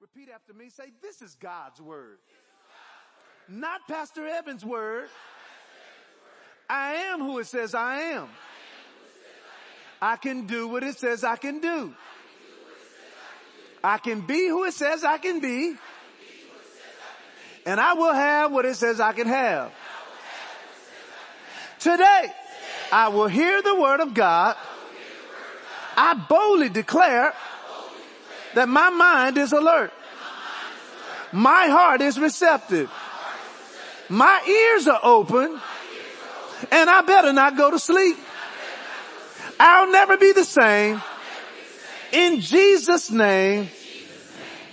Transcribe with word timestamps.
Repeat 0.00 0.30
after 0.34 0.54
me. 0.54 0.70
Say, 0.70 0.84
this 1.02 1.20
is 1.20 1.34
God's 1.34 1.78
word. 1.78 2.16
Not 3.48 3.86
Pastor 3.86 4.26
Evans' 4.26 4.64
word. 4.64 5.10
I 6.70 6.94
am 7.12 7.20
who 7.20 7.38
it 7.38 7.46
says 7.46 7.74
I 7.74 8.00
am. 8.12 8.28
I 10.00 10.16
can 10.16 10.46
do 10.46 10.68
what 10.68 10.82
it 10.82 10.96
says 10.96 11.22
I 11.22 11.36
can 11.36 11.60
do. 11.60 11.92
I 13.84 13.98
can 13.98 14.22
be 14.22 14.48
who 14.48 14.64
it 14.64 14.72
says 14.72 15.04
I 15.04 15.18
can 15.18 15.40
be. 15.40 15.74
And 17.66 17.78
I 17.78 17.92
will 17.92 18.14
have 18.14 18.52
what 18.52 18.64
it 18.64 18.76
says 18.76 19.00
I 19.00 19.12
can 19.12 19.26
have. 19.26 19.70
Today, 21.78 22.32
I 22.90 23.08
will 23.08 23.28
hear 23.28 23.60
the 23.60 23.74
word 23.74 24.00
of 24.00 24.14
God. 24.14 24.56
I 25.94 26.14
boldly 26.14 26.70
declare 26.70 27.34
that 28.54 28.68
my 28.68 28.90
mind 28.90 29.38
is 29.38 29.52
alert. 29.52 29.92
My 31.32 31.68
heart 31.68 32.00
is 32.00 32.18
receptive. 32.18 32.90
My 34.08 34.42
ears 34.46 34.88
are 34.88 35.00
open 35.02 35.60
and 36.70 36.90
I 36.90 37.02
better 37.02 37.32
not 37.32 37.56
go 37.56 37.70
to 37.70 37.78
sleep. 37.78 38.16
I'll 39.58 39.92
never 39.92 40.16
be 40.16 40.32
the 40.32 40.44
same. 40.44 41.00
In 42.12 42.40
Jesus 42.40 43.10
name, 43.10 43.68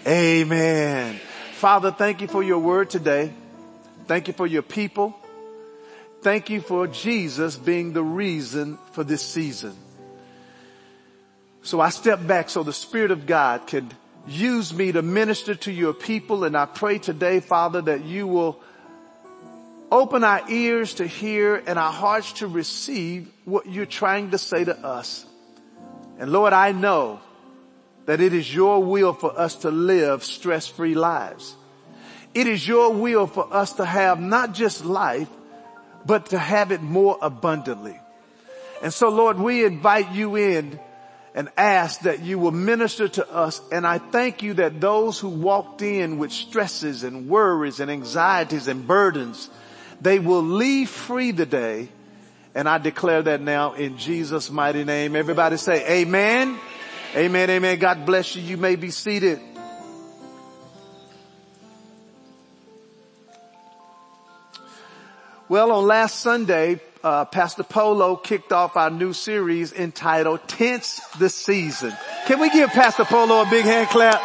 amen. 0.07 1.19
Father, 1.53 1.91
thank 1.91 2.21
you 2.21 2.27
for 2.27 2.41
your 2.41 2.59
word 2.59 2.89
today. 2.89 3.31
Thank 4.07 4.27
you 4.27 4.33
for 4.33 4.47
your 4.47 4.63
people. 4.63 5.15
Thank 6.21 6.49
you 6.49 6.61
for 6.61 6.87
Jesus 6.87 7.55
being 7.55 7.93
the 7.93 8.03
reason 8.03 8.79
for 8.93 9.03
this 9.03 9.21
season. 9.21 9.75
So 11.67 11.81
I 11.81 11.89
step 11.89 12.25
back 12.25 12.49
so 12.49 12.63
the 12.63 12.71
Spirit 12.71 13.11
of 13.11 13.25
God 13.25 13.67
can 13.67 13.91
use 14.25 14.73
me 14.73 14.93
to 14.93 15.01
minister 15.01 15.53
to 15.53 15.69
your 15.69 15.91
people 15.91 16.45
and 16.45 16.55
I 16.55 16.65
pray 16.65 16.97
today, 16.97 17.41
Father, 17.41 17.81
that 17.81 18.05
you 18.05 18.25
will 18.25 18.61
open 19.91 20.23
our 20.23 20.49
ears 20.49 20.93
to 20.93 21.05
hear 21.05 21.61
and 21.67 21.77
our 21.77 21.91
hearts 21.91 22.31
to 22.39 22.47
receive 22.47 23.29
what 23.43 23.65
you're 23.65 23.85
trying 23.85 24.31
to 24.31 24.37
say 24.37 24.63
to 24.63 24.77
us. 24.77 25.25
And 26.19 26.31
Lord, 26.31 26.53
I 26.53 26.71
know 26.71 27.19
that 28.05 28.21
it 28.21 28.33
is 28.33 28.55
your 28.55 28.81
will 28.81 29.11
for 29.11 29.37
us 29.37 29.55
to 29.55 29.69
live 29.69 30.23
stress-free 30.23 30.95
lives. 30.95 31.53
It 32.33 32.47
is 32.47 32.65
your 32.65 32.93
will 32.93 33.27
for 33.27 33.53
us 33.53 33.73
to 33.73 33.83
have 33.83 34.21
not 34.21 34.53
just 34.53 34.85
life, 34.85 35.27
but 36.05 36.27
to 36.27 36.39
have 36.39 36.71
it 36.71 36.81
more 36.81 37.17
abundantly. 37.21 37.99
And 38.81 38.93
so 38.93 39.09
Lord, 39.09 39.37
we 39.37 39.65
invite 39.65 40.13
you 40.13 40.37
in 40.37 40.79
and 41.37 41.49
ask 41.55 41.99
that 41.99 42.23
you 42.23 42.39
will 42.39 42.51
minister 42.51 43.07
to 43.07 43.31
us. 43.31 43.61
And 43.71 43.85
I 43.85 43.99
thank 43.99 44.41
you 44.41 44.55
that 44.55 44.81
those 44.81 45.19
who 45.19 45.29
walked 45.29 45.83
in 45.83 46.17
with 46.17 46.31
stresses 46.31 47.03
and 47.03 47.29
worries 47.29 47.79
and 47.79 47.91
anxieties 47.91 48.67
and 48.67 48.87
burdens, 48.87 49.47
they 50.01 50.17
will 50.17 50.41
leave 50.41 50.89
free 50.89 51.31
today. 51.31 51.89
And 52.55 52.67
I 52.67 52.79
declare 52.79 53.21
that 53.21 53.39
now 53.39 53.73
in 53.73 53.99
Jesus 53.99 54.49
mighty 54.49 54.83
name. 54.83 55.15
Everybody 55.15 55.57
say 55.57 56.01
amen. 56.01 56.57
Amen. 57.15 57.49
Amen. 57.51 57.77
God 57.77 58.03
bless 58.03 58.35
you. 58.35 58.41
You 58.41 58.57
may 58.57 58.75
be 58.75 58.89
seated. 58.89 59.39
Well, 65.47 65.71
on 65.71 65.85
last 65.85 66.19
Sunday, 66.21 66.81
uh, 67.07 67.23
Pastor 67.23 67.63
Polo 67.63 68.17
kicked 68.17 68.51
off 68.51 68.75
our 68.75 68.89
new 68.89 69.13
series 69.13 69.71
entitled 69.71 70.45
Tense 70.45 70.99
the 71.19 71.29
Season. 71.29 71.93
Can 72.25 72.41
we 72.41 72.49
give 72.49 72.69
Pastor 72.71 73.05
Polo 73.05 73.43
a 73.43 73.49
big 73.49 73.63
hand 73.63 73.87
clap? 73.87 74.21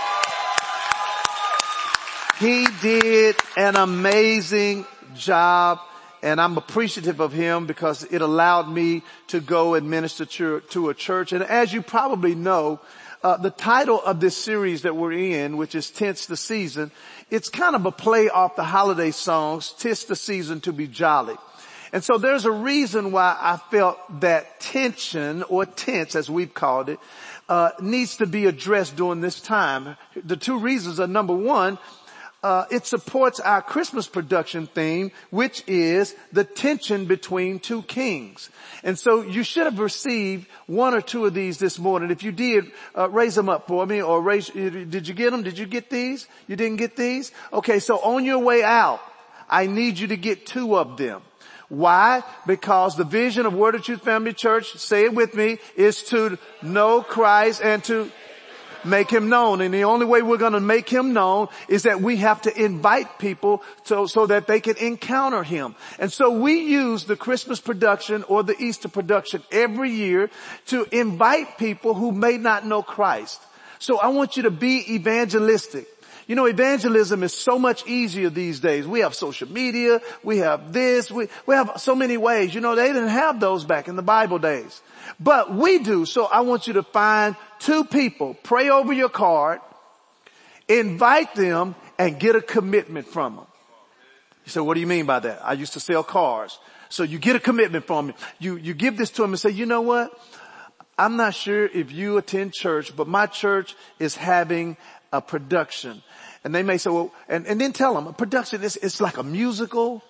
He 2.40 2.66
did 2.80 3.36
an 3.56 3.76
amazing 3.76 4.84
job 5.14 5.78
and 6.24 6.40
I'm 6.40 6.56
appreciative 6.56 7.20
of 7.20 7.32
him 7.32 7.66
because 7.66 8.02
it 8.02 8.20
allowed 8.20 8.68
me 8.68 9.02
to 9.28 9.40
go 9.40 9.74
and 9.74 9.88
minister 9.88 10.24
to, 10.24 10.60
to 10.70 10.88
a 10.88 10.94
church. 10.94 11.32
And 11.32 11.44
as 11.44 11.72
you 11.72 11.82
probably 11.82 12.34
know, 12.34 12.80
uh, 13.22 13.36
the 13.36 13.50
title 13.50 14.02
of 14.02 14.18
this 14.18 14.36
series 14.36 14.82
that 14.82 14.96
we're 14.96 15.12
in, 15.12 15.56
which 15.56 15.76
is 15.76 15.88
Tense 15.88 16.26
the 16.26 16.36
Season, 16.36 16.90
it's 17.30 17.48
kind 17.48 17.76
of 17.76 17.86
a 17.86 17.92
play 17.92 18.28
off 18.28 18.56
the 18.56 18.64
holiday 18.64 19.12
songs, 19.12 19.72
Tis 19.78 20.04
the 20.04 20.16
Season 20.16 20.60
to 20.62 20.72
be 20.72 20.88
Jolly. 20.88 21.36
And 21.92 22.02
so 22.02 22.16
there's 22.16 22.46
a 22.46 22.50
reason 22.50 23.12
why 23.12 23.36
I 23.38 23.58
felt 23.70 23.98
that 24.20 24.60
tension 24.60 25.42
or 25.44 25.66
tense 25.66 26.14
as 26.14 26.30
we've 26.30 26.54
called 26.54 26.88
it, 26.88 26.98
uh, 27.48 27.70
needs 27.80 28.16
to 28.16 28.26
be 28.26 28.46
addressed 28.46 28.96
during 28.96 29.20
this 29.20 29.40
time. 29.40 29.96
The 30.24 30.36
two 30.36 30.58
reasons 30.58 31.00
are 31.00 31.06
number 31.06 31.34
one, 31.34 31.78
uh, 32.42 32.64
it 32.70 32.86
supports 32.86 33.38
our 33.38 33.62
Christmas 33.62 34.08
production 34.08 34.66
theme, 34.66 35.12
which 35.30 35.62
is 35.68 36.16
the 36.32 36.44
tension 36.44 37.04
between 37.04 37.60
two 37.60 37.82
kings. 37.82 38.50
And 38.82 38.98
so 38.98 39.22
you 39.22 39.44
should 39.44 39.66
have 39.66 39.78
received 39.78 40.48
one 40.66 40.94
or 40.94 41.02
two 41.02 41.24
of 41.26 41.34
these 41.34 41.58
this 41.58 41.78
morning. 41.78 42.10
If 42.10 42.24
you 42.24 42.32
did, 42.32 42.72
uh, 42.96 43.08
raise 43.10 43.36
them 43.36 43.48
up 43.48 43.68
for 43.68 43.86
me 43.86 44.02
or 44.02 44.20
raise, 44.20 44.48
did 44.48 45.06
you 45.06 45.14
get 45.14 45.30
them? 45.30 45.42
Did 45.42 45.56
you 45.56 45.66
get 45.66 45.88
these? 45.88 46.26
You 46.48 46.56
didn't 46.56 46.78
get 46.78 46.96
these? 46.96 47.30
Okay, 47.52 47.78
so 47.78 47.98
on 48.00 48.24
your 48.24 48.40
way 48.40 48.64
out, 48.64 49.00
I 49.48 49.66
need 49.66 49.98
you 49.98 50.08
to 50.08 50.16
get 50.16 50.46
two 50.46 50.76
of 50.76 50.96
them. 50.96 51.22
Why? 51.72 52.22
Because 52.46 52.96
the 52.96 53.04
vision 53.04 53.46
of 53.46 53.54
Word 53.54 53.74
of 53.74 53.82
Truth 53.82 54.02
Family 54.02 54.34
Church, 54.34 54.76
say 54.76 55.04
it 55.04 55.14
with 55.14 55.34
me, 55.34 55.56
is 55.74 56.02
to 56.10 56.36
know 56.60 57.00
Christ 57.00 57.62
and 57.64 57.82
to 57.84 58.10
make 58.84 59.08
him 59.08 59.30
known. 59.30 59.62
And 59.62 59.72
the 59.72 59.84
only 59.84 60.04
way 60.04 60.20
we're 60.20 60.36
going 60.36 60.52
to 60.52 60.60
make 60.60 60.86
him 60.86 61.14
known 61.14 61.48
is 61.68 61.84
that 61.84 62.02
we 62.02 62.18
have 62.18 62.42
to 62.42 62.62
invite 62.62 63.18
people 63.18 63.62
so, 63.84 64.04
so 64.04 64.26
that 64.26 64.46
they 64.46 64.60
can 64.60 64.76
encounter 64.76 65.42
him. 65.42 65.74
And 65.98 66.12
so 66.12 66.30
we 66.30 66.60
use 66.60 67.04
the 67.04 67.16
Christmas 67.16 67.58
production 67.58 68.22
or 68.24 68.42
the 68.42 68.62
Easter 68.62 68.90
production 68.90 69.42
every 69.50 69.92
year 69.92 70.28
to 70.66 70.86
invite 70.92 71.56
people 71.56 71.94
who 71.94 72.12
may 72.12 72.36
not 72.36 72.66
know 72.66 72.82
Christ. 72.82 73.40
So 73.78 73.98
I 73.98 74.08
want 74.08 74.36
you 74.36 74.42
to 74.42 74.50
be 74.50 74.94
evangelistic. 74.94 75.88
You 76.26 76.36
know, 76.36 76.46
evangelism 76.46 77.22
is 77.22 77.34
so 77.34 77.58
much 77.58 77.86
easier 77.86 78.30
these 78.30 78.60
days. 78.60 78.86
We 78.86 79.00
have 79.00 79.14
social 79.14 79.50
media, 79.50 80.00
we 80.22 80.38
have 80.38 80.72
this, 80.72 81.10
we, 81.10 81.28
we 81.46 81.54
have 81.54 81.72
so 81.76 81.94
many 81.94 82.16
ways. 82.16 82.54
You 82.54 82.60
know, 82.60 82.74
they 82.74 82.86
didn't 82.88 83.08
have 83.08 83.40
those 83.40 83.64
back 83.64 83.88
in 83.88 83.96
the 83.96 84.02
Bible 84.02 84.38
days. 84.38 84.80
But 85.18 85.52
we 85.54 85.78
do. 85.78 86.04
So 86.06 86.26
I 86.26 86.40
want 86.40 86.66
you 86.66 86.74
to 86.74 86.82
find 86.82 87.36
two 87.58 87.84
people, 87.84 88.34
pray 88.42 88.70
over 88.70 88.92
your 88.92 89.08
card, 89.08 89.60
invite 90.68 91.34
them 91.34 91.74
and 91.98 92.18
get 92.18 92.36
a 92.36 92.40
commitment 92.40 93.06
from 93.06 93.36
them. 93.36 93.46
You 94.44 94.50
say, 94.50 94.60
what 94.60 94.74
do 94.74 94.80
you 94.80 94.86
mean 94.86 95.06
by 95.06 95.20
that? 95.20 95.40
I 95.44 95.52
used 95.52 95.74
to 95.74 95.80
sell 95.80 96.02
cars. 96.02 96.58
So 96.88 97.04
you 97.04 97.18
get 97.18 97.36
a 97.36 97.40
commitment 97.40 97.86
from 97.86 98.08
them. 98.08 98.16
You, 98.38 98.56
you 98.56 98.74
give 98.74 98.96
this 98.96 99.10
to 99.12 99.22
them 99.22 99.32
and 99.32 99.40
say, 99.40 99.50
you 99.50 99.66
know 99.66 99.80
what? 99.80 100.18
I'm 100.98 101.16
not 101.16 101.34
sure 101.34 101.66
if 101.66 101.90
you 101.90 102.18
attend 102.18 102.52
church, 102.52 102.94
but 102.94 103.08
my 103.08 103.26
church 103.26 103.74
is 103.98 104.14
having 104.14 104.76
a 105.12 105.20
production. 105.20 106.02
And 106.44 106.54
they 106.54 106.62
may 106.62 106.78
say, 106.78 106.90
well, 106.90 107.12
and, 107.28 107.46
and 107.46 107.60
then 107.60 107.72
tell 107.72 107.94
them 107.94 108.06
a 108.06 108.12
production 108.12 108.62
is, 108.62 108.76
it's 108.76 109.00
like 109.00 109.16
a 109.16 109.22
musical. 109.22 110.02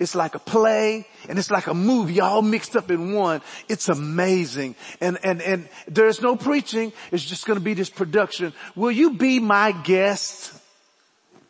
It's 0.00 0.16
like 0.16 0.34
a 0.34 0.40
play 0.40 1.06
and 1.28 1.38
it's 1.38 1.52
like 1.52 1.68
a 1.68 1.74
movie 1.74 2.20
all 2.20 2.42
mixed 2.42 2.74
up 2.74 2.90
in 2.90 3.14
one. 3.14 3.42
It's 3.68 3.88
amazing. 3.88 4.74
And, 5.00 5.18
and, 5.22 5.40
and 5.40 5.68
there's 5.86 6.20
no 6.20 6.34
preaching. 6.34 6.92
It's 7.12 7.24
just 7.24 7.46
going 7.46 7.58
to 7.60 7.64
be 7.64 7.74
this 7.74 7.88
production. 7.88 8.52
Will 8.74 8.90
you 8.90 9.12
be 9.12 9.38
my 9.38 9.70
guest 9.70 10.52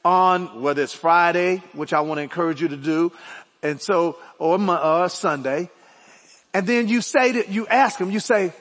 on 0.04 0.62
whether 0.62 0.82
it's 0.82 0.94
Friday, 0.94 1.62
which 1.72 1.92
I 1.92 2.00
want 2.00 2.18
to 2.18 2.22
encourage 2.22 2.62
you 2.62 2.68
to 2.68 2.76
do. 2.76 3.12
And 3.62 3.80
so, 3.80 4.16
or, 4.38 4.58
or 4.58 5.08
Sunday. 5.08 5.70
And 6.54 6.66
then 6.66 6.88
you 6.88 7.02
say 7.02 7.32
that, 7.32 7.48
you 7.48 7.66
ask 7.66 7.98
them, 7.98 8.10
you 8.10 8.20
say, 8.20 8.52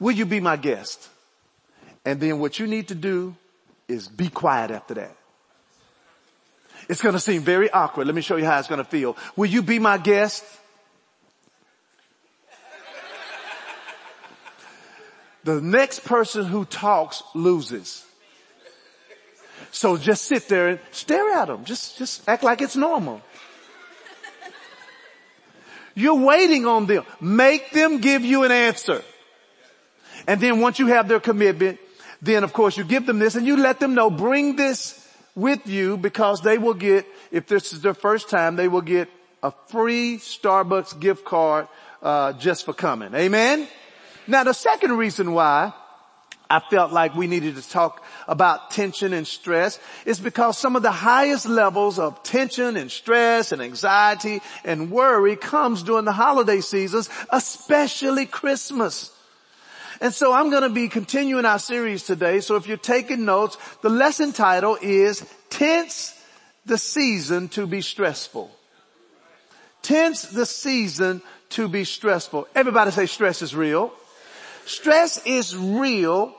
will 0.00 0.12
you 0.12 0.26
be 0.26 0.40
my 0.40 0.56
guest? 0.56 1.08
And 2.08 2.18
then 2.18 2.38
what 2.38 2.58
you 2.58 2.66
need 2.66 2.88
to 2.88 2.94
do 2.94 3.36
is 3.86 4.08
be 4.08 4.30
quiet 4.30 4.70
after 4.70 4.94
that. 4.94 5.14
It's 6.88 7.02
going 7.02 7.12
to 7.12 7.20
seem 7.20 7.42
very 7.42 7.70
awkward. 7.70 8.06
Let 8.06 8.16
me 8.16 8.22
show 8.22 8.36
you 8.36 8.46
how 8.46 8.58
it's 8.58 8.66
going 8.66 8.82
to 8.82 8.90
feel. 8.90 9.14
Will 9.36 9.50
you 9.50 9.62
be 9.62 9.78
my 9.78 9.98
guest? 9.98 10.42
The 15.44 15.60
next 15.60 16.06
person 16.06 16.46
who 16.46 16.64
talks 16.64 17.22
loses. 17.34 18.06
So 19.70 19.98
just 19.98 20.24
sit 20.24 20.48
there 20.48 20.68
and 20.68 20.80
stare 20.92 21.28
at 21.36 21.48
them. 21.48 21.66
Just, 21.66 21.98
just 21.98 22.26
act 22.26 22.42
like 22.42 22.62
it's 22.62 22.74
normal. 22.74 23.20
You're 25.94 26.24
waiting 26.24 26.64
on 26.64 26.86
them. 26.86 27.04
Make 27.20 27.72
them 27.72 28.00
give 28.00 28.24
you 28.24 28.44
an 28.44 28.50
answer. 28.50 29.02
And 30.26 30.40
then 30.40 30.60
once 30.60 30.78
you 30.78 30.86
have 30.86 31.06
their 31.06 31.20
commitment, 31.20 31.80
then 32.22 32.44
of 32.44 32.52
course 32.52 32.76
you 32.76 32.84
give 32.84 33.06
them 33.06 33.18
this 33.18 33.34
and 33.34 33.46
you 33.46 33.56
let 33.56 33.80
them 33.80 33.94
know, 33.94 34.10
bring 34.10 34.56
this 34.56 35.06
with 35.34 35.66
you 35.66 35.96
because 35.96 36.40
they 36.40 36.58
will 36.58 36.74
get, 36.74 37.06
if 37.30 37.46
this 37.46 37.72
is 37.72 37.80
their 37.80 37.94
first 37.94 38.28
time, 38.28 38.56
they 38.56 38.68
will 38.68 38.82
get 38.82 39.08
a 39.42 39.52
free 39.68 40.18
Starbucks 40.18 40.98
gift 40.98 41.24
card, 41.24 41.68
uh, 42.02 42.32
just 42.34 42.64
for 42.64 42.72
coming. 42.72 43.14
Amen? 43.14 43.68
Now 44.26 44.44
the 44.44 44.52
second 44.52 44.96
reason 44.96 45.32
why 45.32 45.72
I 46.50 46.60
felt 46.60 46.92
like 46.92 47.14
we 47.14 47.26
needed 47.26 47.56
to 47.56 47.68
talk 47.68 48.02
about 48.26 48.70
tension 48.70 49.12
and 49.12 49.26
stress 49.26 49.78
is 50.06 50.18
because 50.18 50.56
some 50.56 50.76
of 50.76 50.82
the 50.82 50.90
highest 50.90 51.46
levels 51.46 51.98
of 51.98 52.22
tension 52.22 52.76
and 52.76 52.90
stress 52.90 53.52
and 53.52 53.60
anxiety 53.60 54.40
and 54.64 54.90
worry 54.90 55.36
comes 55.36 55.82
during 55.82 56.06
the 56.06 56.12
holiday 56.12 56.60
seasons, 56.60 57.10
especially 57.30 58.24
Christmas. 58.24 59.12
And 60.00 60.14
so 60.14 60.32
I'm 60.32 60.50
going 60.50 60.62
to 60.62 60.68
be 60.68 60.88
continuing 60.88 61.44
our 61.44 61.58
series 61.58 62.04
today. 62.04 62.40
So 62.40 62.56
if 62.56 62.66
you're 62.66 62.76
taking 62.76 63.24
notes, 63.24 63.58
the 63.82 63.88
lesson 63.88 64.32
title 64.32 64.78
is 64.80 65.24
Tense 65.50 66.14
the 66.64 66.78
Season 66.78 67.48
to 67.48 67.66
be 67.66 67.80
Stressful. 67.80 68.50
Tense 69.82 70.22
the 70.22 70.46
season 70.46 71.22
to 71.50 71.68
be 71.68 71.84
stressful. 71.84 72.48
Everybody 72.54 72.90
say 72.90 73.06
stress 73.06 73.42
is 73.42 73.54
real. 73.54 73.92
Stress 74.66 75.24
is 75.24 75.56
real 75.56 76.34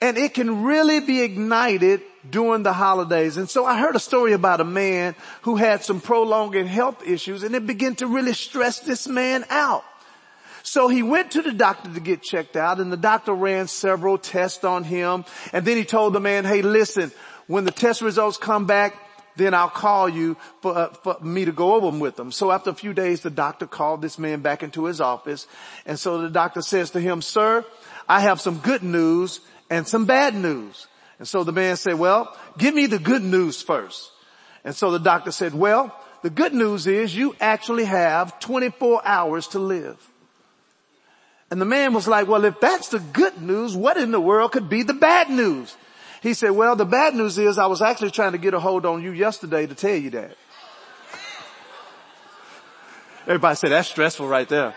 and 0.00 0.16
it 0.16 0.34
can 0.34 0.64
really 0.64 1.00
be 1.00 1.20
ignited 1.20 2.02
during 2.28 2.62
the 2.62 2.72
holidays. 2.72 3.36
And 3.36 3.50
so 3.50 3.66
I 3.66 3.78
heard 3.78 3.96
a 3.96 4.00
story 4.00 4.32
about 4.32 4.60
a 4.60 4.64
man 4.64 5.14
who 5.42 5.56
had 5.56 5.84
some 5.84 6.00
prolonged 6.00 6.54
health 6.66 7.06
issues 7.06 7.42
and 7.42 7.54
it 7.54 7.66
began 7.66 7.96
to 7.96 8.06
really 8.06 8.32
stress 8.32 8.80
this 8.80 9.06
man 9.06 9.44
out. 9.50 9.84
So 10.64 10.88
he 10.88 11.02
went 11.02 11.32
to 11.32 11.42
the 11.42 11.52
doctor 11.52 11.92
to 11.92 12.00
get 12.00 12.22
checked 12.22 12.56
out 12.56 12.80
and 12.80 12.90
the 12.90 12.96
doctor 12.96 13.34
ran 13.34 13.68
several 13.68 14.16
tests 14.16 14.64
on 14.64 14.82
him. 14.82 15.26
And 15.52 15.66
then 15.66 15.76
he 15.76 15.84
told 15.84 16.14
the 16.14 16.20
man, 16.20 16.46
hey 16.46 16.62
listen, 16.62 17.12
when 17.46 17.66
the 17.66 17.70
test 17.70 18.00
results 18.00 18.38
come 18.38 18.64
back, 18.64 18.96
then 19.36 19.52
I'll 19.52 19.68
call 19.68 20.08
you 20.08 20.38
for, 20.62 20.74
uh, 20.74 20.88
for, 20.88 21.18
me 21.20 21.44
to 21.44 21.52
go 21.52 21.74
over 21.74 21.86
them 21.86 22.00
with 22.00 22.16
them. 22.16 22.32
So 22.32 22.50
after 22.50 22.70
a 22.70 22.74
few 22.74 22.94
days, 22.94 23.20
the 23.20 23.30
doctor 23.30 23.66
called 23.66 24.00
this 24.00 24.18
man 24.18 24.40
back 24.40 24.62
into 24.62 24.86
his 24.86 25.02
office. 25.02 25.46
And 25.84 25.98
so 25.98 26.22
the 26.22 26.30
doctor 26.30 26.62
says 26.62 26.92
to 26.92 27.00
him, 27.00 27.20
sir, 27.20 27.66
I 28.08 28.20
have 28.20 28.40
some 28.40 28.58
good 28.58 28.82
news 28.82 29.40
and 29.68 29.86
some 29.86 30.06
bad 30.06 30.34
news. 30.34 30.86
And 31.18 31.28
so 31.28 31.44
the 31.44 31.52
man 31.52 31.76
said, 31.76 31.98
well, 31.98 32.34
give 32.56 32.74
me 32.74 32.86
the 32.86 32.98
good 32.98 33.22
news 33.22 33.60
first. 33.60 34.10
And 34.64 34.74
so 34.74 34.90
the 34.90 34.98
doctor 34.98 35.30
said, 35.30 35.52
well, 35.52 35.94
the 36.22 36.30
good 36.30 36.54
news 36.54 36.86
is 36.86 37.14
you 37.14 37.36
actually 37.38 37.84
have 37.84 38.40
24 38.40 39.06
hours 39.06 39.48
to 39.48 39.58
live. 39.58 40.10
And 41.50 41.60
the 41.60 41.66
man 41.66 41.92
was 41.92 42.08
like, 42.08 42.26
well, 42.26 42.44
if 42.44 42.58
that's 42.60 42.88
the 42.88 42.98
good 42.98 43.40
news, 43.40 43.76
what 43.76 43.96
in 43.96 44.10
the 44.10 44.20
world 44.20 44.52
could 44.52 44.68
be 44.68 44.82
the 44.82 44.94
bad 44.94 45.30
news? 45.30 45.76
He 46.22 46.34
said, 46.34 46.50
well, 46.50 46.74
the 46.74 46.86
bad 46.86 47.14
news 47.14 47.38
is 47.38 47.58
I 47.58 47.66
was 47.66 47.82
actually 47.82 48.10
trying 48.10 48.32
to 48.32 48.38
get 48.38 48.54
a 48.54 48.60
hold 48.60 48.86
on 48.86 49.02
you 49.02 49.12
yesterday 49.12 49.66
to 49.66 49.74
tell 49.74 49.94
you 49.94 50.10
that. 50.10 50.36
Everybody 53.26 53.56
said 53.56 53.70
that's 53.70 53.88
stressful 53.88 54.26
right 54.26 54.48
there. 54.48 54.74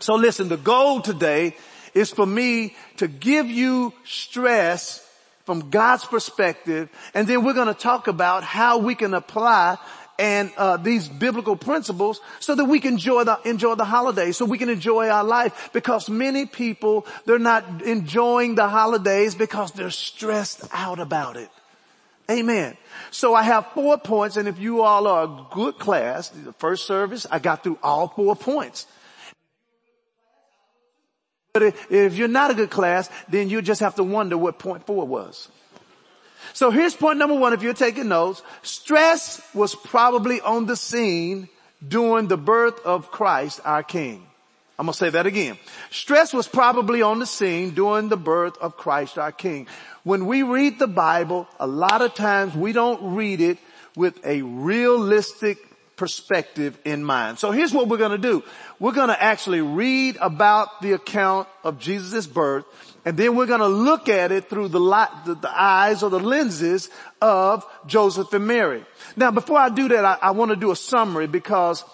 So 0.00 0.14
listen, 0.14 0.48
the 0.48 0.56
goal 0.56 1.00
today 1.00 1.56
is 1.94 2.10
for 2.10 2.26
me 2.26 2.76
to 2.98 3.08
give 3.08 3.46
you 3.46 3.92
stress 4.04 5.04
from 5.44 5.70
God's 5.70 6.04
perspective 6.04 6.88
and 7.14 7.26
then 7.26 7.44
we're 7.44 7.54
going 7.54 7.72
to 7.72 7.80
talk 7.80 8.06
about 8.06 8.44
how 8.44 8.78
we 8.78 8.94
can 8.94 9.14
apply 9.14 9.78
and 10.18 10.50
uh, 10.56 10.76
these 10.76 11.08
biblical 11.08 11.56
principles 11.56 12.20
so 12.40 12.54
that 12.54 12.64
we 12.64 12.80
can 12.80 12.94
enjoy 12.94 13.24
the 13.24 13.38
enjoy 13.44 13.76
the 13.76 13.84
holidays 13.84 14.36
so 14.36 14.44
we 14.44 14.58
can 14.58 14.68
enjoy 14.68 15.08
our 15.08 15.22
life 15.22 15.70
because 15.72 16.10
many 16.10 16.44
people 16.44 17.06
they're 17.24 17.38
not 17.38 17.82
enjoying 17.82 18.56
the 18.56 18.68
holidays 18.68 19.34
because 19.34 19.70
they're 19.72 19.90
stressed 19.90 20.64
out 20.72 20.98
about 20.98 21.36
it. 21.36 21.48
Amen. 22.30 22.76
So 23.10 23.34
i 23.34 23.42
have 23.42 23.66
four 23.72 23.96
points 23.98 24.36
and 24.36 24.48
if 24.48 24.58
you 24.58 24.82
all 24.82 25.06
are 25.06 25.24
a 25.24 25.46
good 25.54 25.78
class 25.78 26.28
the 26.30 26.52
first 26.54 26.86
service 26.86 27.26
i 27.30 27.38
got 27.38 27.62
through 27.62 27.78
all 27.82 28.08
four 28.08 28.34
points. 28.34 28.86
But 31.54 31.74
if 31.90 32.16
you're 32.16 32.28
not 32.28 32.50
a 32.50 32.54
good 32.54 32.70
class 32.70 33.08
then 33.28 33.48
you 33.48 33.62
just 33.62 33.80
have 33.80 33.94
to 33.96 34.04
wonder 34.04 34.36
what 34.36 34.58
point 34.58 34.84
four 34.84 35.06
was 35.06 35.48
so 36.52 36.70
here's 36.70 36.94
point 36.94 37.18
number 37.18 37.34
one 37.34 37.52
if 37.52 37.62
you're 37.62 37.74
taking 37.74 38.08
notes. 38.08 38.42
Stress 38.62 39.40
was 39.54 39.74
probably 39.74 40.40
on 40.40 40.66
the 40.66 40.76
scene 40.76 41.48
during 41.86 42.28
the 42.28 42.36
birth 42.36 42.80
of 42.84 43.10
Christ 43.10 43.60
our 43.64 43.82
King. 43.82 44.24
I'm 44.78 44.86
gonna 44.86 44.94
say 44.94 45.10
that 45.10 45.26
again. 45.26 45.58
Stress 45.90 46.32
was 46.32 46.46
probably 46.46 47.02
on 47.02 47.18
the 47.18 47.26
scene 47.26 47.70
during 47.70 48.08
the 48.08 48.16
birth 48.16 48.56
of 48.58 48.76
Christ 48.76 49.18
our 49.18 49.32
King. 49.32 49.66
When 50.04 50.26
we 50.26 50.44
read 50.44 50.78
the 50.78 50.86
Bible, 50.86 51.48
a 51.58 51.66
lot 51.66 52.00
of 52.00 52.14
times 52.14 52.54
we 52.54 52.72
don't 52.72 53.16
read 53.16 53.40
it 53.40 53.58
with 53.96 54.24
a 54.24 54.42
realistic 54.42 55.58
perspective 55.96 56.78
in 56.84 57.02
mind. 57.02 57.40
So 57.40 57.50
here's 57.50 57.74
what 57.74 57.88
we're 57.88 57.96
gonna 57.98 58.18
do. 58.18 58.44
We're 58.78 58.92
gonna 58.92 59.16
actually 59.18 59.60
read 59.60 60.16
about 60.20 60.80
the 60.80 60.92
account 60.92 61.48
of 61.64 61.80
Jesus' 61.80 62.28
birth 62.28 62.64
and 63.04 63.16
then 63.16 63.36
we're 63.36 63.46
going 63.46 63.60
to 63.60 63.68
look 63.68 64.08
at 64.08 64.32
it 64.32 64.48
through 64.48 64.68
the, 64.68 64.80
light, 64.80 65.08
the, 65.24 65.34
the, 65.34 65.50
eyes 65.50 66.02
or 66.02 66.10
the 66.10 66.20
lenses 66.20 66.90
of 67.20 67.64
Joseph 67.86 68.32
and 68.32 68.46
Mary. 68.46 68.84
Now 69.16 69.30
before 69.30 69.58
I 69.58 69.68
do 69.68 69.88
that, 69.88 70.04
I, 70.04 70.18
I 70.20 70.30
want 70.32 70.50
to 70.50 70.56
do 70.56 70.70
a 70.70 70.76
summary 70.76 71.26
because 71.26 71.84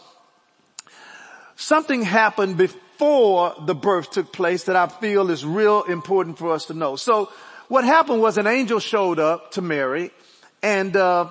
something 1.56 2.02
happened 2.02 2.56
before 2.56 3.54
the 3.66 3.74
birth 3.74 4.10
took 4.10 4.32
place 4.32 4.64
that 4.64 4.76
I 4.76 4.86
feel 4.88 5.30
is 5.30 5.44
real 5.44 5.82
important 5.82 6.38
for 6.38 6.52
us 6.52 6.66
to 6.66 6.74
know. 6.74 6.96
So 6.96 7.30
what 7.68 7.84
happened 7.84 8.20
was 8.20 8.38
an 8.38 8.46
angel 8.46 8.78
showed 8.78 9.18
up 9.18 9.52
to 9.52 9.62
Mary 9.62 10.10
and 10.62 10.96
uh, 10.96 11.30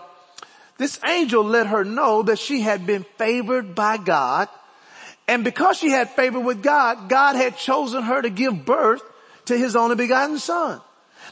this 0.77 0.99
angel 1.03 1.43
let 1.43 1.67
her 1.67 1.83
know 1.83 2.23
that 2.23 2.39
she 2.39 2.61
had 2.61 2.85
been 2.85 3.05
favored 3.17 3.75
by 3.75 3.97
God 3.97 4.49
and 5.27 5.43
because 5.43 5.77
she 5.77 5.89
had 5.89 6.09
favor 6.09 6.39
with 6.39 6.61
God, 6.61 7.07
God 7.09 7.35
had 7.35 7.57
chosen 7.57 8.03
her 8.03 8.21
to 8.21 8.29
give 8.29 8.65
birth 8.65 9.01
to 9.45 9.57
his 9.57 9.75
only 9.75 9.95
begotten 9.95 10.39
son. 10.39 10.81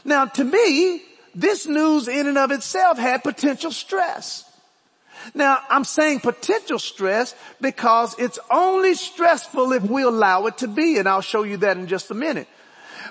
Now 0.04 0.26
to 0.26 0.44
me, 0.44 1.02
this 1.34 1.66
news 1.66 2.08
in 2.08 2.26
and 2.26 2.38
of 2.38 2.50
itself 2.50 2.98
had 2.98 3.22
potential 3.22 3.70
stress. 3.70 4.44
Now 5.34 5.58
I'm 5.70 5.84
saying 5.84 6.20
potential 6.20 6.78
stress 6.78 7.34
because 7.60 8.16
it's 8.18 8.38
only 8.50 8.94
stressful 8.94 9.72
if 9.72 9.82
we 9.82 10.02
allow 10.02 10.46
it 10.46 10.58
to 10.58 10.68
be 10.68 10.98
and 10.98 11.08
I'll 11.08 11.20
show 11.20 11.44
you 11.44 11.58
that 11.58 11.76
in 11.76 11.86
just 11.86 12.10
a 12.10 12.14
minute. 12.14 12.48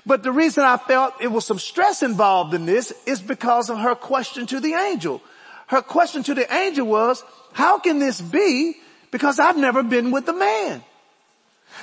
But 0.05 0.23
the 0.23 0.31
reason 0.31 0.63
I 0.63 0.77
felt 0.77 1.13
it 1.21 1.31
was 1.31 1.45
some 1.45 1.59
stress 1.59 2.01
involved 2.01 2.53
in 2.53 2.65
this 2.65 2.93
is 3.05 3.21
because 3.21 3.69
of 3.69 3.77
her 3.77 3.95
question 3.95 4.47
to 4.47 4.59
the 4.59 4.73
angel. 4.73 5.21
Her 5.67 5.81
question 5.81 6.23
to 6.23 6.33
the 6.33 6.51
angel 6.53 6.87
was, 6.87 7.23
how 7.53 7.79
can 7.79 7.99
this 7.99 8.19
be? 8.19 8.75
Because 9.11 9.39
I've 9.39 9.57
never 9.57 9.83
been 9.83 10.11
with 10.11 10.27
a 10.27 10.33
man. 10.33 10.83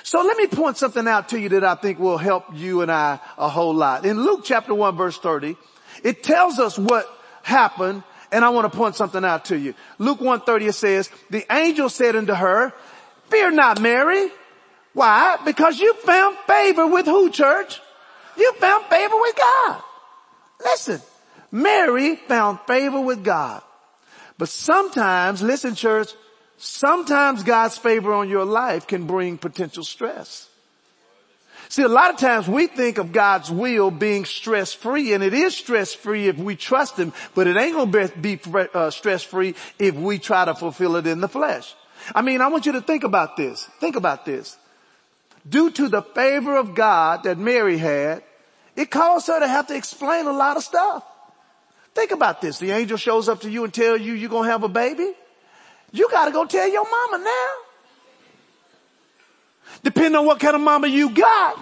So 0.02 0.23
let 0.23 0.37
me 0.37 0.46
point 0.46 0.76
something 0.76 1.06
out 1.06 1.31
to 1.31 1.40
you 1.40 1.49
that 1.50 1.64
I 1.64 1.75
think 1.75 1.99
will 1.99 2.19
help 2.19 2.44
you 2.55 2.82
and 2.82 2.90
I 2.90 3.20
a 3.37 3.49
whole 3.49 3.75
lot. 3.75 4.05
In 4.05 4.23
Luke 4.23 4.43
chapter 4.44 4.75
1 4.75 4.96
verse 4.96 5.19
30, 5.19 5.56
it 6.02 6.23
tells 6.23 6.58
us 6.58 6.79
what 6.79 7.06
happened 7.43 8.02
and 8.30 8.45
I 8.45 8.50
want 8.50 8.71
to 8.71 8.76
point 8.76 8.95
something 8.95 9.25
out 9.25 9.47
to 9.47 9.59
you. 9.59 9.75
Luke 9.99 10.21
130 10.21 10.66
it 10.66 10.73
says, 10.73 11.11
the 11.30 11.45
angel 11.50 11.88
said 11.88 12.16
unto 12.16 12.35
her, 12.35 12.73
fear 13.30 13.50
not 13.50 13.80
Mary. 13.80 14.28
Why? 14.92 15.38
Because 15.45 15.78
you 15.78 15.95
found 15.95 16.37
favor 16.47 16.87
with 16.87 17.07
who 17.07 17.30
church? 17.30 17.80
You 18.37 18.52
found 18.54 18.85
favor 18.87 19.21
with 19.21 19.37
God. 19.37 19.83
Listen, 20.61 21.00
Mary 21.50 22.16
found 22.16 22.61
favor 22.66 23.00
with 23.00 23.25
God. 23.25 23.62
But 24.38 24.49
sometimes, 24.49 25.42
listen 25.42 25.75
church, 25.75 26.12
sometimes 26.58 27.42
God's 27.42 27.78
favor 27.78 28.12
on 28.12 28.28
your 28.28 28.44
life 28.44 28.86
can 28.86 29.06
bring 29.06 29.38
potential 29.38 29.84
stress. 29.84 30.48
See, 31.70 31.82
a 31.82 31.88
lot 31.88 32.10
of 32.10 32.16
times 32.18 32.48
we 32.48 32.66
think 32.66 32.96
of 32.96 33.12
God's 33.12 33.50
will 33.50 33.90
being 33.90 34.24
stress 34.24 34.72
free 34.72 35.12
and 35.12 35.22
it 35.22 35.34
is 35.34 35.54
stress 35.54 35.94
free 35.94 36.28
if 36.28 36.38
we 36.38 36.56
trust 36.56 36.96
Him, 36.96 37.12
but 37.34 37.46
it 37.46 37.56
ain't 37.56 37.74
gonna 37.74 38.08
be 38.20 38.40
uh, 38.74 38.90
stress 38.90 39.22
free 39.22 39.54
if 39.78 39.94
we 39.94 40.18
try 40.18 40.46
to 40.46 40.54
fulfill 40.54 40.96
it 40.96 41.06
in 41.06 41.20
the 41.20 41.28
flesh. 41.28 41.74
I 42.14 42.22
mean, 42.22 42.40
I 42.40 42.48
want 42.48 42.64
you 42.64 42.72
to 42.72 42.80
think 42.80 43.04
about 43.04 43.36
this. 43.36 43.64
Think 43.80 43.96
about 43.96 44.24
this. 44.24 44.56
Due 45.46 45.70
to 45.72 45.88
the 45.88 46.02
favor 46.02 46.56
of 46.56 46.74
God 46.74 47.24
that 47.24 47.38
Mary 47.38 47.76
had, 47.76 48.22
it 48.74 48.90
caused 48.90 49.26
her 49.26 49.38
to 49.40 49.48
have 49.48 49.66
to 49.66 49.76
explain 49.76 50.26
a 50.26 50.32
lot 50.32 50.56
of 50.56 50.62
stuff. 50.62 51.04
Think 51.94 52.12
about 52.12 52.40
this. 52.40 52.58
The 52.58 52.70
angel 52.70 52.96
shows 52.96 53.28
up 53.28 53.42
to 53.42 53.50
you 53.50 53.64
and 53.64 53.74
tells 53.74 54.00
you 54.00 54.14
you're 54.14 54.30
gonna 54.30 54.48
have 54.48 54.62
a 54.62 54.68
baby. 54.68 55.12
You 55.92 56.09
gotta 56.11 56.30
go 56.33 56.45
tell 56.45 56.68
your 56.68 56.85
mama 56.88 57.25
now. 57.25 57.54
Depending 59.83 60.16
on 60.16 60.26
what 60.26 60.40
kind 60.40 60.54
of 60.54 60.61
mama 60.61 60.87
you 60.88 61.11
got, 61.11 61.59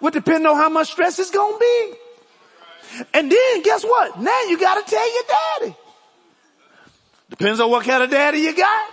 would 0.00 0.12
depend 0.12 0.46
on 0.46 0.56
how 0.56 0.68
much 0.68 0.92
stress 0.92 1.18
it's 1.18 1.30
gonna 1.30 1.58
be. 1.58 1.94
And 3.12 3.30
then 3.30 3.62
guess 3.62 3.84
what? 3.84 4.20
Now 4.20 4.42
you 4.48 4.58
gotta 4.58 4.88
tell 4.88 5.14
your 5.14 5.22
daddy. 5.28 5.76
Depends 7.30 7.60
on 7.60 7.70
what 7.70 7.84
kind 7.84 8.02
of 8.02 8.10
daddy 8.10 8.38
you 8.38 8.54
got. 8.54 8.90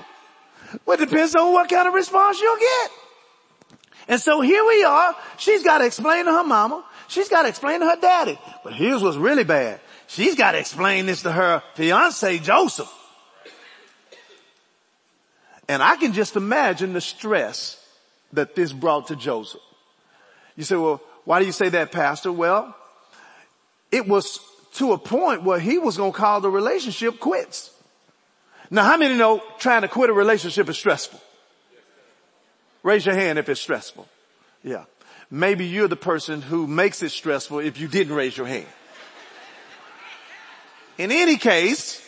Well, 0.86 0.98
depends 0.98 1.36
on 1.36 1.52
what 1.54 1.70
kind 1.70 1.88
of 1.88 1.94
response 1.94 2.40
you'll 2.40 2.58
get. 2.58 2.92
And 4.08 4.20
so 4.20 4.42
here 4.42 4.66
we 4.66 4.84
are. 4.84 5.16
She's 5.38 5.64
got 5.64 5.80
to 5.80 5.86
explain 5.86 6.26
to 6.26 6.32
her 6.32 6.44
mama. 6.44 6.84
She's 7.08 7.30
got 7.30 7.44
to 7.44 7.50
explain 7.50 7.82
to 7.82 7.86
her 7.86 7.98
daddy. 7.98 8.40
But 8.64 8.74
here's 8.74 9.04
what's 9.04 9.18
really 9.18 9.44
bad. 9.44 9.80
She's 10.08 10.36
got 10.36 10.54
to 10.54 10.60
explain 10.60 11.06
this 11.06 11.22
to 11.24 11.32
her 11.32 11.62
fiance 11.76 12.40
Joseph. 12.40 12.92
And 15.72 15.82
I 15.82 15.96
can 15.96 16.12
just 16.12 16.36
imagine 16.36 16.92
the 16.92 17.00
stress 17.00 17.82
that 18.34 18.56
this 18.56 18.74
brought 18.74 19.08
to 19.08 19.16
Joseph. 19.16 19.62
You 20.58 20.66
say, 20.66 20.76
well, 20.76 21.02
Why 21.24 21.40
do 21.40 21.46
you 21.46 21.54
say 21.54 21.70
that, 21.70 21.94
pastor? 21.94 22.30
Well, 22.30 22.76
it 23.90 24.06
was 24.06 24.42
to 24.74 24.92
a 24.92 24.98
point 24.98 25.44
where 25.44 25.60
he 25.60 25.78
was 25.78 25.96
going 25.96 26.12
to 26.12 26.18
call 26.18 26.42
the 26.42 26.50
relationship 26.50 27.22
quits. 27.22 27.72
Now 28.70 28.84
how 28.84 28.98
many 28.98 29.16
know 29.16 29.42
trying 29.60 29.84
to 29.84 29.88
quit 29.88 30.10
a 30.10 30.14
relationship 30.14 30.68
is 30.68 30.78
stressful? 30.78 31.22
Raise 32.84 33.06
your 33.06 33.16
hand 33.16 33.40
if 33.40 33.48
it's 33.48 33.62
stressful. 33.62 34.10
Yeah. 34.64 34.84
Maybe 35.30 35.68
you're 35.68 35.88
the 35.88 35.96
person 35.96 36.42
who 36.42 36.68
makes 36.68 37.02
it 37.02 37.12
stressful 37.12 37.60
if 37.60 37.80
you 37.80 37.88
didn't 37.88 38.14
raise 38.14 38.36
your 38.36 38.48
hand. 38.48 38.68
In 40.98 41.14
any 41.14 41.38
case, 41.38 42.06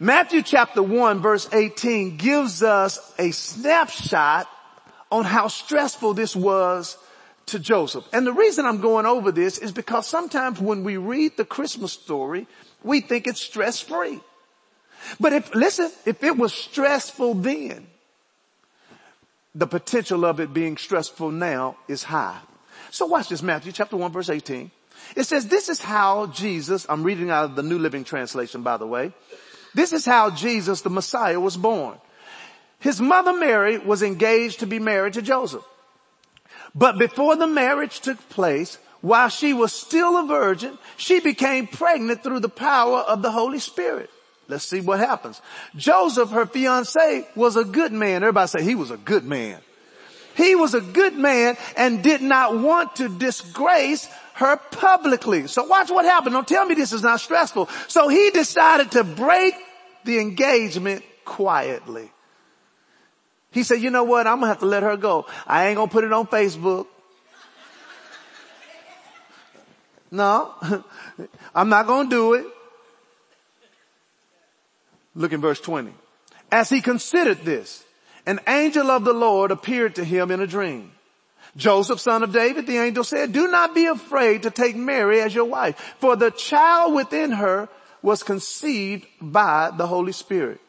Matthew 0.00 0.42
chapter 0.42 0.82
1 0.82 1.20
verse 1.20 1.48
18 1.52 2.16
gives 2.16 2.62
us 2.62 2.98
a 3.18 3.30
snapshot 3.30 4.48
on 5.10 5.24
how 5.24 5.46
stressful 5.48 6.14
this 6.14 6.34
was 6.34 6.96
to 7.46 7.58
Joseph. 7.58 8.04
And 8.12 8.26
the 8.26 8.32
reason 8.32 8.66
I'm 8.66 8.80
going 8.80 9.06
over 9.06 9.30
this 9.30 9.58
is 9.58 9.70
because 9.70 10.06
sometimes 10.08 10.60
when 10.60 10.82
we 10.82 10.96
read 10.96 11.36
the 11.36 11.44
Christmas 11.44 11.92
story, 11.92 12.48
we 12.82 13.00
think 13.00 13.26
it's 13.26 13.40
stress 13.40 13.80
free. 13.80 14.20
But 15.20 15.32
if, 15.32 15.54
listen, 15.54 15.90
if 16.06 16.24
it 16.24 16.36
was 16.36 16.52
stressful 16.52 17.34
then, 17.34 17.86
the 19.54 19.66
potential 19.66 20.24
of 20.24 20.40
it 20.40 20.52
being 20.52 20.76
stressful 20.76 21.30
now 21.30 21.76
is 21.86 22.02
high. 22.02 22.40
So 22.90 23.06
watch 23.06 23.28
this, 23.28 23.42
Matthew 23.42 23.70
chapter 23.70 23.96
1 23.96 24.10
verse 24.10 24.28
18. 24.28 24.70
It 25.14 25.24
says, 25.24 25.46
this 25.46 25.68
is 25.68 25.80
how 25.80 26.26
Jesus, 26.28 26.86
I'm 26.88 27.04
reading 27.04 27.30
out 27.30 27.44
of 27.44 27.56
the 27.56 27.62
New 27.62 27.78
Living 27.78 28.02
Translation 28.02 28.62
by 28.62 28.78
the 28.78 28.86
way. 28.86 29.12
This 29.74 29.92
is 29.92 30.04
how 30.04 30.30
Jesus, 30.30 30.82
the 30.82 30.90
Messiah, 30.90 31.40
was 31.40 31.56
born. 31.56 31.98
His 32.78 33.00
mother 33.00 33.32
Mary 33.32 33.78
was 33.78 34.02
engaged 34.02 34.60
to 34.60 34.66
be 34.66 34.78
married 34.78 35.14
to 35.14 35.22
Joseph. 35.22 35.64
But 36.74 36.98
before 36.98 37.36
the 37.36 37.46
marriage 37.46 38.00
took 38.00 38.28
place, 38.28 38.78
while 39.00 39.28
she 39.28 39.52
was 39.52 39.72
still 39.72 40.18
a 40.18 40.26
virgin, 40.26 40.78
she 40.96 41.20
became 41.20 41.66
pregnant 41.66 42.22
through 42.22 42.40
the 42.40 42.48
power 42.48 42.98
of 42.98 43.22
the 43.22 43.30
Holy 43.30 43.58
Spirit. 43.58 44.10
Let's 44.48 44.64
see 44.64 44.80
what 44.80 44.98
happens. 44.98 45.40
Joseph, 45.76 46.30
her 46.30 46.46
fiance, 46.46 47.26
was 47.34 47.56
a 47.56 47.64
good 47.64 47.92
man. 47.92 48.22
Everybody 48.22 48.48
say 48.48 48.62
he 48.62 48.74
was 48.74 48.90
a 48.90 48.96
good 48.96 49.24
man. 49.24 49.60
He 50.36 50.54
was 50.54 50.74
a 50.74 50.80
good 50.80 51.14
man 51.16 51.56
and 51.76 52.02
did 52.02 52.20
not 52.20 52.58
want 52.58 52.96
to 52.96 53.08
disgrace 53.08 54.08
her 54.34 54.56
publicly. 54.56 55.46
So 55.46 55.64
watch 55.64 55.90
what 55.90 56.04
happened. 56.04 56.34
Don't 56.34 56.46
tell 56.46 56.66
me 56.66 56.74
this 56.74 56.92
is 56.92 57.02
not 57.02 57.20
stressful. 57.20 57.68
So 57.88 58.08
he 58.08 58.30
decided 58.30 58.92
to 58.92 59.04
break 59.04 59.54
the 60.04 60.18
engagement 60.18 61.04
quietly. 61.24 62.10
He 63.52 63.62
said, 63.62 63.76
you 63.76 63.90
know 63.90 64.04
what? 64.04 64.26
I'm 64.26 64.40
to 64.40 64.46
have 64.48 64.58
to 64.60 64.66
let 64.66 64.82
her 64.82 64.96
go. 64.96 65.26
I 65.46 65.68
ain't 65.68 65.76
to 65.88 65.92
put 65.92 66.04
it 66.04 66.12
on 66.12 66.26
Facebook. 66.26 66.86
No, 70.10 70.54
I'm 71.56 71.68
not 71.70 71.88
to 72.08 72.10
do 72.16 72.34
it. 72.34 72.46
Look 75.16 75.32
in 75.32 75.40
verse 75.40 75.58
20. 75.58 75.92
As 76.52 76.68
he 76.68 76.80
considered 76.80 77.44
this, 77.44 77.82
an 78.24 78.38
angel 78.46 78.92
of 78.92 79.04
the 79.04 79.12
Lord 79.12 79.50
appeared 79.50 79.96
to 79.96 80.04
him 80.04 80.30
in 80.30 80.40
a 80.40 80.46
dream. 80.46 80.93
Joseph, 81.56 82.00
son 82.00 82.22
of 82.22 82.32
David, 82.32 82.66
the 82.66 82.78
angel 82.78 83.04
said, 83.04 83.32
do 83.32 83.48
not 83.48 83.74
be 83.74 83.86
afraid 83.86 84.42
to 84.42 84.50
take 84.50 84.76
Mary 84.76 85.20
as 85.20 85.34
your 85.34 85.44
wife, 85.44 85.78
for 85.98 86.16
the 86.16 86.30
child 86.30 86.94
within 86.94 87.30
her 87.32 87.68
was 88.02 88.22
conceived 88.22 89.06
by 89.20 89.70
the 89.76 89.86
Holy 89.86 90.12
Spirit. 90.12 90.60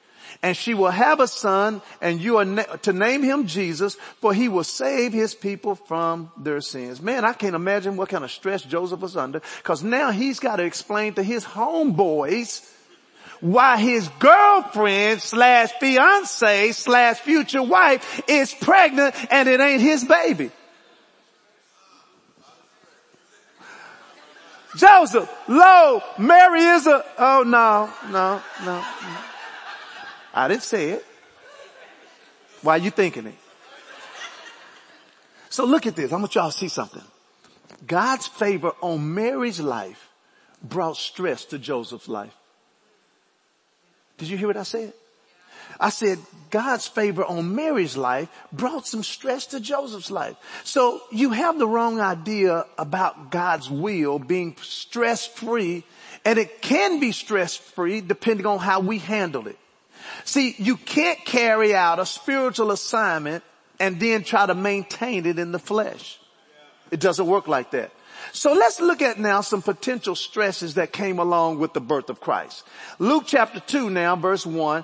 And 0.44 0.56
she 0.56 0.74
will 0.74 0.92
have 0.92 1.20
a 1.20 1.27
son 1.27 1.82
and 2.01 2.20
you 2.22 2.38
are 2.38 2.46
na- 2.46 2.63
to 2.63 2.94
name 2.94 3.24
him 3.24 3.48
Jesus, 3.48 3.96
for 4.22 4.34
he 4.34 4.48
will 4.48 4.63
save 4.63 5.12
his 5.12 5.34
people 5.34 5.75
from 5.75 6.32
their 6.38 6.62
sins. 6.62 7.01
Man, 7.01 7.25
I 7.25 7.34
can't 7.34 7.56
imagine 7.56 7.98
what 7.98 8.10
kind 8.10 8.24
of 8.24 8.32
stress 8.32 8.62
Joseph 8.62 9.00
was 9.00 9.18
under, 9.18 9.42
cause 9.63 9.82
now 9.82 10.12
he's 10.12 10.39
got 10.39 10.58
to 10.58 10.63
explain 10.63 11.13
to 11.15 11.24
his 11.24 11.44
homeboys 11.44 12.70
why 13.42 13.77
his 13.77 14.08
girlfriend 14.20 15.22
slash 15.22 15.72
fiance 15.80 16.72
slash 16.74 17.20
future 17.20 17.63
wife 17.63 18.22
is 18.27 18.54
pregnant 18.54 19.15
and 19.32 19.50
it 19.50 19.60
ain't 19.60 19.82
his 19.82 20.04
baby. 20.04 20.51
Joseph, 24.75 25.29
lo, 25.48 26.01
Mary 26.17 26.62
is 26.62 26.88
a, 26.88 27.03
oh 27.17 27.44
no, 27.46 27.89
no, 28.12 28.41
no. 28.65 28.75
no. 28.79 29.17
I 30.34 30.48
didn't 30.50 30.63
say 30.63 30.89
it. 30.91 31.05
Why 32.62 32.74
are 32.75 32.79
you 32.79 32.91
thinking 32.91 33.27
it? 33.27 33.36
So 35.50 35.65
look 35.65 35.88
at 35.88 35.96
this. 35.96 36.12
I 36.12 36.17
want 36.17 36.36
y'all 36.36 36.51
to 36.51 36.58
see 36.58 36.67
something. 36.67 37.03
God's 37.88 38.27
favor 38.27 38.74
on 38.82 39.13
Mary's 39.13 39.60
life 39.60 40.10
brought 40.62 40.98
stress 40.98 41.46
to 41.46 41.60
Joseph's 41.60 42.10
life. 42.10 42.36
Did 44.17 44.29
you 44.29 44.38
hear 44.38 44.48
what 44.48 44.58
I 44.58 44.63
said? 44.63 44.94
I 45.79 45.89
said 45.89 46.20
God's 46.50 46.88
favor 46.88 47.25
on 47.25 47.55
Mary's 47.55 47.98
life 47.98 48.29
brought 48.51 48.88
some 48.88 49.03
stress 49.03 49.48
to 49.48 49.60
Joseph's 49.60 50.12
life. 50.12 50.36
So 50.63 51.01
you 51.12 51.32
have 51.32 51.60
the 51.60 51.67
wrong 51.67 52.00
idea 52.00 52.65
about 52.77 53.32
God's 53.32 53.70
will 53.70 54.20
being 54.20 54.55
stress 54.62 55.25
free 55.25 55.84
and 56.24 56.39
it 56.39 56.62
can 56.62 57.00
be 57.00 57.12
stress 57.12 57.55
free 57.55 58.01
depending 58.01 58.46
on 58.46 58.60
how 58.60 58.79
we 58.79 59.00
handle 59.00 59.48
it. 59.48 59.58
See, 60.24 60.55
you 60.58 60.77
can't 60.77 61.24
carry 61.25 61.75
out 61.75 62.00
a 62.00 62.05
spiritual 62.05 62.72
assignment 62.72 63.44
and 63.79 64.00
then 64.00 64.24
try 64.24 64.46
to 64.46 64.55
maintain 64.55 65.25
it 65.25 65.39
in 65.39 65.51
the 65.51 65.60
flesh. 65.60 66.20
It 66.91 67.00
doesn't 67.00 67.27
work 67.27 67.48
like 67.48 67.72
that. 67.72 67.91
So 68.32 68.53
let's 68.53 68.79
look 68.79 69.01
at 69.01 69.20
now 69.20 69.41
some 69.41 69.62
potential 69.62 70.15
stresses 70.15 70.75
that 70.75 70.94
came 70.94 71.20
along 71.20 71.60
with 71.60 71.74
the 71.74 71.82
birth 71.82 72.10
of 72.10 72.20
Christ. 72.20 72.63
Luke 73.00 73.24
chapter 73.27 73.60
2 73.60 73.89
now, 73.89 74.15
verse 74.15 74.46
1. 74.46 74.84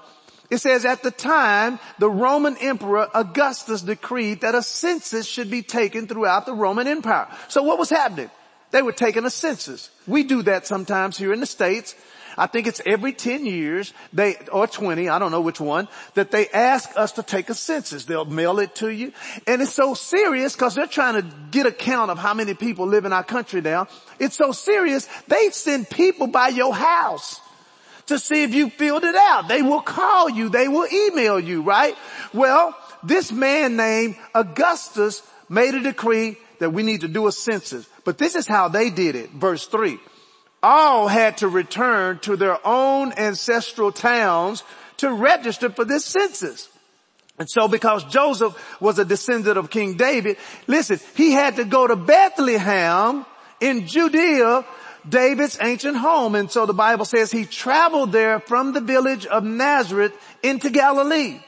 It 0.51 0.59
says, 0.59 0.83
at 0.83 1.01
the 1.01 1.11
time, 1.11 1.79
the 1.97 2.09
Roman 2.09 2.57
Emperor 2.57 3.07
Augustus 3.13 3.81
decreed 3.81 4.41
that 4.41 4.53
a 4.53 4.61
census 4.61 5.25
should 5.25 5.49
be 5.49 5.61
taken 5.61 6.07
throughout 6.07 6.45
the 6.45 6.53
Roman 6.53 6.87
Empire. 6.87 7.29
So 7.47 7.63
what 7.63 7.79
was 7.79 7.89
happening? 7.89 8.29
They 8.71 8.81
were 8.81 8.91
taking 8.91 9.23
a 9.23 9.29
census. 9.29 9.89
We 10.07 10.23
do 10.23 10.41
that 10.43 10.67
sometimes 10.67 11.17
here 11.17 11.31
in 11.31 11.39
the 11.39 11.45
States. 11.45 11.95
I 12.37 12.47
think 12.47 12.67
it's 12.67 12.81
every 12.85 13.13
10 13.13 13.45
years, 13.45 13.93
they, 14.11 14.35
or 14.51 14.67
20, 14.67 15.07
I 15.07 15.19
don't 15.19 15.31
know 15.31 15.41
which 15.41 15.61
one, 15.61 15.87
that 16.15 16.31
they 16.31 16.49
ask 16.49 16.89
us 16.97 17.13
to 17.13 17.23
take 17.23 17.49
a 17.49 17.53
census. 17.53 18.03
They'll 18.03 18.25
mail 18.25 18.59
it 18.59 18.75
to 18.75 18.89
you. 18.89 19.13
And 19.47 19.61
it's 19.61 19.73
so 19.73 19.93
serious 19.93 20.53
because 20.53 20.75
they're 20.75 20.85
trying 20.85 21.21
to 21.21 21.35
get 21.51 21.65
a 21.65 21.71
count 21.71 22.11
of 22.11 22.17
how 22.17 22.33
many 22.33 22.55
people 22.55 22.87
live 22.87 23.05
in 23.05 23.13
our 23.13 23.23
country 23.23 23.61
now. 23.61 23.87
It's 24.19 24.35
so 24.35 24.51
serious, 24.51 25.07
they 25.29 25.49
send 25.51 25.89
people 25.89 26.27
by 26.27 26.49
your 26.49 26.75
house 26.75 27.39
to 28.07 28.19
see 28.19 28.43
if 28.43 28.53
you 28.53 28.69
filled 28.69 29.03
it 29.03 29.15
out. 29.15 29.47
They 29.47 29.61
will 29.61 29.81
call 29.81 30.29
you. 30.29 30.49
They 30.49 30.67
will 30.67 30.87
email 30.91 31.39
you, 31.39 31.61
right? 31.61 31.95
Well, 32.33 32.75
this 33.03 33.31
man 33.31 33.75
named 33.75 34.15
Augustus 34.33 35.21
made 35.49 35.73
a 35.73 35.81
decree 35.81 36.37
that 36.59 36.71
we 36.71 36.83
need 36.83 37.01
to 37.01 37.07
do 37.07 37.27
a 37.27 37.31
census. 37.31 37.87
But 38.03 38.17
this 38.17 38.35
is 38.35 38.47
how 38.47 38.67
they 38.67 38.89
did 38.89 39.15
it. 39.15 39.31
Verse 39.31 39.65
three 39.65 39.99
all 40.63 41.07
had 41.07 41.37
to 41.37 41.47
return 41.47 42.19
to 42.19 42.35
their 42.35 42.57
own 42.65 43.13
ancestral 43.13 43.91
towns 43.91 44.63
to 44.97 45.11
register 45.11 45.69
for 45.69 45.85
this 45.85 46.05
census. 46.05 46.69
And 47.39 47.49
so 47.49 47.67
because 47.67 48.03
Joseph 48.05 48.55
was 48.79 48.99
a 48.99 49.05
descendant 49.05 49.57
of 49.57 49.71
King 49.71 49.95
David, 49.97 50.37
listen, 50.67 50.99
he 51.15 51.31
had 51.31 51.55
to 51.55 51.63
go 51.63 51.87
to 51.87 51.95
Bethlehem 51.95 53.25
in 53.59 53.87
Judea, 53.87 54.63
David's 55.07 55.57
ancient 55.61 55.97
home. 55.97 56.35
And 56.35 56.51
so 56.51 56.65
the 56.65 56.73
Bible 56.73 57.05
says 57.05 57.31
he 57.31 57.45
traveled 57.45 58.11
there 58.11 58.39
from 58.39 58.73
the 58.73 58.81
village 58.81 59.25
of 59.25 59.43
Nazareth 59.43 60.13
into 60.43 60.69
Galilee. 60.69 61.39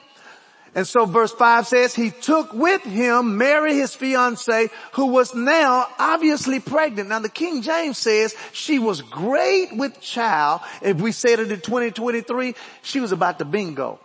And 0.76 0.88
so 0.88 1.06
verse 1.06 1.32
5 1.32 1.68
says 1.68 1.94
he 1.94 2.10
took 2.10 2.52
with 2.52 2.82
him 2.82 3.38
Mary, 3.38 3.76
his 3.76 3.94
fiance, 3.94 4.70
who 4.94 5.08
was 5.08 5.36
now 5.36 5.88
obviously 6.00 6.60
pregnant. 6.60 7.10
Now 7.10 7.20
the 7.20 7.30
King 7.30 7.62
James 7.62 7.98
says 7.98 8.36
she 8.54 8.80
was 8.80 9.02
great 9.02 9.76
with 9.76 10.02
child. 10.02 10.62
If 10.82 11.00
we 11.00 11.12
said 11.12 11.40
it 11.40 11.52
in 11.52 11.62
2023, 11.62 12.56
she 12.82 13.00
was 13.00 13.12
about 13.12 13.38
to 13.40 13.46
bingo. 13.46 14.00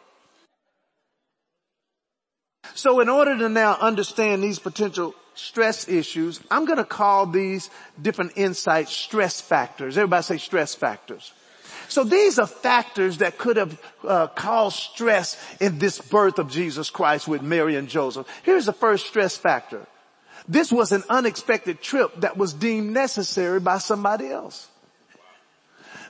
So 2.74 3.00
in 3.00 3.08
order 3.08 3.36
to 3.38 3.48
now 3.48 3.76
understand 3.80 4.42
these 4.42 4.58
potential 4.58 5.14
stress 5.38 5.88
issues, 5.88 6.40
I'm 6.50 6.64
going 6.64 6.78
to 6.78 6.84
call 6.84 7.26
these 7.26 7.70
different 8.00 8.32
insights 8.36 8.92
stress 8.92 9.40
factors. 9.40 9.96
Everybody 9.96 10.22
say 10.22 10.38
stress 10.38 10.74
factors. 10.74 11.32
So 11.88 12.04
these 12.04 12.38
are 12.38 12.46
factors 12.46 13.18
that 13.18 13.38
could 13.38 13.56
have 13.56 13.80
uh, 14.06 14.26
caused 14.28 14.76
stress 14.76 15.36
in 15.60 15.78
this 15.78 15.98
birth 16.00 16.38
of 16.38 16.50
Jesus 16.50 16.90
Christ 16.90 17.26
with 17.26 17.40
Mary 17.40 17.76
and 17.76 17.88
Joseph. 17.88 18.26
Here's 18.42 18.66
the 18.66 18.74
first 18.74 19.06
stress 19.06 19.36
factor. 19.36 19.86
This 20.46 20.70
was 20.70 20.92
an 20.92 21.02
unexpected 21.08 21.80
trip 21.80 22.20
that 22.20 22.36
was 22.36 22.52
deemed 22.52 22.92
necessary 22.92 23.60
by 23.60 23.78
somebody 23.78 24.28
else. 24.28 24.68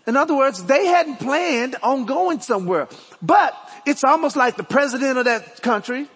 In 0.07 0.17
other 0.17 0.35
words, 0.35 0.65
they 0.65 0.87
hadn't 0.87 1.17
planned 1.17 1.77
on 1.83 2.07
going 2.07 2.41
somewhere, 2.41 2.89
but 3.21 3.55
it's 3.85 4.05
almost 4.05 4.37
like 4.37 4.57
the 4.57 4.65
president 4.65 5.19
of 5.19 5.27
that 5.27 5.61
country, 5.63 6.09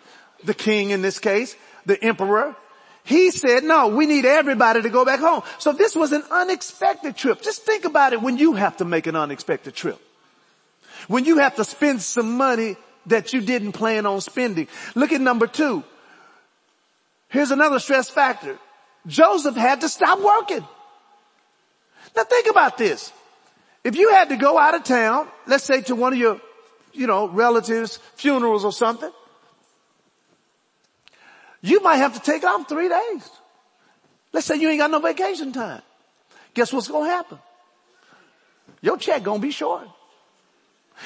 the 0.45 0.55
king 0.55 0.91
in 0.91 1.03
this 1.03 1.19
case, 1.19 1.55
the 1.85 2.03
emperor, 2.03 2.57
He 3.05 3.31
said, 3.31 3.65
no, 3.65 3.89
we 3.89 4.07
need 4.07 4.25
everybody 4.25 4.83
to 4.83 4.89
go 4.89 5.05
back 5.05 5.21
home. 5.21 5.43
So 5.59 5.73
this 5.73 5.97
was 5.97 6.13
an 6.13 6.23
unexpected 6.31 7.17
trip. 7.17 7.43
Just 7.43 7.63
think 7.63 7.85
about 7.85 8.13
it 8.13 8.23
when 8.23 8.39
you 8.39 8.55
have 8.55 8.77
to 8.77 8.85
make 8.85 9.07
an 9.07 9.17
unexpected 9.17 9.75
trip. 9.75 10.01
When 11.09 11.25
you 11.25 11.39
have 11.39 11.57
to 11.57 11.65
spend 11.65 12.01
some 12.01 12.37
money 12.37 12.77
that 13.07 13.33
you 13.33 13.41
didn't 13.41 13.73
plan 13.73 14.07
on 14.07 14.21
spending. 14.21 14.69
Look 14.95 15.13
at 15.13 15.21
number 15.21 15.49
two. 15.49 15.83
Here's 17.29 17.51
another 17.51 17.81
stress 17.81 18.09
factor. 18.09 18.59
Joseph 19.07 19.57
had 19.57 19.81
to 19.81 19.89
stop 19.89 20.21
working. 20.21 20.65
Now 22.15 22.25
think 22.25 22.47
about 22.49 22.79
this. 22.79 23.13
If 23.83 23.97
you 23.97 24.13
had 24.13 24.29
to 24.29 24.37
go 24.37 24.59
out 24.59 24.77
of 24.77 24.85
town, 24.85 25.27
let's 25.47 25.65
say 25.65 25.81
to 25.83 25.97
one 25.97 26.13
of 26.13 26.19
your, 26.19 26.41
you 26.93 27.09
know, 27.09 27.27
relatives, 27.27 27.97
funerals 28.15 28.65
or 28.65 28.73
something, 28.73 29.11
you 31.63 31.81
might 31.81 31.97
have 31.97 32.15
to 32.15 32.21
take 32.21 32.45
off 32.45 32.69
three 32.69 32.89
days. 32.89 33.31
Let's 34.33 34.47
say 34.47 34.57
you 34.57 34.69
ain't 34.69 34.79
got 34.79 34.91
no 34.91 35.01
vacation 35.01 35.53
time. 35.53 35.83
Guess 36.55 36.73
what's 36.73 36.89
going 36.89 37.09
to 37.09 37.11
happen? 37.11 37.39
Your 38.81 38.99
check 38.99 39.23
going 39.23 39.41
to 39.41 39.47
be 39.47 39.53
short. 39.53 39.89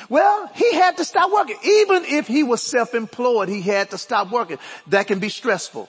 Well, 0.09 0.51
he 0.55 0.75
had 0.75 0.97
to 0.97 1.05
stop 1.05 1.31
working. 1.33 1.57
Even 1.63 2.05
if 2.07 2.27
he 2.27 2.43
was 2.43 2.63
self-employed, 2.63 3.49
he 3.49 3.61
had 3.61 3.91
to 3.91 3.99
stop 3.99 4.31
working. 4.31 4.59
That 4.89 5.07
can 5.07 5.19
be 5.19 5.29
stressful. 5.29 5.89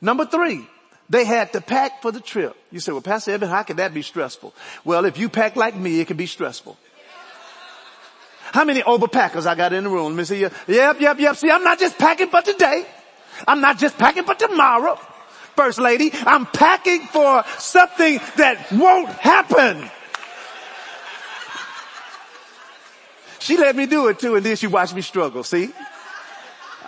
Number 0.00 0.26
three, 0.26 0.66
they 1.08 1.24
had 1.24 1.52
to 1.52 1.60
pack 1.60 2.02
for 2.02 2.10
the 2.10 2.20
trip. 2.20 2.56
You 2.70 2.80
say, 2.80 2.92
well, 2.92 3.02
Pastor 3.02 3.32
Evan, 3.32 3.48
how 3.48 3.62
can 3.62 3.76
that 3.76 3.94
be 3.94 4.02
stressful? 4.02 4.54
Well, 4.84 5.04
if 5.04 5.18
you 5.18 5.28
pack 5.28 5.56
like 5.56 5.76
me, 5.76 6.00
it 6.00 6.06
can 6.06 6.16
be 6.16 6.26
stressful. 6.26 6.76
How 8.52 8.64
many 8.64 8.82
overpackers 8.82 9.46
I 9.46 9.54
got 9.54 9.72
in 9.72 9.84
the 9.84 9.90
room? 9.90 10.08
Let 10.08 10.16
me 10.16 10.24
see. 10.24 10.40
Yep, 10.40 11.00
yep, 11.00 11.18
yep. 11.18 11.36
See, 11.36 11.50
I'm 11.50 11.64
not 11.64 11.78
just 11.78 11.98
packing 11.98 12.28
for 12.28 12.42
today. 12.42 12.86
I'm 13.46 13.60
not 13.60 13.78
just 13.78 13.98
packing 13.98 14.24
for 14.24 14.34
tomorrow. 14.34 14.96
First 15.56 15.78
lady, 15.78 16.10
I'm 16.12 16.46
packing 16.46 17.06
for 17.06 17.44
something 17.58 18.18
that 18.36 18.72
won't 18.72 19.08
happen. 19.08 19.90
She 23.38 23.56
let 23.56 23.74
me 23.74 23.86
do 23.86 24.08
it 24.08 24.18
too 24.18 24.36
and 24.36 24.46
then 24.46 24.56
she 24.56 24.66
watched 24.66 24.94
me 24.94 25.02
struggle. 25.02 25.42
See? 25.42 25.72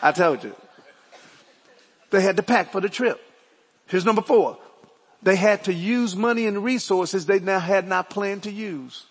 I 0.01 0.13
told 0.13 0.45
you. 0.45 0.55
They 2.11 2.21
had 2.21 2.37
to 2.37 2.43
pack 2.43 2.71
for 2.71 2.81
the 2.81 2.89
trip. 2.89 3.21
Here's 3.87 4.05
number 4.05 4.23
four. 4.23 4.59
They 5.23 5.37
had 5.37 5.65
to 5.65 5.73
use 5.73 6.15
money 6.15 6.47
and 6.47 6.63
resources 6.63 7.27
they 7.27 7.41
now 7.41 7.59
had 7.59 7.89
not 7.89 8.11
planned 8.11 8.45
to 8.45 8.53
use. 8.53 9.05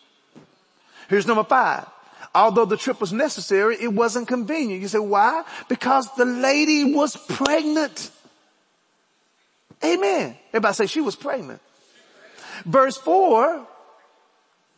Here's 1.10 1.28
number 1.28 1.44
five. 1.44 1.86
Although 2.34 2.66
the 2.66 2.78
trip 2.78 3.02
was 3.02 3.14
necessary, 3.14 3.78
it 3.80 3.94
wasn't 3.94 4.28
convenient. 4.28 4.82
You 4.82 4.88
say, 4.88 5.00
why? 5.00 5.44
Because 5.68 6.14
the 6.16 6.26
lady 6.26 6.94
was 6.94 7.16
pregnant. 7.16 8.12
Amen. 9.84 10.36
Everybody 10.50 10.74
say 10.74 10.86
she 10.88 11.02
was 11.02 11.16
pregnant. 11.16 11.62
Verse 12.66 12.98
four, 12.98 13.68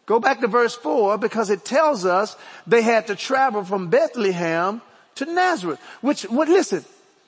go 0.06 0.20
back 0.20 0.40
to 0.42 0.48
verse 0.48 0.76
four 0.76 1.18
because 1.18 1.50
it 1.50 1.64
tells 1.64 2.06
us 2.06 2.36
they 2.66 2.82
had 2.82 3.08
to 3.08 3.16
travel 3.16 3.64
from 3.64 3.90
Bethlehem 3.90 4.82
to 5.16 5.26
Nazareth, 5.26 5.80
which, 6.02 6.24
what, 6.24 6.48
listen, 6.48 6.84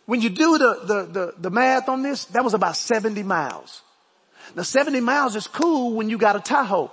when 0.05 0.21
you 0.21 0.29
do 0.29 0.57
the, 0.57 0.79
the, 0.83 1.03
the, 1.05 1.33
the 1.37 1.49
math 1.49 1.89
on 1.89 2.01
this, 2.01 2.25
that 2.25 2.43
was 2.43 2.53
about 2.53 2.75
70 2.75 3.23
miles. 3.23 3.81
Now 4.55 4.63
70 4.63 5.01
miles 5.01 5.35
is 5.35 5.47
cool 5.47 5.93
when 5.93 6.09
you 6.09 6.17
got 6.17 6.35
a 6.35 6.39
Tahoe. 6.39 6.91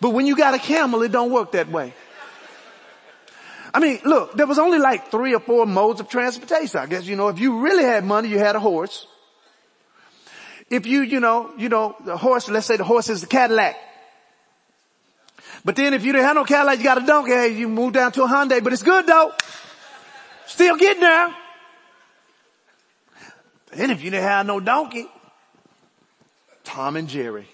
But 0.00 0.10
when 0.10 0.26
you 0.26 0.36
got 0.36 0.54
a 0.54 0.58
camel, 0.58 1.02
it 1.02 1.12
don't 1.12 1.32
work 1.32 1.52
that 1.52 1.68
way. 1.68 1.92
I 3.74 3.80
mean, 3.80 4.00
look, 4.04 4.34
there 4.34 4.46
was 4.46 4.58
only 4.58 4.78
like 4.78 5.10
three 5.10 5.34
or 5.34 5.40
four 5.40 5.66
modes 5.66 6.00
of 6.00 6.08
transportation. 6.08 6.80
I 6.80 6.86
guess, 6.86 7.04
you 7.04 7.16
know, 7.16 7.28
if 7.28 7.38
you 7.38 7.60
really 7.60 7.84
had 7.84 8.04
money, 8.04 8.28
you 8.28 8.38
had 8.38 8.56
a 8.56 8.60
horse. 8.60 9.06
If 10.70 10.86
you, 10.86 11.02
you 11.02 11.20
know, 11.20 11.52
you 11.58 11.68
know, 11.68 11.96
the 12.04 12.16
horse, 12.16 12.48
let's 12.48 12.66
say 12.66 12.76
the 12.76 12.84
horse 12.84 13.08
is 13.08 13.20
the 13.20 13.26
Cadillac. 13.26 13.76
But 15.64 15.76
then 15.76 15.94
if 15.94 16.04
you 16.04 16.12
didn't 16.12 16.26
have 16.26 16.36
no 16.36 16.44
Cadillac, 16.44 16.78
you 16.78 16.84
got 16.84 17.02
a 17.02 17.06
donkey, 17.06 17.32
hey, 17.32 17.48
you 17.48 17.68
move 17.68 17.92
down 17.92 18.12
to 18.12 18.22
a 18.22 18.28
Hyundai, 18.28 18.62
but 18.62 18.72
it's 18.72 18.82
good 18.82 19.06
though. 19.06 19.32
Still 20.46 20.76
getting 20.76 21.02
there. 21.02 21.34
Then 23.72 23.90
if 23.90 24.02
you 24.02 24.10
didn't 24.10 24.24
have 24.24 24.46
no 24.46 24.60
donkey, 24.60 25.06
Tom 26.64 26.96
and 26.96 27.08
Jerry. 27.08 27.48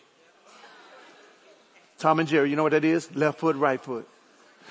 Tom 1.98 2.20
and 2.20 2.28
Jerry, 2.28 2.50
you 2.50 2.56
know 2.56 2.62
what 2.62 2.72
that 2.72 2.84
is? 2.84 3.14
Left 3.14 3.38
foot, 3.38 3.56
right 3.56 3.80
foot. 3.80 4.08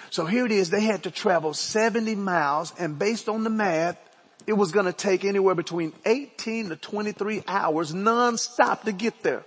So 0.09 0.25
here 0.25 0.45
it 0.45 0.51
is. 0.51 0.69
They 0.69 0.81
had 0.81 1.03
to 1.03 1.11
travel 1.11 1.53
70 1.53 2.15
miles 2.15 2.73
and 2.77 2.99
based 2.99 3.29
on 3.29 3.43
the 3.43 3.49
math, 3.49 3.97
it 4.45 4.53
was 4.53 4.71
going 4.71 4.85
to 4.85 4.93
take 4.93 5.25
anywhere 5.25 5.55
between 5.55 5.93
18 6.05 6.69
to 6.69 6.75
23 6.75 7.43
hours 7.47 7.93
nonstop 7.93 8.83
to 8.83 8.91
get 8.91 9.23
there. 9.23 9.43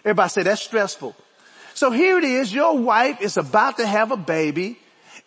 Everybody 0.00 0.28
say 0.30 0.42
that's 0.44 0.62
stressful. 0.62 1.14
So 1.74 1.90
here 1.90 2.18
it 2.18 2.24
is. 2.24 2.52
Your 2.52 2.78
wife 2.78 3.20
is 3.20 3.36
about 3.36 3.76
to 3.76 3.86
have 3.86 4.10
a 4.10 4.16
baby 4.16 4.78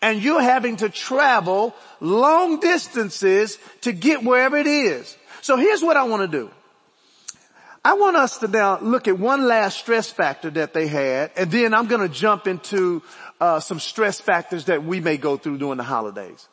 and 0.01 0.21
you're 0.21 0.41
having 0.41 0.77
to 0.77 0.89
travel 0.89 1.75
long 1.99 2.59
distances 2.59 3.57
to 3.81 3.91
get 3.91 4.23
wherever 4.23 4.57
it 4.57 4.67
is. 4.67 5.15
So 5.41 5.57
here's 5.57 5.81
what 5.81 5.95
I 5.95 6.03
want 6.03 6.29
to 6.29 6.37
do. 6.37 6.51
I 7.83 7.93
want 7.95 8.15
us 8.15 8.37
to 8.39 8.47
now 8.47 8.79
look 8.79 9.07
at 9.07 9.17
one 9.17 9.47
last 9.47 9.79
stress 9.79 10.09
factor 10.11 10.51
that 10.51 10.73
they 10.73 10.87
had, 10.87 11.31
and 11.35 11.49
then 11.49 11.73
I'm 11.73 11.87
going 11.87 12.07
to 12.07 12.13
jump 12.13 12.45
into 12.45 13.01
uh, 13.39 13.59
some 13.59 13.79
stress 13.79 14.21
factors 14.21 14.65
that 14.65 14.83
we 14.83 14.99
may 14.99 15.17
go 15.17 15.35
through 15.35 15.57
during 15.57 15.77
the 15.77 15.83
holidays. 15.83 16.47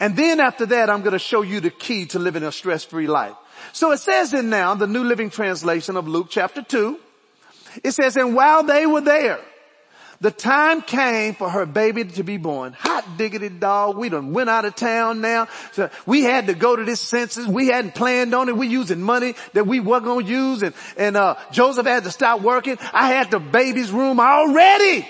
And 0.00 0.16
then 0.16 0.40
after 0.40 0.66
that, 0.66 0.90
I'm 0.90 1.02
going 1.02 1.12
to 1.12 1.20
show 1.20 1.42
you 1.42 1.60
the 1.60 1.70
key 1.70 2.06
to 2.06 2.18
living 2.18 2.42
a 2.42 2.50
stress-free 2.50 3.06
life. 3.06 3.34
So 3.72 3.92
it 3.92 3.98
says 3.98 4.34
in 4.34 4.50
now, 4.50 4.74
the 4.74 4.88
New 4.88 5.04
Living 5.04 5.30
Translation 5.30 5.96
of 5.96 6.08
Luke 6.08 6.26
chapter 6.30 6.62
2, 6.62 6.98
it 7.84 7.92
says, 7.92 8.16
and 8.16 8.34
while 8.34 8.64
they 8.64 8.84
were 8.84 9.00
there, 9.00 9.38
the 10.22 10.30
time 10.30 10.82
came 10.82 11.34
for 11.34 11.50
her 11.50 11.66
baby 11.66 12.04
to 12.04 12.22
be 12.22 12.36
born. 12.36 12.74
Hot 12.74 13.18
diggity 13.18 13.48
dog. 13.48 13.96
We 13.96 14.08
done 14.08 14.32
went 14.32 14.48
out 14.48 14.64
of 14.64 14.76
town 14.76 15.20
now. 15.20 15.48
So 15.72 15.90
we 16.06 16.22
had 16.22 16.46
to 16.46 16.54
go 16.54 16.76
to 16.76 16.84
this 16.84 17.00
census. 17.00 17.44
We 17.44 17.66
hadn't 17.66 17.96
planned 17.96 18.32
on 18.32 18.48
it. 18.48 18.56
We 18.56 18.68
using 18.68 19.02
money 19.02 19.34
that 19.54 19.66
we 19.66 19.80
weren't 19.80 20.04
going 20.04 20.24
to 20.24 20.32
use. 20.32 20.62
And, 20.62 20.74
and, 20.96 21.16
uh, 21.16 21.34
Joseph 21.50 21.86
had 21.86 22.04
to 22.04 22.12
stop 22.12 22.40
working. 22.40 22.78
I 22.92 23.08
had 23.08 23.32
the 23.32 23.40
baby's 23.40 23.90
room 23.90 24.20
already. 24.20 25.08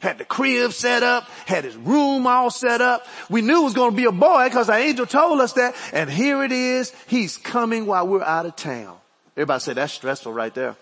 Had 0.00 0.18
the 0.18 0.24
crib 0.24 0.72
set 0.72 1.04
up, 1.04 1.28
had 1.46 1.62
his 1.62 1.76
room 1.76 2.26
all 2.26 2.50
set 2.50 2.80
up. 2.80 3.06
We 3.30 3.40
knew 3.40 3.60
it 3.60 3.64
was 3.64 3.74
going 3.74 3.92
to 3.92 3.96
be 3.96 4.06
a 4.06 4.12
boy 4.12 4.46
because 4.48 4.66
the 4.66 4.74
angel 4.74 5.06
told 5.06 5.40
us 5.40 5.52
that. 5.52 5.76
And 5.92 6.10
here 6.10 6.42
it 6.42 6.50
is. 6.50 6.92
He's 7.06 7.36
coming 7.36 7.86
while 7.86 8.08
we're 8.08 8.24
out 8.24 8.46
of 8.46 8.56
town. 8.56 8.96
Everybody 9.36 9.60
say 9.60 9.74
that's 9.74 9.92
stressful 9.92 10.32
right 10.32 10.52
there. 10.52 10.74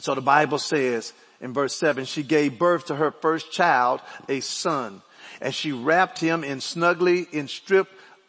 So 0.00 0.16
the 0.16 0.20
Bible 0.20 0.58
says 0.58 1.12
in 1.40 1.52
verse 1.52 1.74
seven, 1.74 2.04
she 2.04 2.22
gave 2.22 2.58
birth 2.58 2.86
to 2.86 2.96
her 2.96 3.10
first 3.10 3.52
child, 3.52 4.00
a 4.28 4.40
son, 4.40 5.02
and 5.40 5.54
she 5.54 5.72
wrapped 5.72 6.18
him 6.18 6.44
in 6.44 6.60
snugly 6.60 7.26
in 7.32 7.48
strip, 7.48 7.88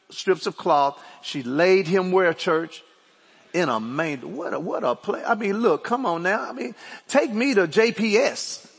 strips 0.09 0.45
of 0.45 0.57
cloth. 0.57 1.01
She 1.21 1.43
laid 1.43 1.87
him 1.87 2.11
where 2.11 2.33
church? 2.33 2.83
In 3.53 3.69
a 3.69 3.79
manger. 3.79 4.27
What 4.27 4.53
a, 4.53 4.59
what 4.59 4.83
a 4.83 4.93
play. 4.93 5.23
I 5.23 5.35
mean, 5.35 5.59
look, 5.59 5.83
come 5.83 6.05
on 6.05 6.23
now. 6.23 6.47
I 6.47 6.51
mean, 6.51 6.75
take 7.07 7.33
me 7.33 7.53
to 7.53 7.67
JPS. 7.67 8.69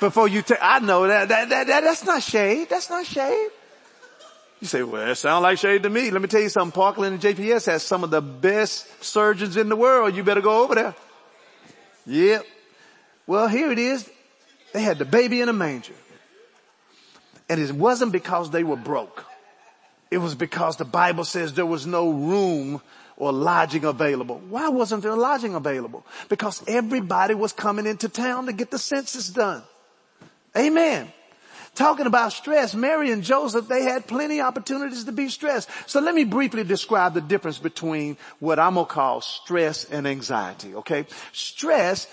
Before 0.00 0.26
you 0.26 0.42
take, 0.42 0.58
I 0.60 0.80
know 0.80 1.06
that, 1.06 1.28
that, 1.28 1.48
that, 1.48 1.66
that, 1.68 1.84
that's 1.84 2.04
not 2.04 2.22
shade. 2.22 2.68
That's 2.68 2.90
not 2.90 3.06
shade. 3.06 3.50
You 4.60 4.66
say, 4.66 4.82
well, 4.82 5.06
that 5.06 5.16
sounds 5.16 5.42
like 5.42 5.58
shade 5.58 5.84
to 5.84 5.90
me. 5.90 6.10
Let 6.10 6.20
me 6.20 6.28
tell 6.28 6.40
you 6.40 6.48
something. 6.48 6.72
Parkland 6.72 7.14
and 7.14 7.22
JPS 7.22 7.66
has 7.66 7.82
some 7.82 8.02
of 8.02 8.10
the 8.10 8.20
best 8.20 9.02
surgeons 9.02 9.56
in 9.56 9.68
the 9.68 9.76
world. 9.76 10.14
You 10.14 10.24
better 10.24 10.42
go 10.42 10.64
over 10.64 10.74
there. 10.74 10.94
Yep. 12.10 12.44
Well, 13.28 13.46
here 13.46 13.70
it 13.70 13.78
is. 13.78 14.10
They 14.72 14.82
had 14.82 14.98
the 14.98 15.04
baby 15.04 15.40
in 15.40 15.48
a 15.48 15.52
manger. 15.52 15.94
And 17.48 17.60
it 17.60 17.70
wasn't 17.72 18.10
because 18.10 18.50
they 18.50 18.64
were 18.64 18.76
broke. 18.76 19.24
It 20.10 20.18
was 20.18 20.34
because 20.34 20.76
the 20.76 20.84
Bible 20.84 21.24
says 21.24 21.54
there 21.54 21.64
was 21.64 21.86
no 21.86 22.10
room 22.10 22.82
or 23.16 23.32
lodging 23.32 23.84
available. 23.84 24.42
Why 24.48 24.68
wasn't 24.70 25.04
there 25.04 25.14
lodging 25.14 25.54
available? 25.54 26.04
Because 26.28 26.64
everybody 26.66 27.34
was 27.34 27.52
coming 27.52 27.86
into 27.86 28.08
town 28.08 28.46
to 28.46 28.52
get 28.52 28.72
the 28.72 28.78
census 28.78 29.28
done. 29.28 29.62
Amen. 30.56 31.12
Talking 31.74 32.06
about 32.06 32.32
stress, 32.32 32.74
Mary 32.74 33.10
and 33.10 33.22
Joseph, 33.22 33.68
they 33.68 33.82
had 33.84 34.06
plenty 34.06 34.40
of 34.40 34.46
opportunities 34.46 35.04
to 35.04 35.12
be 35.12 35.28
stressed. 35.28 35.68
So 35.86 36.00
let 36.00 36.14
me 36.14 36.24
briefly 36.24 36.64
describe 36.64 37.14
the 37.14 37.20
difference 37.20 37.58
between 37.58 38.16
what 38.38 38.58
I'm 38.58 38.74
gonna 38.74 38.86
call 38.86 39.20
stress 39.20 39.84
and 39.84 40.06
anxiety, 40.06 40.74
okay? 40.74 41.06
Stress, 41.32 42.06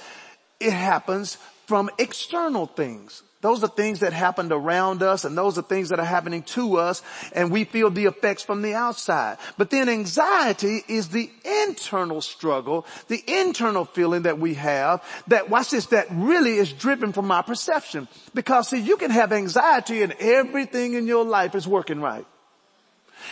it 0.59 0.71
happens 0.71 1.37
from 1.67 1.89
external 1.99 2.65
things. 2.65 3.23
Those 3.41 3.63
are 3.63 3.67
things 3.67 3.99
that 3.99 4.13
happened 4.13 4.51
around 4.51 5.03
us 5.03 5.23
and 5.23 5.37
those 5.37 5.57
are 5.59 5.61
things 5.61 5.89
that 5.89 5.99
are 5.99 6.05
happening 6.05 6.41
to 6.43 6.77
us 6.77 7.03
and 7.33 7.51
we 7.51 7.65
feel 7.65 7.91
the 7.91 8.05
effects 8.05 8.41
from 8.41 8.63
the 8.63 8.73
outside. 8.73 9.37
But 9.57 9.69
then 9.69 9.89
anxiety 9.89 10.81
is 10.87 11.09
the 11.09 11.29
internal 11.67 12.21
struggle, 12.21 12.87
the 13.09 13.23
internal 13.27 13.85
feeling 13.85 14.23
that 14.23 14.39
we 14.39 14.55
have 14.55 15.03
that, 15.27 15.49
watch 15.51 15.69
this, 15.69 15.85
that 15.87 16.07
really 16.09 16.57
is 16.57 16.73
driven 16.73 17.13
from 17.13 17.29
our 17.29 17.43
perception. 17.43 18.07
Because 18.33 18.69
see, 18.69 18.79
you 18.79 18.97
can 18.97 19.11
have 19.11 19.31
anxiety 19.31 20.01
and 20.01 20.13
everything 20.13 20.93
in 20.93 21.05
your 21.05 21.25
life 21.25 21.53
is 21.53 21.67
working 21.67 22.01
right. 22.01 22.25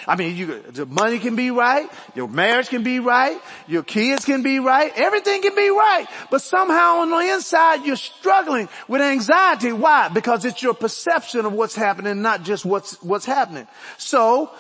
I 0.08 0.16
mean, 0.16 0.36
you, 0.36 0.62
the 0.62 0.86
money 0.86 1.20
can 1.20 1.36
be 1.36 1.52
right, 1.52 1.90
your 2.16 2.28
marriage 2.28 2.70
can 2.70 2.84
be 2.84 3.00
right, 3.00 3.40
your 3.68 3.84
kids 3.84 4.26
can 4.26 4.44
be 4.44 4.60
right, 4.60 4.92
everything 4.96 5.42
can 5.42 5.56
be 5.56 5.70
right. 5.70 6.06
But 6.30 6.42
somehow 6.42 7.00
on 7.00 7.10
the 7.10 7.34
inside 7.34 7.86
you're 7.86 7.96
struggling 7.96 8.70
with 8.88 9.02
anxiety. 9.02 9.72
Why? 9.72 10.10
Because 10.10 10.46
it's 10.46 10.62
your 10.62 10.74
perception 10.74 11.46
of 11.46 11.54
what's 11.54 11.76
happening, 11.76 12.22
not 12.22 12.44
just 12.44 12.66
what's, 12.66 13.02
what's 13.02 13.26
happening. 13.26 13.68
So, 13.98 14.52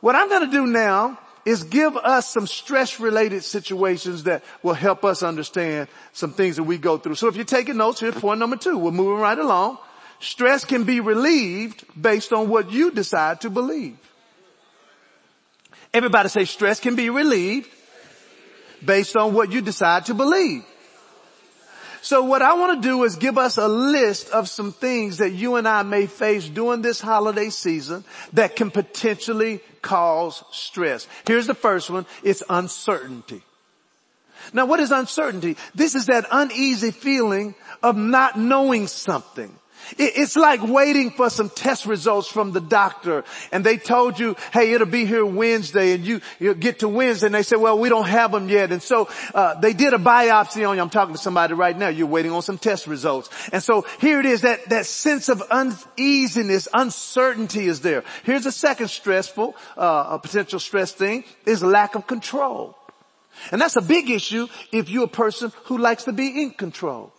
what 0.00 0.16
I'm 0.16 0.28
gonna 0.28 0.50
do 0.50 0.66
now 0.66 1.18
is 1.44 1.64
give 1.64 1.96
us 1.96 2.28
some 2.28 2.46
stress 2.46 3.00
related 3.00 3.42
situations 3.42 4.24
that 4.24 4.44
will 4.62 4.74
help 4.74 5.04
us 5.04 5.22
understand 5.22 5.88
some 6.12 6.32
things 6.32 6.56
that 6.56 6.62
we 6.62 6.78
go 6.78 6.98
through. 6.98 7.16
So 7.16 7.28
if 7.28 7.36
you're 7.36 7.44
taking 7.44 7.76
notes, 7.76 8.00
here's 8.00 8.14
point 8.14 8.38
number 8.38 8.56
two. 8.56 8.78
We're 8.78 8.92
moving 8.92 9.20
right 9.20 9.38
along. 9.38 9.78
Stress 10.20 10.64
can 10.64 10.84
be 10.84 11.00
relieved 11.00 11.84
based 12.00 12.32
on 12.32 12.48
what 12.48 12.70
you 12.70 12.92
decide 12.92 13.40
to 13.40 13.50
believe. 13.50 13.96
Everybody 15.94 16.28
say 16.28 16.44
stress 16.44 16.80
can 16.80 16.96
be 16.96 17.10
relieved 17.10 17.68
based 18.84 19.16
on 19.16 19.34
what 19.34 19.52
you 19.52 19.60
decide 19.60 20.06
to 20.06 20.14
believe. 20.14 20.64
So 22.00 22.24
what 22.24 22.42
I 22.42 22.54
want 22.54 22.82
to 22.82 22.88
do 22.88 23.04
is 23.04 23.14
give 23.14 23.38
us 23.38 23.58
a 23.58 23.68
list 23.68 24.30
of 24.30 24.48
some 24.48 24.72
things 24.72 25.18
that 25.18 25.30
you 25.30 25.54
and 25.54 25.68
I 25.68 25.84
may 25.84 26.06
face 26.06 26.48
during 26.48 26.82
this 26.82 27.00
holiday 27.00 27.48
season 27.48 28.04
that 28.32 28.56
can 28.56 28.72
potentially 28.72 29.60
cause 29.82 30.42
stress. 30.50 31.06
Here's 31.26 31.46
the 31.46 31.54
first 31.54 31.90
one. 31.90 32.06
It's 32.24 32.42
uncertainty. 32.50 33.42
Now 34.52 34.66
what 34.66 34.80
is 34.80 34.90
uncertainty? 34.90 35.56
This 35.76 35.94
is 35.94 36.06
that 36.06 36.26
uneasy 36.32 36.90
feeling 36.90 37.54
of 37.82 37.96
not 37.96 38.36
knowing 38.36 38.88
something. 38.88 39.56
It's 39.98 40.36
like 40.36 40.62
waiting 40.62 41.10
for 41.10 41.30
some 41.30 41.50
test 41.50 41.86
results 41.86 42.28
from 42.28 42.52
the 42.52 42.60
doctor 42.60 43.24
and 43.50 43.64
they 43.64 43.76
told 43.76 44.18
you, 44.18 44.36
hey, 44.52 44.72
it'll 44.72 44.86
be 44.86 45.04
here 45.04 45.24
Wednesday 45.24 45.92
and 45.92 46.04
you, 46.04 46.20
you 46.38 46.54
get 46.54 46.80
to 46.80 46.88
Wednesday 46.88 47.26
and 47.26 47.34
they 47.34 47.42
say, 47.42 47.56
well, 47.56 47.78
we 47.78 47.88
don't 47.88 48.08
have 48.08 48.32
them 48.32 48.48
yet. 48.48 48.72
And 48.72 48.82
so, 48.82 49.08
uh, 49.34 49.58
they 49.60 49.72
did 49.72 49.94
a 49.94 49.98
biopsy 49.98 50.68
on 50.68 50.76
you. 50.76 50.82
I'm 50.82 50.90
talking 50.90 51.14
to 51.14 51.20
somebody 51.20 51.54
right 51.54 51.76
now. 51.76 51.88
You're 51.88 52.06
waiting 52.06 52.32
on 52.32 52.42
some 52.42 52.58
test 52.58 52.86
results. 52.86 53.28
And 53.52 53.62
so 53.62 53.84
here 54.00 54.20
it 54.20 54.26
is, 54.26 54.42
that, 54.42 54.68
that 54.70 54.86
sense 54.86 55.28
of 55.28 55.42
uneasiness, 55.42 56.68
uncertainty 56.72 57.66
is 57.66 57.80
there. 57.80 58.04
Here's 58.24 58.46
a 58.46 58.52
second 58.52 58.88
stressful, 58.88 59.56
uh, 59.76 60.06
a 60.10 60.18
potential 60.18 60.60
stress 60.60 60.92
thing 60.92 61.24
is 61.46 61.62
lack 61.62 61.94
of 61.94 62.06
control. 62.06 62.76
And 63.50 63.60
that's 63.60 63.76
a 63.76 63.82
big 63.82 64.10
issue 64.10 64.46
if 64.70 64.88
you're 64.88 65.04
a 65.04 65.08
person 65.08 65.52
who 65.64 65.78
likes 65.78 66.04
to 66.04 66.12
be 66.12 66.42
in 66.42 66.50
control. 66.50 67.12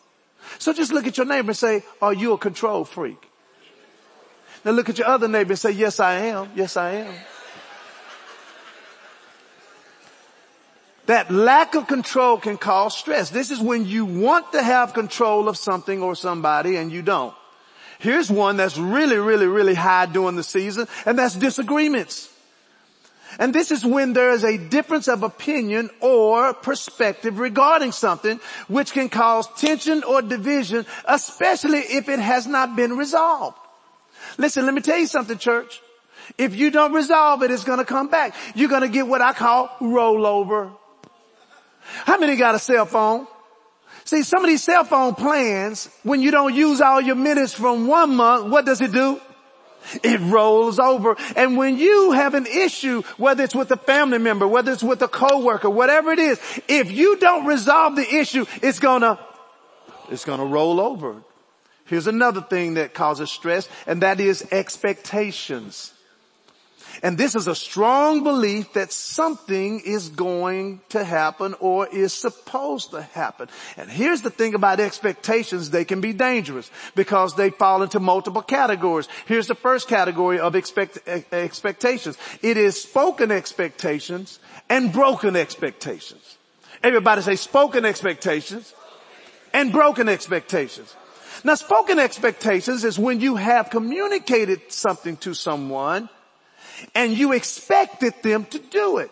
So 0.59 0.73
just 0.73 0.91
look 0.91 1.07
at 1.07 1.17
your 1.17 1.25
neighbor 1.25 1.49
and 1.49 1.57
say, 1.57 1.83
are 2.01 2.13
you 2.13 2.33
a 2.33 2.37
control 2.37 2.85
freak? 2.85 3.29
Now 4.65 4.71
look 4.71 4.89
at 4.89 4.97
your 4.97 5.07
other 5.07 5.27
neighbor 5.27 5.51
and 5.51 5.59
say, 5.59 5.71
yes 5.71 5.99
I 5.99 6.13
am. 6.15 6.49
Yes 6.55 6.77
I 6.77 6.91
am. 6.91 7.13
That 11.05 11.29
lack 11.29 11.75
of 11.75 11.87
control 11.87 12.37
can 12.37 12.57
cause 12.57 12.97
stress. 12.97 13.29
This 13.29 13.51
is 13.51 13.59
when 13.59 13.85
you 13.85 14.05
want 14.05 14.53
to 14.53 14.63
have 14.63 14.93
control 14.93 15.49
of 15.49 15.57
something 15.57 16.01
or 16.01 16.15
somebody 16.15 16.77
and 16.77 16.91
you 16.91 17.01
don't. 17.01 17.33
Here's 17.99 18.31
one 18.31 18.57
that's 18.57 18.77
really, 18.77 19.17
really, 19.17 19.45
really 19.45 19.75
high 19.75 20.05
during 20.05 20.35
the 20.35 20.43
season 20.43 20.87
and 21.05 21.19
that's 21.19 21.35
disagreements. 21.35 22.32
And 23.39 23.53
this 23.53 23.71
is 23.71 23.85
when 23.85 24.13
there 24.13 24.31
is 24.31 24.43
a 24.43 24.57
difference 24.57 25.07
of 25.07 25.23
opinion 25.23 25.89
or 25.99 26.53
perspective 26.53 27.39
regarding 27.39 27.91
something 27.91 28.39
which 28.67 28.93
can 28.93 29.09
cause 29.09 29.47
tension 29.59 30.03
or 30.03 30.21
division, 30.21 30.85
especially 31.05 31.79
if 31.79 32.09
it 32.09 32.19
has 32.19 32.47
not 32.47 32.75
been 32.75 32.97
resolved. 32.97 33.57
Listen, 34.37 34.65
let 34.65 34.73
me 34.73 34.81
tell 34.81 34.97
you 34.97 35.07
something 35.07 35.37
church. 35.37 35.81
If 36.37 36.55
you 36.55 36.71
don't 36.71 36.93
resolve 36.93 37.43
it, 37.43 37.51
it's 37.51 37.63
gonna 37.63 37.85
come 37.85 38.07
back. 38.07 38.35
You're 38.55 38.69
gonna 38.69 38.87
get 38.87 39.07
what 39.07 39.21
I 39.21 39.33
call 39.33 39.69
rollover. 39.81 40.71
How 42.05 42.17
many 42.17 42.35
got 42.35 42.55
a 42.55 42.59
cell 42.59 42.85
phone? 42.85 43.27
See, 44.05 44.23
some 44.23 44.43
of 44.43 44.49
these 44.49 44.63
cell 44.63 44.83
phone 44.83 45.15
plans, 45.15 45.89
when 46.03 46.21
you 46.21 46.31
don't 46.31 46.53
use 46.53 46.81
all 46.81 46.99
your 46.99 47.15
minutes 47.15 47.53
from 47.53 47.87
one 47.87 48.15
month, 48.15 48.47
what 48.47 48.65
does 48.65 48.81
it 48.81 48.91
do? 48.91 49.19
It 50.03 50.19
rolls 50.21 50.79
over. 50.79 51.15
And 51.35 51.57
when 51.57 51.77
you 51.77 52.11
have 52.11 52.33
an 52.33 52.45
issue, 52.45 53.03
whether 53.17 53.43
it's 53.43 53.55
with 53.55 53.71
a 53.71 53.77
family 53.77 54.17
member, 54.17 54.47
whether 54.47 54.71
it's 54.71 54.83
with 54.83 55.01
a 55.01 55.07
coworker, 55.07 55.69
whatever 55.69 56.11
it 56.11 56.19
is, 56.19 56.39
if 56.67 56.91
you 56.91 57.17
don't 57.17 57.45
resolve 57.45 57.95
the 57.95 58.15
issue, 58.15 58.45
it's 58.61 58.79
gonna, 58.79 59.19
it's 60.09 60.25
gonna 60.25 60.45
roll 60.45 60.79
over. 60.81 61.21
Here's 61.85 62.07
another 62.07 62.41
thing 62.41 62.75
that 62.75 62.93
causes 62.93 63.29
stress, 63.29 63.69
and 63.85 64.01
that 64.01 64.19
is 64.19 64.47
expectations. 64.51 65.92
And 67.03 67.17
this 67.17 67.35
is 67.35 67.47
a 67.47 67.53
strong 67.53 68.23
belief 68.23 68.71
that 68.73 68.93
something 68.93 69.81
is 69.81 70.07
going 70.07 70.79
to 70.89 71.03
happen 71.03 71.53
or 71.59 71.85
is 71.85 72.13
supposed 72.13 72.91
to 72.91 73.01
happen. 73.01 73.49
And 73.75 73.89
here's 73.89 74.21
the 74.21 74.29
thing 74.29 74.55
about 74.55 74.79
expectations, 74.79 75.69
they 75.69 75.83
can 75.83 75.99
be 75.99 76.13
dangerous 76.13 76.71
because 76.95 77.35
they 77.35 77.49
fall 77.49 77.83
into 77.83 77.99
multiple 77.99 78.41
categories. 78.41 79.09
Here's 79.25 79.47
the 79.47 79.53
first 79.55 79.89
category 79.89 80.39
of 80.39 80.55
expect, 80.55 80.97
expectations. 81.33 82.17
It 82.41 82.55
is 82.55 82.81
spoken 82.81 83.31
expectations 83.31 84.39
and 84.69 84.93
broken 84.93 85.35
expectations. 85.35 86.37
Everybody 86.81 87.21
say 87.21 87.35
spoken 87.35 87.83
expectations 87.83 88.73
and 89.51 89.73
broken 89.73 90.07
expectations. 90.07 90.95
Now 91.43 91.55
spoken 91.55 91.99
expectations 91.99 92.85
is 92.85 92.97
when 92.97 93.19
you 93.19 93.35
have 93.35 93.69
communicated 93.69 94.71
something 94.71 95.17
to 95.17 95.33
someone 95.33 96.07
and 96.95 97.17
you 97.17 97.33
expected 97.33 98.13
them 98.21 98.45
to 98.45 98.59
do 98.59 98.97
it. 98.97 99.11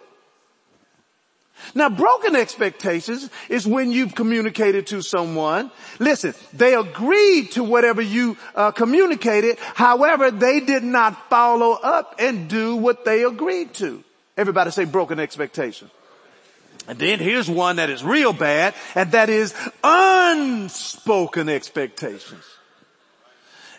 Now 1.76 1.90
broken 1.90 2.36
expectations 2.36 3.30
is 3.50 3.68
when 3.68 3.92
you've 3.92 4.16
communicated 4.16 4.88
to 4.88 5.02
someone, 5.02 5.72
listen, 6.00 6.34
they 6.54 6.74
agreed 6.74 7.52
to 7.52 7.64
whatever 7.64 8.02
you 8.02 8.38
uh, 8.56 8.72
communicated, 8.72 9.58
however 9.60 10.32
they 10.32 10.60
did 10.60 10.84
not 10.84 11.30
follow 11.30 11.74
up 11.74 12.16
and 12.20 12.50
do 12.50 12.76
what 12.76 13.06
they 13.06 13.24
agreed 13.24 13.74
to. 13.76 14.04
Everybody 14.38 14.72
say 14.72 14.86
broken 14.86 15.20
expectations. 15.20 15.92
And 16.88 16.98
then 16.98 17.20
here's 17.20 17.50
one 17.50 17.76
that 17.76 17.90
is 17.90 18.04
real 18.04 18.34
bad, 18.34 18.74
and 18.96 19.12
that 19.12 19.30
is 19.30 19.54
unspoken 19.84 21.48
expectations. 21.48 22.44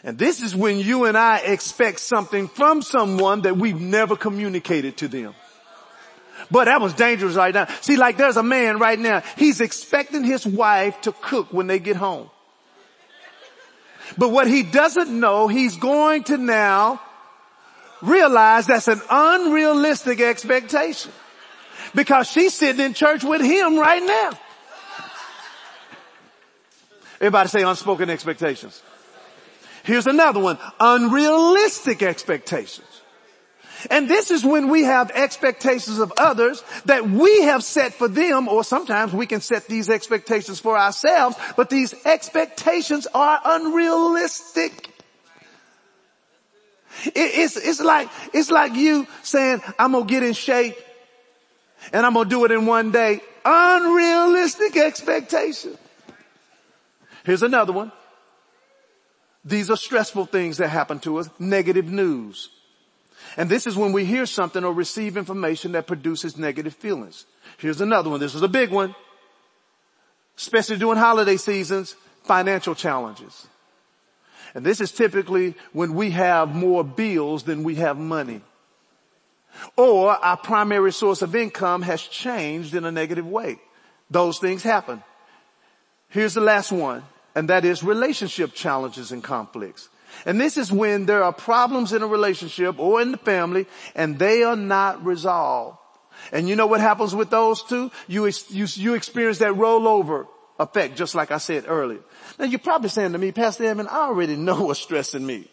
And 0.04 0.18
this 0.18 0.42
is 0.42 0.54
when 0.54 0.78
you 0.78 1.04
and 1.04 1.16
I 1.16 1.38
expect 1.38 2.00
something 2.00 2.48
from 2.48 2.82
someone 2.82 3.42
that 3.42 3.56
we've 3.56 3.80
never 3.80 4.16
communicated 4.16 4.96
to 4.98 5.08
them. 5.08 5.34
But 6.50 6.64
that 6.64 6.80
was 6.80 6.92
dangerous 6.94 7.36
right 7.36 7.54
now. 7.54 7.66
See, 7.80 7.96
like 7.96 8.16
there's 8.16 8.36
a 8.36 8.42
man 8.42 8.78
right 8.78 8.98
now, 8.98 9.22
he's 9.36 9.60
expecting 9.60 10.24
his 10.24 10.44
wife 10.46 11.00
to 11.02 11.12
cook 11.12 11.52
when 11.52 11.68
they 11.68 11.78
get 11.78 11.96
home. 11.96 12.28
But 14.18 14.30
what 14.30 14.48
he 14.48 14.62
doesn't 14.62 15.08
know, 15.08 15.48
he's 15.48 15.76
going 15.76 16.24
to 16.24 16.36
now 16.36 17.00
realize 18.02 18.66
that's 18.66 18.88
an 18.88 19.00
unrealistic 19.08 20.20
expectation. 20.20 21.12
Because 21.94 22.28
she's 22.28 22.54
sitting 22.54 22.84
in 22.84 22.94
church 22.94 23.22
with 23.22 23.40
him 23.40 23.78
right 23.78 24.02
now. 24.02 24.30
Everybody 27.20 27.48
say 27.48 27.62
unspoken 27.62 28.10
expectations. 28.10 28.82
Here's 29.84 30.06
another 30.06 30.40
one. 30.40 30.58
Unrealistic 30.78 32.02
expectations. 32.02 32.86
And 33.90 34.08
this 34.08 34.30
is 34.30 34.44
when 34.44 34.68
we 34.68 34.84
have 34.84 35.10
expectations 35.10 35.98
of 35.98 36.12
others 36.16 36.62
that 36.84 37.08
we 37.08 37.42
have 37.42 37.64
set 37.64 37.94
for 37.94 38.06
them, 38.06 38.48
or 38.48 38.62
sometimes 38.62 39.12
we 39.12 39.26
can 39.26 39.40
set 39.40 39.66
these 39.66 39.90
expectations 39.90 40.60
for 40.60 40.78
ourselves, 40.78 41.36
but 41.56 41.68
these 41.68 41.94
expectations 42.04 43.08
are 43.12 43.40
unrealistic. 43.44 44.88
it's, 47.06 47.56
it's 47.56 47.80
like, 47.80 48.08
it's 48.32 48.50
like 48.50 48.74
you 48.74 49.06
saying, 49.22 49.62
I'm 49.78 49.92
gonna 49.92 50.04
get 50.04 50.22
in 50.22 50.34
shape 50.34 50.76
and 51.92 52.06
I'm 52.06 52.14
gonna 52.14 52.28
do 52.28 52.44
it 52.44 52.52
in 52.52 52.66
one 52.66 52.92
day. 52.92 53.20
Unrealistic 53.44 54.76
expectation. 54.76 55.76
Here's 57.24 57.42
another 57.42 57.72
one. 57.72 57.90
These 59.44 59.70
are 59.70 59.76
stressful 59.76 60.26
things 60.26 60.58
that 60.58 60.68
happen 60.68 61.00
to 61.00 61.18
us, 61.18 61.28
negative 61.38 61.90
news. 61.90 62.50
And 63.36 63.48
this 63.48 63.66
is 63.66 63.76
when 63.76 63.92
we 63.92 64.04
hear 64.04 64.26
something 64.26 64.62
or 64.64 64.72
receive 64.72 65.16
information 65.16 65.72
that 65.72 65.86
produces 65.86 66.36
negative 66.36 66.74
feelings. 66.74 67.26
Here's 67.58 67.80
another 67.80 68.10
one. 68.10 68.20
This 68.20 68.34
is 68.34 68.42
a 68.42 68.48
big 68.48 68.70
one. 68.70 68.94
Especially 70.36 70.76
during 70.76 70.98
holiday 70.98 71.36
seasons, 71.36 71.96
financial 72.24 72.74
challenges. 72.74 73.46
And 74.54 74.64
this 74.64 74.80
is 74.80 74.92
typically 74.92 75.54
when 75.72 75.94
we 75.94 76.10
have 76.10 76.54
more 76.54 76.84
bills 76.84 77.44
than 77.44 77.64
we 77.64 77.76
have 77.76 77.98
money. 77.98 78.42
Or 79.76 80.10
our 80.10 80.36
primary 80.36 80.92
source 80.92 81.22
of 81.22 81.34
income 81.34 81.82
has 81.82 82.02
changed 82.02 82.74
in 82.74 82.84
a 82.84 82.92
negative 82.92 83.26
way. 83.26 83.58
Those 84.10 84.38
things 84.38 84.62
happen. 84.62 85.02
Here's 86.08 86.34
the 86.34 86.40
last 86.40 86.70
one 86.70 87.02
and 87.34 87.48
that 87.48 87.64
is 87.64 87.82
relationship 87.82 88.52
challenges 88.54 89.12
and 89.12 89.22
conflicts. 89.22 89.88
And 90.26 90.40
this 90.40 90.56
is 90.56 90.70
when 90.70 91.06
there 91.06 91.24
are 91.24 91.32
problems 91.32 91.92
in 91.92 92.02
a 92.02 92.06
relationship 92.06 92.78
or 92.78 93.00
in 93.00 93.12
the 93.12 93.18
family 93.18 93.66
and 93.94 94.18
they 94.18 94.42
are 94.42 94.56
not 94.56 95.04
resolved. 95.04 95.78
And 96.32 96.48
you 96.48 96.56
know 96.56 96.66
what 96.66 96.80
happens 96.80 97.14
with 97.14 97.30
those 97.30 97.62
two? 97.62 97.90
You, 98.06 98.26
you, 98.48 98.66
you 98.68 98.94
experience 98.94 99.38
that 99.38 99.54
rollover 99.54 100.26
effect, 100.60 100.96
just 100.96 101.14
like 101.14 101.30
I 101.30 101.38
said 101.38 101.64
earlier. 101.66 102.00
Now 102.38 102.44
you're 102.44 102.58
probably 102.58 102.90
saying 102.90 103.12
to 103.12 103.18
me, 103.18 103.32
Pastor 103.32 103.64
Evan, 103.64 103.88
I 103.88 104.06
already 104.08 104.36
know 104.36 104.64
what's 104.64 104.80
stressing 104.80 105.24
me. 105.24 105.48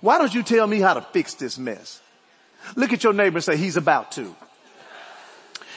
Why 0.00 0.18
don't 0.18 0.34
you 0.34 0.42
tell 0.42 0.66
me 0.66 0.80
how 0.80 0.94
to 0.94 1.02
fix 1.02 1.34
this 1.34 1.58
mess? 1.58 2.00
Look 2.76 2.92
at 2.92 3.04
your 3.04 3.12
neighbor 3.12 3.36
and 3.36 3.44
say, 3.44 3.56
he's 3.56 3.76
about 3.76 4.12
to. 4.12 4.34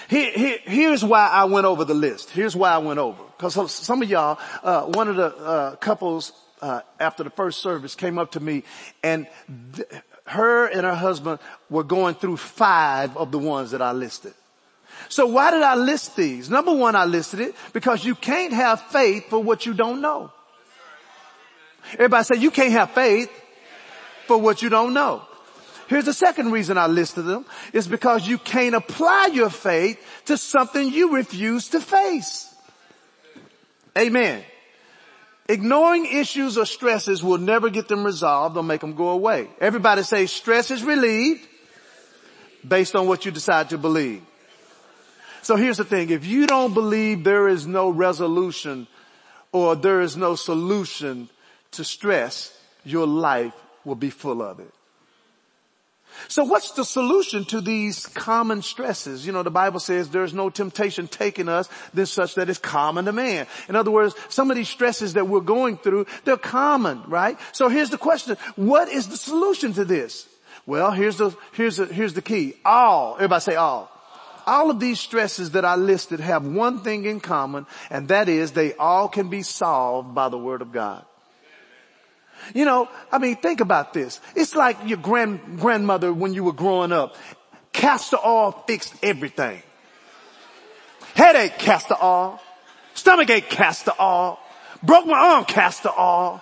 Here, 0.08 0.32
here, 0.32 0.58
here's 0.64 1.04
why 1.04 1.28
I 1.28 1.46
went 1.46 1.66
over 1.66 1.84
the 1.84 1.96
list. 1.96 2.30
Here's 2.30 2.56
why 2.56 2.72
I 2.72 2.78
went 2.78 3.00
over. 3.00 3.24
Cause 3.38 3.72
some 3.72 4.02
of 4.02 4.10
y'all, 4.10 4.40
uh, 4.64 4.84
one 4.84 5.08
of 5.08 5.16
the, 5.16 5.36
uh, 5.36 5.76
couples, 5.78 6.32
uh, 6.62 6.82
after 7.00 7.24
the 7.24 7.30
first 7.30 7.62
service 7.62 7.96
came 7.96 8.18
up 8.18 8.32
to 8.32 8.40
me 8.40 8.64
and 9.04 9.28
th- 9.76 9.88
her 10.26 10.66
and 10.68 10.86
her 10.86 10.96
husband 10.96 11.40
were 11.70 11.84
going 11.84 12.16
through 12.16 12.38
five 12.38 13.16
of 13.18 13.32
the 13.32 13.38
ones 13.38 13.72
that 13.72 13.82
I 13.82 13.92
listed. 13.92 14.34
So 15.10 15.28
why 15.28 15.52
did 15.52 15.62
I 15.62 15.76
list 15.76 16.16
these? 16.16 16.50
Number 16.50 16.74
one, 16.74 16.96
I 16.96 17.06
listed 17.06 17.40
it 17.40 17.56
because 17.74 18.04
you 18.04 18.16
can't 18.16 18.54
have 18.54 18.82
faith 18.82 19.30
for 19.30 19.40
what 19.40 19.66
you 19.66 19.74
don't 19.74 20.02
know. 20.02 20.32
Everybody 21.94 22.24
say 22.24 22.36
you 22.38 22.52
can't 22.52 22.72
have 22.72 22.92
faith 22.92 23.30
for 24.26 24.38
what 24.38 24.62
you 24.62 24.70
don't 24.70 24.94
know. 24.94 25.22
Here's 25.88 26.06
the 26.06 26.14
second 26.14 26.52
reason 26.52 26.78
I 26.78 26.88
listed 26.88 27.26
them 27.26 27.46
is 27.72 27.88
because 27.88 28.28
you 28.28 28.40
can't 28.40 28.74
apply 28.74 29.30
your 29.34 29.52
faith 29.52 30.00
to 30.26 30.38
something 30.38 30.92
you 30.92 31.14
refuse 31.14 31.70
to 31.70 31.82
face. 31.82 32.55
Amen. 33.98 34.44
Ignoring 35.48 36.06
issues 36.06 36.58
or 36.58 36.66
stresses 36.66 37.24
will 37.24 37.38
never 37.38 37.70
get 37.70 37.88
them 37.88 38.04
resolved 38.04 38.58
or 38.58 38.64
make 38.64 38.82
them 38.82 38.96
go 38.96 39.10
away. 39.10 39.48
Everybody 39.62 40.04
say 40.04 40.26
stress 40.26 40.72
is 40.72 40.84
relieved 40.84 41.48
based 42.68 42.96
on 42.96 43.08
what 43.08 43.26
you 43.26 43.32
decide 43.32 43.70
to 43.70 43.78
believe. 43.78 44.24
So 45.44 45.56
here's 45.56 45.78
the 45.78 45.86
thing. 45.86 46.10
If 46.10 46.26
you 46.26 46.48
don't 46.48 46.74
believe 46.74 47.24
there 47.24 47.48
is 47.48 47.68
no 47.68 47.90
resolution 47.90 48.88
or 49.52 49.76
there 49.76 50.02
is 50.02 50.18
no 50.18 50.34
solution 50.34 51.30
to 51.72 51.84
stress, 51.84 52.58
your 52.84 53.06
life 53.06 53.54
will 53.84 53.96
be 53.96 54.10
full 54.10 54.42
of 54.42 54.60
it. 54.60 54.74
So 56.28 56.44
what's 56.44 56.72
the 56.72 56.84
solution 56.84 57.46
to 57.46 57.62
these 57.62 58.06
common 58.08 58.62
stresses? 58.62 59.26
You 59.26 59.34
know, 59.34 59.44
the 59.44 59.52
Bible 59.52 59.80
says 59.80 60.10
there's 60.10 60.34
no 60.34 60.50
temptation 60.50 61.08
taking 61.08 61.50
us 61.50 61.70
than 61.94 62.06
such 62.06 62.36
that 62.36 62.50
is 62.50 62.58
common 62.58 63.06
to 63.06 63.12
man. 63.12 63.48
In 63.70 63.76
other 63.76 63.92
words, 63.92 64.16
some 64.30 64.52
of 64.52 64.58
these 64.58 64.70
stresses 64.70 65.14
that 65.14 65.28
we're 65.28 65.40
going 65.40 65.78
through, 65.78 66.08
they're 66.24 66.38
common, 66.38 67.04
right? 67.08 67.38
So 67.52 67.70
here's 67.70 67.90
the 67.90 67.98
question. 67.98 68.38
What 68.56 68.90
is 68.90 69.08
the 69.08 69.18
solution 69.18 69.74
to 69.74 69.86
this? 69.86 70.28
Well, 70.66 70.92
here's 70.92 71.18
the, 71.18 71.36
here's 71.54 71.78
the, 71.78 71.86
here's 71.86 72.14
the 72.14 72.22
key. 72.22 72.56
All, 72.66 73.16
everybody 73.16 73.42
say 73.42 73.56
all. 73.56 73.92
All 74.48 74.70
of 74.70 74.80
these 74.80 75.00
stresses 75.00 75.52
that 75.52 75.66
I 75.66 75.76
listed 75.76 76.20
have 76.20 76.46
one 76.46 76.80
thing 76.80 77.06
in 77.06 77.20
common, 77.20 77.66
and 77.90 78.08
that 78.10 78.30
is 78.30 78.52
they 78.52 78.74
all 78.76 79.08
can 79.08 79.30
be 79.30 79.42
solved 79.42 80.14
by 80.14 80.30
the 80.30 80.38
Word 80.38 80.62
of 80.62 80.72
God. 80.72 81.04
You 82.54 82.66
know, 82.66 82.90
I 83.12 83.18
mean, 83.18 83.36
think 83.38 83.60
about 83.60 83.94
this. 83.94 84.20
It's 84.36 84.56
like 84.56 84.78
your 84.86 84.98
grand, 84.98 85.60
grandmother 85.60 86.14
when 86.14 86.34
you 86.34 86.44
were 86.44 86.54
growing 86.54 86.92
up. 86.92 87.16
Castor 87.72 88.18
oil 88.24 88.64
fixed 88.68 88.94
everything. 89.04 89.62
Headache, 91.16 91.58
castor 91.58 91.96
oil. 92.02 92.40
Stomachache, 92.94 93.50
castor 93.50 93.94
oil. 94.00 94.40
Broke 94.84 95.06
my 95.08 95.18
arm, 95.18 95.46
castor 95.46 95.92
oil. 95.98 96.42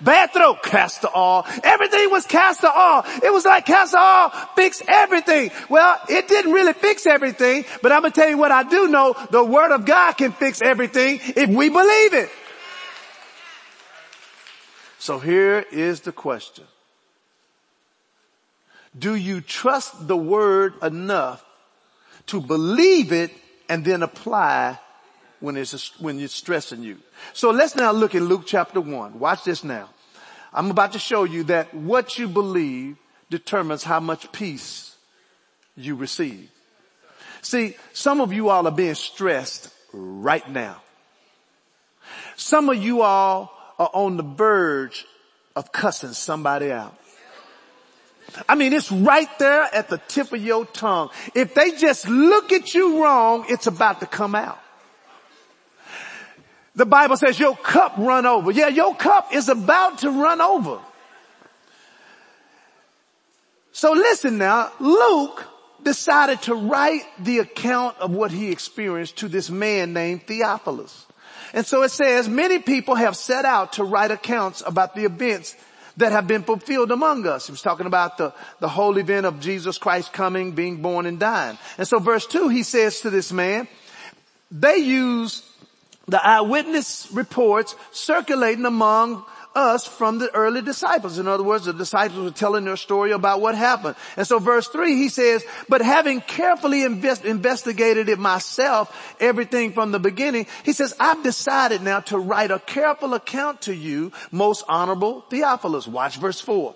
Bad 0.00 0.32
throat, 0.32 0.62
castor 0.62 1.08
oil. 1.16 1.46
Everything 1.64 2.10
was 2.10 2.26
castor 2.26 2.68
oil. 2.68 3.04
It 3.22 3.32
was 3.32 3.44
like 3.44 3.64
castor 3.64 3.96
oil 3.96 4.30
fixed 4.54 4.82
everything. 4.86 5.50
Well, 5.70 5.98
it 6.08 6.28
didn't 6.28 6.52
really 6.52 6.74
fix 6.74 7.06
everything, 7.06 7.64
but 7.82 7.92
I'm 7.92 8.02
gonna 8.02 8.12
tell 8.12 8.28
you 8.28 8.36
what 8.36 8.52
I 8.52 8.62
do 8.64 8.88
know. 8.88 9.14
The 9.30 9.42
word 9.42 9.72
of 9.72 9.86
God 9.86 10.12
can 10.12 10.32
fix 10.32 10.60
everything 10.60 11.20
if 11.22 11.48
we 11.48 11.70
believe 11.70 12.14
it. 12.14 12.28
So 15.06 15.20
here 15.20 15.64
is 15.70 16.00
the 16.00 16.10
question. 16.10 16.64
Do 18.98 19.14
you 19.14 19.40
trust 19.40 20.08
the 20.08 20.16
word 20.16 20.74
enough 20.82 21.44
to 22.26 22.40
believe 22.40 23.12
it 23.12 23.30
and 23.68 23.84
then 23.84 24.02
apply 24.02 24.80
when 25.38 25.56
it's, 25.56 26.00
when 26.00 26.18
it's 26.18 26.34
stressing 26.34 26.82
you? 26.82 26.98
So 27.34 27.52
let's 27.52 27.76
now 27.76 27.92
look 27.92 28.16
at 28.16 28.22
Luke 28.22 28.46
chapter 28.46 28.80
one. 28.80 29.20
Watch 29.20 29.44
this 29.44 29.62
now. 29.62 29.90
I'm 30.52 30.72
about 30.72 30.94
to 30.94 30.98
show 30.98 31.22
you 31.22 31.44
that 31.44 31.72
what 31.72 32.18
you 32.18 32.26
believe 32.26 32.96
determines 33.30 33.84
how 33.84 34.00
much 34.00 34.32
peace 34.32 34.96
you 35.76 35.94
receive. 35.94 36.50
See, 37.42 37.76
some 37.92 38.20
of 38.20 38.32
you 38.32 38.48
all 38.48 38.66
are 38.66 38.72
being 38.72 38.96
stressed 38.96 39.72
right 39.92 40.50
now. 40.50 40.82
Some 42.34 42.68
of 42.70 42.82
you 42.82 43.02
all 43.02 43.55
are 43.78 43.90
on 43.92 44.16
the 44.16 44.22
verge 44.22 45.06
of 45.54 45.72
cussing 45.72 46.12
somebody 46.12 46.72
out. 46.72 46.96
I 48.48 48.54
mean, 48.54 48.72
it's 48.72 48.90
right 48.90 49.28
there 49.38 49.62
at 49.62 49.88
the 49.88 49.98
tip 50.08 50.32
of 50.32 50.42
your 50.42 50.66
tongue. 50.66 51.10
If 51.34 51.54
they 51.54 51.72
just 51.72 52.08
look 52.08 52.52
at 52.52 52.74
you 52.74 53.02
wrong, 53.02 53.46
it's 53.48 53.66
about 53.66 54.00
to 54.00 54.06
come 54.06 54.34
out. 54.34 54.58
The 56.74 56.86
Bible 56.86 57.16
says 57.16 57.38
your 57.38 57.56
cup 57.56 57.94
run 57.96 58.26
over. 58.26 58.50
Yeah, 58.50 58.68
your 58.68 58.94
cup 58.94 59.34
is 59.34 59.48
about 59.48 59.98
to 59.98 60.10
run 60.10 60.40
over. 60.40 60.80
So 63.72 63.92
listen 63.92 64.38
now, 64.38 64.72
Luke 64.80 65.44
decided 65.82 66.42
to 66.42 66.54
write 66.54 67.04
the 67.18 67.38
account 67.38 67.96
of 67.98 68.10
what 68.10 68.30
he 68.30 68.50
experienced 68.50 69.18
to 69.18 69.28
this 69.28 69.48
man 69.48 69.92
named 69.92 70.26
Theophilus. 70.26 71.05
And 71.52 71.66
so 71.66 71.82
it 71.82 71.90
says, 71.90 72.28
many 72.28 72.58
people 72.58 72.94
have 72.94 73.16
set 73.16 73.44
out 73.44 73.74
to 73.74 73.84
write 73.84 74.10
accounts 74.10 74.62
about 74.66 74.94
the 74.94 75.04
events 75.04 75.56
that 75.96 76.12
have 76.12 76.26
been 76.26 76.42
fulfilled 76.42 76.90
among 76.90 77.26
us. 77.26 77.46
He 77.46 77.52
was 77.52 77.62
talking 77.62 77.86
about 77.86 78.18
the, 78.18 78.34
the 78.60 78.68
whole 78.68 78.98
event 78.98 79.24
of 79.24 79.40
Jesus 79.40 79.78
Christ 79.78 80.12
coming, 80.12 80.52
being 80.52 80.82
born 80.82 81.06
and 81.06 81.18
dying. 81.18 81.56
And 81.78 81.88
so 81.88 81.98
verse 81.98 82.26
two, 82.26 82.48
he 82.48 82.62
says 82.62 83.00
to 83.00 83.10
this 83.10 83.32
man, 83.32 83.66
they 84.50 84.76
use 84.76 85.42
the 86.06 86.24
eyewitness 86.24 87.08
reports 87.12 87.74
circulating 87.92 88.66
among 88.66 89.24
us 89.56 89.86
from 89.86 90.18
the 90.18 90.32
early 90.34 90.60
disciples. 90.60 91.18
In 91.18 91.26
other 91.26 91.42
words, 91.42 91.64
the 91.64 91.72
disciples 91.72 92.22
were 92.22 92.30
telling 92.30 92.64
their 92.64 92.76
story 92.76 93.12
about 93.12 93.40
what 93.40 93.54
happened. 93.54 93.96
And 94.16 94.26
so 94.26 94.38
verse 94.38 94.68
three, 94.68 94.96
he 94.96 95.08
says, 95.08 95.44
but 95.68 95.80
having 95.80 96.20
carefully 96.20 96.84
invest, 96.84 97.24
investigated 97.24 98.08
it 98.08 98.18
myself, 98.18 99.16
everything 99.18 99.72
from 99.72 99.90
the 99.90 99.98
beginning, 99.98 100.46
he 100.64 100.72
says, 100.72 100.94
I've 101.00 101.22
decided 101.22 101.82
now 101.82 102.00
to 102.00 102.18
write 102.18 102.50
a 102.50 102.58
careful 102.58 103.14
account 103.14 103.62
to 103.62 103.74
you, 103.74 104.12
most 104.30 104.64
honorable 104.68 105.22
Theophilus. 105.22 105.88
Watch 105.88 106.18
verse 106.18 106.40
four. 106.40 106.74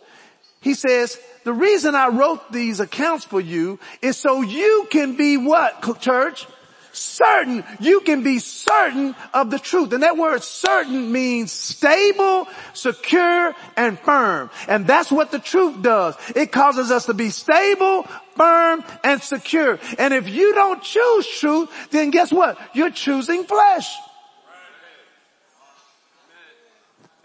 He 0.62 0.74
says, 0.74 1.18
the 1.44 1.52
reason 1.52 1.94
I 1.94 2.08
wrote 2.08 2.52
these 2.52 2.80
accounts 2.80 3.24
for 3.24 3.40
you 3.40 3.78
is 4.02 4.16
so 4.16 4.42
you 4.42 4.88
can 4.90 5.16
be 5.16 5.36
what, 5.36 6.00
church? 6.00 6.46
Certain, 6.92 7.64
you 7.79 8.00
can 8.00 8.22
be 8.22 8.38
certain 8.38 9.14
of 9.33 9.50
the 9.50 9.59
truth. 9.59 9.92
And 9.92 10.03
that 10.03 10.16
word 10.16 10.42
certain 10.42 11.12
means 11.12 11.53
stable, 11.53 12.48
secure, 12.72 13.55
and 13.76 13.98
firm. 13.98 14.50
And 14.68 14.87
that's 14.87 15.11
what 15.11 15.31
the 15.31 15.38
truth 15.38 15.83
does. 15.83 16.16
It 16.35 16.53
causes 16.53 16.90
us 16.90 17.07
to 17.07 17.14
be 17.14 17.31
stable, 17.31 18.03
firm, 18.37 18.85
and 19.05 19.22
secure. 19.22 19.79
And 19.98 20.14
if 20.14 20.29
you 20.29 20.55
don't 20.55 20.83
choose 20.83 21.26
truth, 21.38 21.70
then 21.90 22.11
guess 22.11 22.33
what? 22.33 22.59
You're 22.74 22.90
choosing 22.90 23.44
flesh. 23.44 23.94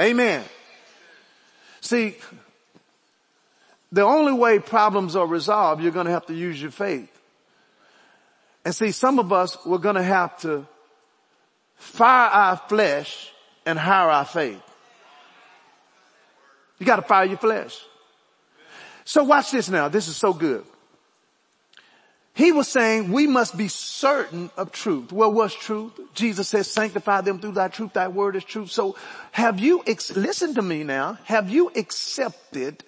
Amen. 0.02 0.44
See, 1.80 2.18
the 3.92 4.02
only 4.02 4.34
way 4.34 4.60
problems 4.60 5.16
are 5.16 5.26
resolved, 5.26 5.82
you're 5.82 5.92
going 5.92 6.08
to 6.08 6.12
have 6.12 6.26
to 6.26 6.34
use 6.34 6.62
your 6.62 6.72
faith. 6.72 7.15
And 8.66 8.74
see, 8.74 8.92
some 8.92 9.20
of 9.20 9.32
us, 9.32 9.58
we're 9.64 9.78
gonna 9.78 10.04
have 10.04 10.38
to 10.40 10.66
fire 11.76 12.30
our 12.30 12.58
flesh 12.58 13.32
and 13.66 13.78
hire 13.78 14.10
our 14.10 14.26
faith. 14.26 14.62
You 16.80 16.86
gotta 16.86 17.04
fire 17.04 17.26
your 17.26 17.38
flesh. 17.38 17.80
So 19.06 19.24
watch 19.24 19.52
this 19.52 19.70
now. 19.70 19.88
This 19.88 20.08
is 20.08 20.18
so 20.18 20.34
good. 20.34 20.66
He 22.34 22.52
was 22.52 22.68
saying 22.68 23.12
we 23.12 23.28
must 23.28 23.56
be 23.56 23.70
certain 23.70 24.50
of 24.58 24.74
truth. 24.74 25.14
Well, 25.14 25.32
what's 25.32 25.54
truth? 25.54 25.94
Jesus 26.14 26.50
says, 26.50 26.70
sanctify 26.70 27.22
them 27.22 27.40
through 27.40 27.54
thy 27.54 27.70
truth. 27.70 27.94
Thy 27.94 28.10
word 28.10 28.36
is 28.36 28.44
truth. 28.44 28.72
So 28.72 28.98
have 29.32 29.60
you, 29.60 29.84
ex- 29.88 30.18
listen 30.18 30.56
to 30.56 30.62
me 30.62 30.84
now, 30.84 31.18
have 31.24 31.50
you 31.50 31.72
accepted 31.76 32.84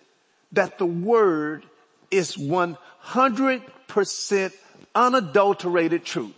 that 0.52 0.80
the 0.80 0.86
word 0.86 1.63
is 2.12 2.36
100% 2.36 4.52
unadulterated 4.97 6.03
truth. 6.03 6.33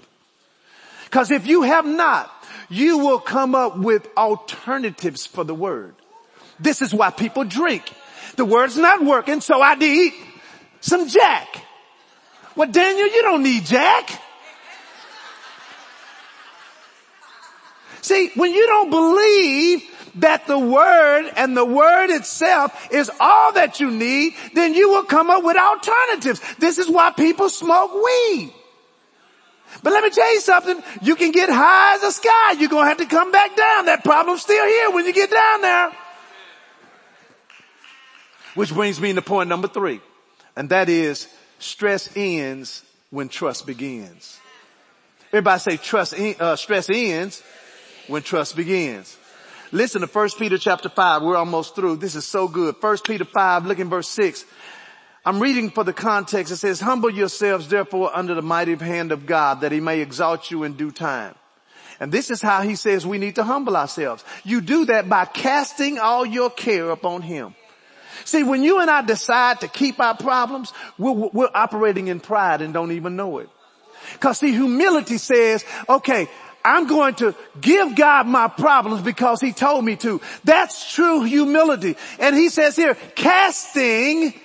Cause 1.10 1.32
if 1.32 1.48
you 1.48 1.64
have 1.64 1.86
not, 1.86 2.32
you 2.70 3.00
will 3.00 3.20
come 3.20 3.56
up 3.56 3.78
with 3.78 4.08
alternatives 4.16 5.26
for 5.26 5.44
the 5.44 5.56
word. 5.56 5.96
This 6.60 6.82
is 6.82 6.94
why 6.94 7.10
people 7.10 7.46
drink. 7.46 7.92
The 8.36 8.46
word's 8.46 8.78
not 8.78 9.04
working, 9.04 9.42
so 9.42 9.62
I 9.62 9.76
need 9.76 10.14
some 10.82 11.08
Jack. 11.08 11.48
Well, 12.56 12.70
Daniel, 12.70 13.08
you 13.08 13.22
don't 13.22 13.44
need 13.44 13.66
Jack. 13.66 14.22
See, 18.02 18.32
when 18.36 18.54
you 18.54 18.68
don't 18.68 18.90
believe 18.90 19.89
that 20.16 20.48
the 20.48 20.60
word 20.60 21.32
and 21.36 21.56
the 21.56 21.66
word 21.66 22.10
itself 22.10 22.90
is 22.92 23.12
all 23.20 23.54
that 23.54 23.80
you 23.80 23.92
need, 23.92 24.34
then 24.54 24.74
you 24.74 24.90
will 24.90 25.04
come 25.04 25.30
up 25.30 25.44
with 25.44 25.58
alternatives. 25.58 26.42
This 26.58 26.78
is 26.78 26.90
why 26.90 27.12
people 27.12 27.50
smoke 27.50 27.94
weed. 27.94 28.54
But 29.84 29.94
let 29.94 30.04
me 30.04 30.10
tell 30.10 30.34
you 30.34 30.42
something. 30.42 30.82
You 31.02 31.16
can 31.16 31.32
get 31.32 31.50
high 31.50 31.96
as 31.96 32.02
the 32.02 32.12
sky. 32.12 32.54
You're 32.60 32.70
going 32.70 32.86
to 32.86 32.90
have 32.90 32.98
to 32.98 33.06
come 33.06 33.32
back 33.32 33.56
down. 33.56 33.86
That 33.86 34.04
problem's 34.04 34.42
still 34.42 34.66
here 34.66 34.92
when 34.92 35.06
you 35.06 35.14
get 35.14 35.30
down 35.30 35.62
there. 35.62 35.92
Which 38.56 38.74
brings 38.74 39.00
me 39.00 39.14
to 39.14 39.22
point 39.22 39.48
number 39.48 39.68
three. 39.68 40.02
And 40.56 40.70
that 40.70 40.90
is 40.90 41.28
stress 41.60 42.10
ends 42.16 42.84
when 43.12 43.30
trust 43.30 43.66
begins. 43.66 44.40
Everybody 45.32 45.60
say 45.60 45.78
trust, 45.78 46.14
uh, 46.20 46.56
stress 46.56 46.90
ends 46.90 47.44
when 48.08 48.24
trust 48.24 48.56
begins. 48.56 49.16
Listen 49.72 50.02
to 50.02 50.08
1 50.08 50.30
Peter 50.40 50.58
chapter 50.58 50.90
5. 50.90 51.22
We're 51.22 51.38
almost 51.38 51.76
through. 51.76 51.98
This 51.98 52.16
is 52.16 52.26
so 52.26 52.48
good. 52.48 52.76
1 52.80 52.98
Peter 53.06 53.26
5, 53.26 53.66
look 53.68 53.78
in 53.78 53.90
verse 53.90 54.08
6. 54.10 54.44
I'm 55.26 55.40
reading 55.40 55.70
for 55.70 55.84
the 55.84 55.94
context. 55.94 56.52
It 56.52 56.58
says, 56.58 56.80
humble 56.80 57.12
yourselves 57.12 57.68
therefore 57.68 58.10
under 58.16 58.34
the 58.34 58.42
mighty 58.42 58.76
hand 58.76 59.12
of 59.12 59.28
God 59.28 59.62
that 59.62 59.72
he 59.72 59.80
may 59.80 60.00
exalt 60.00 60.50
you 60.50 60.64
in 60.64 60.74
due 60.74 60.92
time. 60.92 61.36
And 62.00 62.12
this 62.12 62.32
is 62.32 62.42
how 62.42 62.62
he 62.62 62.76
says 62.76 63.06
we 63.06 63.20
need 63.20 63.36
to 63.36 63.44
humble 63.44 63.78
ourselves. 63.78 64.24
You 64.44 64.62
do 64.62 64.86
that 64.86 65.08
by 65.08 65.26
casting 65.26 66.00
all 66.00 66.26
your 66.26 66.50
care 66.50 66.90
upon 66.90 67.22
him. 67.22 67.54
See, 68.26 68.42
when 68.44 68.64
you 68.64 68.80
and 68.80 68.90
I 68.90 69.02
decide 69.02 69.62
to 69.62 69.68
keep 69.68 70.00
our 70.00 70.16
problems, 70.16 70.74
we're, 70.98 71.12
we're 71.12 71.50
operating 71.54 72.08
in 72.08 72.22
pride 72.22 72.62
and 72.62 72.74
don't 72.74 72.94
even 72.94 73.16
know 73.16 73.40
it. 73.40 73.50
Cause 74.20 74.40
see, 74.40 74.52
humility 74.52 75.18
says, 75.18 75.64
okay, 75.88 76.28
I'm 76.70 76.86
going 76.86 77.16
to 77.16 77.34
give 77.60 77.96
God 77.96 78.28
my 78.28 78.48
problems 78.48 79.02
because 79.02 79.42
he 79.42 79.54
told 79.54 79.84
me 79.84 79.96
to. 79.98 80.22
That's 80.44 80.94
true 80.94 81.24
humility. 81.24 81.96
And 82.20 82.36
he 82.36 82.50
says 82.50 82.76
here, 82.76 82.96
casting 83.16 84.40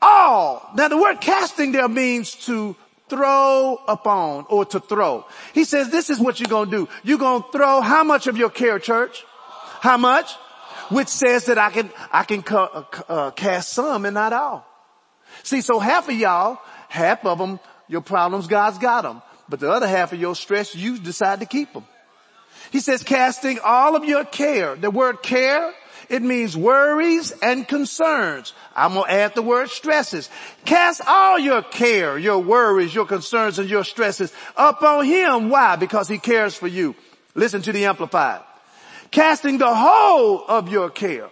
all. 0.00 0.66
Now 0.74 0.88
the 0.88 0.96
word 0.96 1.20
casting 1.20 1.72
there 1.72 1.88
means 1.88 2.34
to 2.46 2.74
throw 3.10 3.78
upon 3.86 4.46
or 4.48 4.64
to 4.64 4.80
throw. 4.80 5.26
He 5.52 5.64
says 5.64 5.90
this 5.90 6.08
is 6.08 6.18
what 6.18 6.40
you're 6.40 6.48
going 6.48 6.70
to 6.70 6.76
do. 6.86 6.88
You're 7.04 7.18
going 7.18 7.42
to 7.42 7.48
throw 7.52 7.82
how 7.82 8.02
much 8.02 8.28
of 8.28 8.38
your 8.38 8.50
care, 8.50 8.78
church? 8.78 9.24
How 9.80 9.98
much? 9.98 10.32
Which 10.88 11.08
says 11.08 11.46
that 11.46 11.58
I 11.58 11.68
can, 11.68 11.90
I 12.10 12.24
can 12.24 12.42
uh, 12.50 12.84
uh, 13.10 13.30
cast 13.32 13.74
some 13.74 14.06
and 14.06 14.14
not 14.14 14.32
all. 14.32 14.66
See, 15.42 15.60
so 15.60 15.78
half 15.78 16.08
of 16.08 16.14
y'all, 16.14 16.58
half 16.88 17.26
of 17.26 17.36
them, 17.36 17.60
your 17.88 18.00
problems, 18.00 18.46
God's 18.46 18.78
got 18.78 19.02
them. 19.02 19.20
But 19.48 19.60
the 19.60 19.70
other 19.70 19.88
half 19.88 20.12
of 20.12 20.20
your 20.20 20.36
stress, 20.36 20.74
you 20.74 20.98
decide 20.98 21.40
to 21.40 21.46
keep 21.46 21.72
them. 21.72 21.86
He 22.70 22.80
says 22.80 23.02
casting 23.02 23.58
all 23.64 23.96
of 23.96 24.04
your 24.04 24.24
care. 24.24 24.76
The 24.76 24.90
word 24.90 25.22
care, 25.22 25.72
it 26.08 26.22
means 26.22 26.56
worries 26.56 27.32
and 27.42 27.66
concerns. 27.66 28.52
I'm 28.76 28.94
going 28.94 29.06
to 29.06 29.12
add 29.12 29.34
the 29.34 29.42
word 29.42 29.70
stresses. 29.70 30.28
Cast 30.64 31.00
all 31.06 31.38
your 31.38 31.62
care, 31.62 32.18
your 32.18 32.38
worries, 32.40 32.94
your 32.94 33.06
concerns 33.06 33.58
and 33.58 33.70
your 33.70 33.84
stresses 33.84 34.32
up 34.56 34.82
on 34.82 35.04
him. 35.04 35.48
Why? 35.48 35.76
Because 35.76 36.08
he 36.08 36.18
cares 36.18 36.54
for 36.54 36.66
you. 36.66 36.94
Listen 37.34 37.62
to 37.62 37.72
the 37.72 37.86
amplified. 37.86 38.42
Casting 39.10 39.58
the 39.58 39.74
whole 39.74 40.44
of 40.46 40.68
your 40.68 40.90
care 40.90 41.30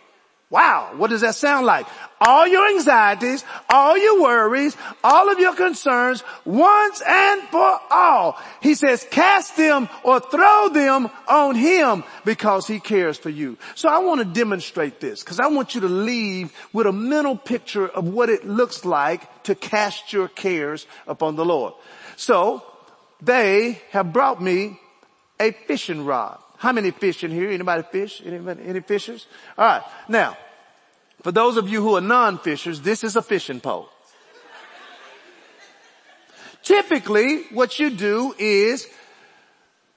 Wow, 0.49 0.93
what 0.97 1.11
does 1.11 1.23
that 1.23 1.35
sound 1.35 1.67
like? 1.67 1.87
All 2.21 2.47
your 2.47 2.69
anxieties, 2.69 3.45
all 3.69 3.99
your 3.99 4.23
worries, 4.23 4.77
all 5.03 5.29
of 5.29 5.41
your 5.41 5.57
concerns, 5.57 6.23
once 6.45 7.03
and 7.05 7.43
for 7.49 7.81
all. 7.91 8.39
He 8.63 8.75
says 8.75 9.05
cast 9.11 9.57
them 9.57 9.89
or 10.05 10.21
throw 10.21 10.69
them 10.69 11.11
on 11.27 11.57
him 11.57 12.05
because 12.25 12.69
he 12.69 12.79
cares 12.79 13.19
for 13.19 13.29
you. 13.29 13.59
So 13.75 13.89
I 13.89 13.99
want 13.99 14.21
to 14.21 14.25
demonstrate 14.25 15.01
this 15.01 15.25
because 15.25 15.41
I 15.41 15.49
want 15.49 15.75
you 15.75 15.81
to 15.81 15.89
leave 15.89 16.53
with 16.73 16.87
a 16.87 16.93
mental 16.93 17.37
picture 17.37 17.89
of 17.89 18.07
what 18.07 18.31
it 18.31 18.47
looks 18.47 18.85
like 18.85 19.43
to 19.45 19.57
cast 19.57 20.13
your 20.13 20.29
cares 20.29 20.87
upon 21.09 21.35
the 21.35 21.45
Lord. 21.45 21.75
So 22.15 22.63
they 23.21 23.83
have 23.91 24.13
brought 24.13 24.41
me 24.41 24.79
a 25.41 25.51
fishing 25.51 26.05
rod. 26.05 26.39
How 26.59 26.73
many 26.73 26.91
fish 26.91 27.25
in 27.25 27.31
here? 27.31 27.51
Anybody 27.51 27.83
fish? 27.91 28.23
Anybody, 28.25 28.63
any 28.67 28.81
fishers? 28.81 29.27
Alright. 29.59 29.83
Now, 30.09 30.37
for 31.23 31.33
those 31.33 31.57
of 31.57 31.69
you 31.69 31.83
who 31.83 31.97
are 31.97 32.01
non-fishers, 32.01 32.81
this 32.81 33.05
is 33.05 33.17
a 33.17 33.23
fishing 33.23 33.61
pole. 33.61 33.89
Typically, 36.63 37.45
what 37.53 37.79
you 37.79 37.91
do 37.91 38.35
is, 38.39 38.89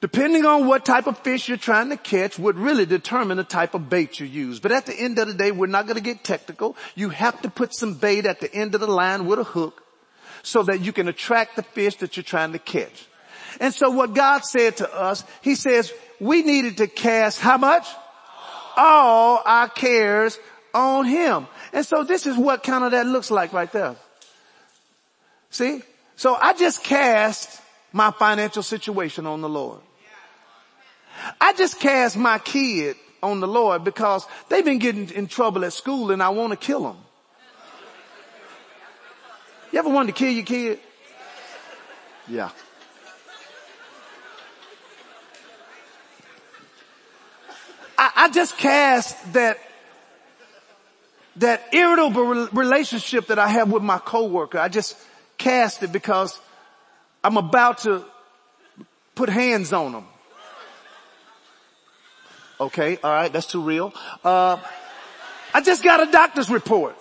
depending 0.01 0.45
on 0.45 0.67
what 0.67 0.85
type 0.85 1.07
of 1.07 1.17
fish 1.19 1.49
you're 1.49 1.57
trying 1.57 1.89
to 1.89 1.97
catch 1.97 2.37
would 2.37 2.57
really 2.57 2.85
determine 2.85 3.37
the 3.37 3.43
type 3.43 3.73
of 3.73 3.89
bait 3.89 4.19
you 4.19 4.27
use. 4.27 4.59
But 4.59 4.71
at 4.71 4.85
the 4.85 4.93
end 4.93 5.17
of 5.17 5.27
the 5.27 5.33
day, 5.33 5.51
we're 5.51 5.67
not 5.67 5.87
going 5.87 5.95
to 5.97 6.03
get 6.03 6.23
technical. 6.23 6.77
You 6.95 7.09
have 7.09 7.41
to 7.41 7.49
put 7.49 7.73
some 7.73 7.95
bait 7.95 8.25
at 8.25 8.39
the 8.39 8.53
end 8.53 8.75
of 8.75 8.81
the 8.81 8.87
line 8.87 9.25
with 9.25 9.39
a 9.39 9.43
hook 9.43 9.83
so 10.43 10.63
that 10.63 10.81
you 10.81 10.93
can 10.93 11.07
attract 11.07 11.55
the 11.55 11.63
fish 11.63 11.95
that 11.97 12.15
you're 12.17 12.23
trying 12.23 12.51
to 12.53 12.59
catch. 12.59 13.07
And 13.59 13.73
so 13.73 13.89
what 13.89 14.13
God 14.13 14.45
said 14.45 14.77
to 14.77 14.93
us, 14.93 15.23
He 15.41 15.55
says, 15.55 15.91
we 16.19 16.41
needed 16.41 16.77
to 16.77 16.87
cast 16.87 17.39
how 17.39 17.57
much? 17.57 17.87
All 18.77 19.41
our 19.45 19.69
cares 19.69 20.37
on 20.73 21.05
him. 21.05 21.47
And 21.73 21.85
so 21.85 22.03
this 22.03 22.25
is 22.25 22.37
what 22.37 22.63
kind 22.63 22.83
of 22.83 22.91
that 22.91 23.05
looks 23.05 23.31
like 23.31 23.53
right 23.53 23.71
there. 23.71 23.95
See? 25.49 25.81
So 26.15 26.35
I 26.35 26.53
just 26.53 26.83
cast 26.83 27.61
my 27.91 28.11
financial 28.11 28.63
situation 28.63 29.25
on 29.25 29.41
the 29.41 29.49
Lord. 29.49 29.79
I 31.39 31.53
just 31.53 31.79
cast 31.79 32.17
my 32.17 32.39
kid 32.39 32.95
on 33.21 33.39
the 33.39 33.47
Lord 33.47 33.83
because 33.83 34.25
they've 34.47 34.63
been 34.63 34.79
getting 34.79 35.09
in 35.09 35.27
trouble 35.27 35.65
at 35.65 35.73
school 35.73 36.11
and 36.11 36.23
I 36.23 36.29
want 36.29 36.51
to 36.51 36.57
kill 36.57 36.83
them. 36.83 36.97
You 39.71 39.79
ever 39.79 39.89
wanted 39.89 40.15
to 40.15 40.17
kill 40.17 40.31
your 40.31 40.45
kid? 40.45 40.79
Yeah. 42.27 42.49
I, 47.99 48.11
I 48.15 48.29
just 48.29 48.57
cast 48.57 49.33
that 49.33 49.59
that 51.35 51.73
irritable 51.73 52.47
relationship 52.53 53.27
that 53.27 53.37
I 53.37 53.49
have 53.49 53.69
with 53.69 53.83
my 53.83 53.97
coworker. 53.97 54.57
I 54.57 54.69
just 54.69 54.97
cast 55.37 55.83
it 55.83 55.91
because 55.91 56.39
I'm 57.23 57.35
about 57.35 57.79
to 57.79 58.05
put 59.15 59.27
hands 59.27 59.73
on 59.73 59.91
them. 59.91 60.05
Okay, 62.61 62.97
all 63.03 63.11
right, 63.11 63.31
that's 63.31 63.47
too 63.47 63.61
real. 63.61 63.93
Uh, 64.23 64.57
I 65.53 65.61
just 65.61 65.83
got 65.83 66.05
a 66.07 66.09
doctor's 66.09 66.49
report. 66.49 66.95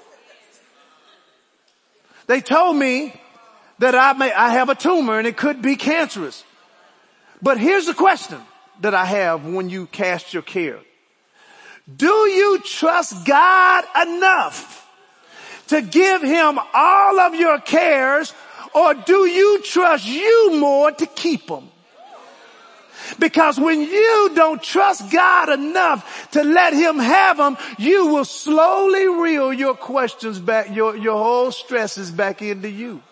They 2.27 2.41
told 2.41 2.77
me 2.77 3.19
that 3.79 3.95
I 3.95 4.15
may, 4.15 4.33
I 4.33 4.51
have 4.51 4.69
a 4.69 4.75
tumor 4.75 5.19
and 5.19 5.29
it 5.29 5.37
could 5.37 5.63
be 5.63 5.77
cancerous. 5.77 6.43
But 7.41 7.59
here's 7.59 7.87
the 7.87 7.95
question 7.95 8.41
that 8.81 8.95
I 8.95 9.05
have 9.05 9.45
when 9.45 9.71
you 9.71 9.87
cast 9.87 10.35
your 10.35 10.43
care. 10.43 10.81
Do 11.97 12.07
you 12.07 12.61
trust 12.61 13.25
God 13.25 13.85
enough 14.07 14.87
to 15.69 15.81
give 15.81 16.23
him 16.23 16.59
all 16.75 17.21
of 17.21 17.35
your 17.35 17.61
cares 17.61 18.35
or 18.75 18.95
do 18.95 19.27
you 19.27 19.63
trust 19.63 20.07
you 20.07 20.59
more 20.59 20.93
to 20.93 21.07
keep 21.07 21.47
them? 21.47 21.71
Because 23.19 23.59
when 23.59 23.81
you 23.81 24.33
don't 24.35 24.63
trust 24.63 25.11
God 25.11 25.49
enough 25.49 26.31
to 26.33 26.45
let 26.45 26.75
him 26.75 26.99
have 26.99 27.39
them, 27.39 27.57
you 27.79 28.09
will 28.09 28.25
slowly 28.25 29.09
reel 29.09 29.53
your 29.53 29.75
questions 29.75 30.39
back, 30.39 30.75
your, 30.75 30.95
your 30.97 31.17
whole 31.17 31.51
stresses 31.51 32.11
back 32.11 32.43
into 32.43 32.69
you. 32.69 33.03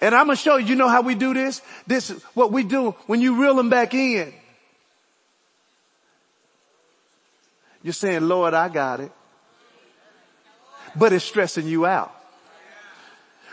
And 0.00 0.14
I'm 0.14 0.26
going 0.26 0.36
to 0.36 0.42
show 0.42 0.56
you, 0.56 0.66
you 0.66 0.74
know 0.76 0.88
how 0.88 1.00
we 1.00 1.14
do 1.14 1.34
this? 1.34 1.62
This 1.86 2.10
is 2.10 2.22
what 2.34 2.52
we 2.52 2.62
do 2.62 2.90
when 3.06 3.20
you 3.20 3.40
reel 3.40 3.54
them 3.54 3.70
back 3.70 3.94
in. 3.94 4.32
You're 7.88 7.94
saying, 7.94 8.28
Lord, 8.28 8.52
I 8.52 8.68
got 8.68 9.00
it. 9.00 9.10
But 10.94 11.14
it's 11.14 11.24
stressing 11.24 11.66
you 11.66 11.86
out. 11.86 12.14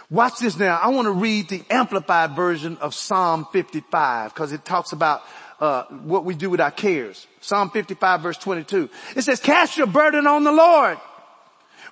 Watch 0.09 0.39
this 0.39 0.57
now. 0.57 0.77
I 0.77 0.89
want 0.89 1.05
to 1.05 1.13
read 1.13 1.47
the 1.47 1.63
amplified 1.69 2.35
version 2.35 2.75
of 2.81 2.93
Psalm 2.93 3.47
55 3.53 4.33
because 4.33 4.51
it 4.51 4.65
talks 4.65 4.91
about 4.91 5.21
uh, 5.61 5.83
what 6.03 6.25
we 6.25 6.35
do 6.35 6.49
with 6.49 6.59
our 6.59 6.69
cares. 6.69 7.25
Psalm 7.39 7.69
55 7.69 8.19
verse 8.23 8.37
22. 8.37 8.89
It 9.15 9.21
says, 9.21 9.39
cast 9.39 9.77
your 9.77 9.87
burden 9.87 10.27
on 10.27 10.43
the 10.43 10.51
Lord. 10.51 10.97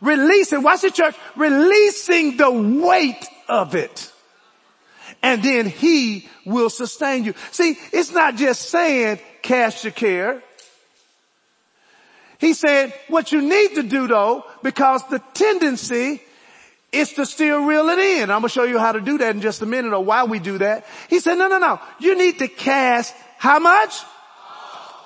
Releasing, 0.02 0.64
watch 0.64 0.82
the 0.82 0.92
church, 0.92 1.16
releasing 1.38 2.36
the 2.36 2.52
weight 2.52 3.26
of 3.48 3.74
it. 3.74 4.12
And 5.22 5.42
then 5.42 5.68
he 5.68 6.28
will 6.46 6.70
sustain 6.70 7.24
you. 7.24 7.36
See, 7.52 7.78
it's 7.94 8.12
not 8.12 8.36
just 8.36 8.64
saying 8.64 9.22
cast 9.42 9.86
your 9.86 9.94
care. 9.94 10.44
He 12.44 12.54
said, 12.54 12.94
what 13.08 13.32
you 13.32 13.42
need 13.42 13.76
to 13.76 13.84
do 13.84 14.06
though, 14.06 14.44
because 14.64 15.02
the 15.08 15.20
tendency 15.34 16.22
is 16.92 17.14
to 17.14 17.26
still 17.26 17.64
reel 17.64 17.88
it 17.88 18.00
in. 18.00 18.30
I'm 18.30 18.42
to 18.42 18.50
show 18.50 18.66
you 18.66 18.78
how 18.78 18.92
to 18.92 19.00
do 19.00 19.18
that 19.20 19.34
in 19.34 19.40
just 19.40 19.62
a 19.62 19.66
minute 19.66 19.94
or 19.94 20.04
why 20.04 20.26
we 20.26 20.40
do 20.40 20.58
that. 20.58 20.86
He 21.10 21.22
said, 21.22 21.36
no, 21.36 21.48
no, 21.48 21.58
no. 21.58 21.80
You 22.02 22.18
need 22.18 22.40
to 22.40 22.50
cast 22.50 23.16
how 23.38 23.60
much? 23.60 23.98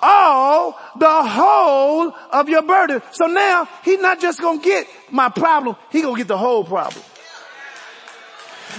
All 0.02 0.76
the 0.98 1.22
whole 1.22 2.12
of 2.32 2.48
your 2.48 2.62
burden. 2.62 3.02
So 3.12 3.26
now 3.26 3.68
he's 3.84 4.00
not 4.00 4.20
just 4.20 4.40
to 4.40 4.58
get 4.58 4.88
my 5.12 5.28
problem. 5.28 5.76
He's 5.92 6.02
going 6.02 6.16
to 6.16 6.18
get 6.18 6.26
the 6.26 6.36
whole 6.36 6.64
problem. 6.64 7.04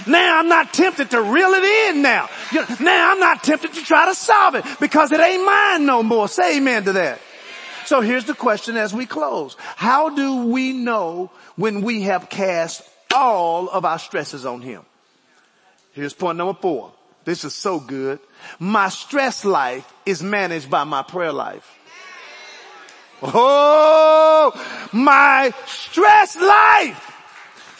Now 0.06 0.38
I'm 0.38 0.48
not 0.48 0.74
tempted 0.74 1.12
to 1.12 1.22
reel 1.22 1.48
it 1.54 1.94
in 1.94 2.02
now. 2.02 2.28
Now 2.78 3.12
I'm 3.12 3.20
not 3.20 3.42
tempted 3.42 3.72
to 3.72 3.82
try 3.82 4.04
to 4.04 4.14
solve 4.14 4.56
it 4.56 4.66
because 4.80 5.12
it 5.12 5.20
ain't 5.20 5.46
mine 5.46 5.86
no 5.86 6.02
more. 6.02 6.28
Say 6.28 6.58
amen 6.58 6.84
to 6.84 6.92
that. 6.92 7.20
So 7.90 8.02
here's 8.02 8.24
the 8.24 8.34
question 8.34 8.76
as 8.76 8.94
we 8.94 9.04
close. 9.04 9.56
How 9.74 10.10
do 10.10 10.44
we 10.46 10.72
know 10.72 11.32
when 11.56 11.82
we 11.82 12.02
have 12.02 12.30
cast 12.30 12.82
all 13.12 13.68
of 13.68 13.84
our 13.84 13.98
stresses 13.98 14.46
on 14.46 14.62
him? 14.62 14.82
Here's 15.90 16.14
point 16.14 16.38
number 16.38 16.54
four. 16.54 16.92
This 17.24 17.42
is 17.42 17.52
so 17.52 17.80
good. 17.80 18.20
My 18.60 18.90
stress 18.90 19.44
life 19.44 19.92
is 20.06 20.22
managed 20.22 20.70
by 20.70 20.84
my 20.84 21.02
prayer 21.02 21.32
life. 21.32 21.68
Oh, 23.22 24.52
my 24.92 25.52
stress 25.66 26.36
life 26.36 27.12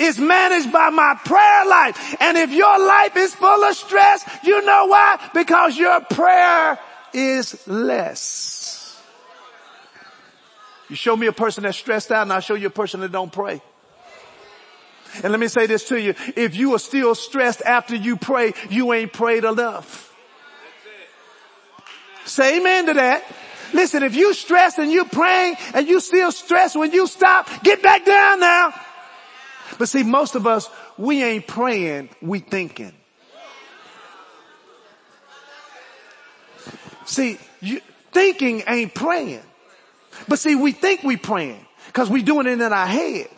is 0.01 0.19
managed 0.19 0.73
by 0.73 0.91
my 0.91 1.21
prayer 1.25 1.67
life. 1.69 2.17
And 2.19 2.37
if 2.37 2.51
your 2.51 2.81
life 2.85 3.17
is 3.17 3.33
full 3.33 3.63
of 3.63 3.77
stress, 3.77 4.29
you 4.43 4.61
know 4.67 4.87
why? 4.87 5.31
Because 5.33 5.79
your 5.79 6.01
prayer 6.01 6.81
is 7.13 7.65
less. 7.69 8.60
You 10.91 10.97
show 10.97 11.16
me 11.16 11.28
a 11.28 11.32
person 11.32 11.62
that's 11.62 11.78
stressed 11.78 12.11
out 12.11 12.22
and 12.22 12.32
I'll 12.32 12.41
show 12.41 12.57
you 12.57 12.66
a 12.66 12.70
person 12.70 13.01
that 13.01 13.12
don't 13.12 13.32
pray. 13.32 13.62
And 15.22 15.32
let 15.32 15.38
me 15.38 15.47
say 15.47 15.66
this 15.66 15.84
to 15.88 16.01
you. 16.01 16.14
If 16.36 16.57
you 16.57 16.74
are 16.74 16.80
still 16.80 17.14
stressed 17.14 17.62
after 17.62 17.95
you 17.95 18.16
pray, 18.16 18.55
you 18.68 18.93
ain't 18.93 19.12
prayed 19.12 19.45
enough. 19.45 20.12
Say 22.24 22.59
amen 22.59 22.86
to 22.86 22.95
that. 22.95 23.24
Listen, 23.72 24.03
if 24.03 24.16
you 24.16 24.34
stress 24.34 24.78
and 24.78 24.91
you're 24.91 25.05
praying 25.05 25.57
and 25.74 25.88
you 25.88 26.01
still 26.01 26.32
stress 26.32 26.74
when 26.74 26.91
you 26.93 27.07
stop, 27.07 27.49
get 27.62 27.82
back 27.82 28.05
down 28.05 28.41
now. 28.41 28.74
But 29.78 29.88
see, 29.88 30.03
most 30.03 30.34
of 30.34 30.47
us, 30.47 30.68
we 30.99 31.22
ain't 31.22 31.47
praying, 31.47 32.11
we 32.20 32.41
thinking. 32.41 32.93
See, 37.05 37.38
you, 37.61 37.80
thinking 38.12 38.64
ain't 38.66 38.93
praying. 38.93 39.43
But 40.29 40.39
see, 40.39 40.55
we 40.55 40.73
think 40.73 41.03
we 41.03 41.16
praying 41.16 41.64
because 41.87 42.11
we 42.11 42.23
doing 42.23 42.47
it 42.47 42.61
in 42.61 42.73
our 42.73 42.87
head. 42.87 43.29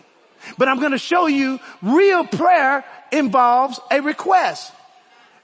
But 0.59 0.69
I'm 0.69 0.81
going 0.81 0.93
to 0.93 0.99
show 0.99 1.27
you 1.27 1.61
real 1.83 2.27
prayer 2.27 2.85
involves 3.13 3.81
a 3.91 4.01
request. 4.01 4.73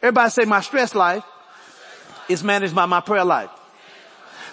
Everybody 0.02 0.30
say 0.30 0.44
my 0.44 0.60
stress 0.60 0.94
life 0.94 1.24
is 2.28 2.42
managed 2.42 2.74
by 2.74 2.86
my 2.86 3.00
prayer 3.00 3.24
life. 3.24 3.50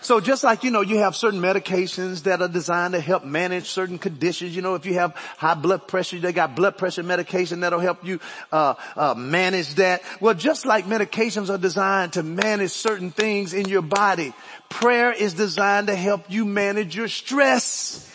So 0.06 0.20
just 0.20 0.44
like, 0.44 0.64
you 0.64 0.70
know, 0.70 0.82
you 0.82 1.00
have 1.00 1.16
certain 1.16 1.42
medications 1.42 2.24
that 2.24 2.40
are 2.40 2.48
designed 2.48 2.94
to 2.94 3.00
help 3.00 3.24
manage 3.24 3.66
certain 3.66 3.98
conditions. 3.98 4.56
You 4.56 4.62
know, 4.62 4.76
if 4.76 4.86
you 4.86 4.94
have 4.94 5.16
high 5.16 5.56
blood 5.56 5.88
pressure, 5.88 6.20
they 6.20 6.32
got 6.32 6.56
blood 6.56 6.78
pressure 6.78 7.02
medication 7.02 7.62
that'll 7.62 7.80
help 7.80 8.06
you, 8.06 8.20
uh, 8.52 8.76
uh, 8.96 9.16
manage 9.16 9.74
that. 9.76 10.04
Well, 10.22 10.36
just 10.36 10.64
like 10.64 10.86
medications 10.86 11.50
are 11.50 11.58
designed 11.58 12.14
to 12.14 12.22
manage 12.22 12.70
certain 12.70 13.10
things 13.10 13.56
in 13.56 13.68
your 13.68 13.82
body, 13.82 14.36
prayer 14.70 15.12
is 15.12 15.34
designed 15.34 15.88
to 15.88 15.96
help 15.96 16.30
you 16.30 16.46
manage 16.46 16.96
your 16.96 17.08
stress. 17.08 18.08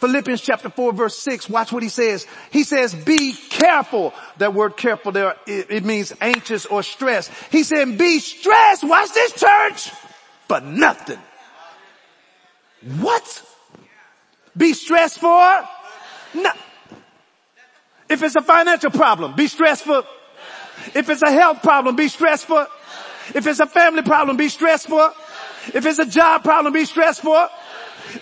Philippians 0.00 0.40
chapter 0.40 0.70
4 0.70 0.92
verse 0.92 1.16
6, 1.18 1.48
watch 1.48 1.70
what 1.70 1.84
he 1.84 1.88
says. 1.88 2.26
He 2.50 2.64
says, 2.64 2.96
be 2.96 3.32
careful. 3.32 4.12
That 4.38 4.54
word 4.54 4.76
careful 4.76 5.12
there, 5.12 5.36
it, 5.46 5.70
it 5.70 5.84
means 5.84 6.12
anxious 6.20 6.66
or 6.66 6.82
stressed. 6.82 7.30
He 7.52 7.62
said, 7.62 7.96
be 7.96 8.18
stressed. 8.18 8.82
Watch 8.82 9.14
this 9.14 9.32
church 9.32 9.92
for 10.48 10.60
nothing. 10.60 11.18
What? 13.00 13.42
Be 14.56 14.72
stressed 14.72 15.18
for? 15.18 15.68
No. 16.34 16.52
If 18.08 18.22
it's 18.22 18.36
a 18.36 18.42
financial 18.42 18.90
problem, 18.90 19.34
be 19.34 19.48
stressed 19.48 19.84
for. 19.84 20.04
If 20.94 21.08
it's 21.08 21.22
a 21.22 21.32
health 21.32 21.62
problem, 21.62 21.96
be 21.96 22.08
stressed 22.08 22.46
for. 22.46 22.66
If 23.34 23.46
it's 23.46 23.60
a 23.60 23.66
family 23.66 24.02
problem, 24.02 24.36
be 24.36 24.48
stressed 24.48 24.88
for. 24.88 25.12
If 25.74 25.84
it's 25.84 25.98
a 25.98 26.06
job 26.06 26.44
problem, 26.44 26.72
be 26.72 26.84
stressed 26.84 27.22
for. 27.22 27.48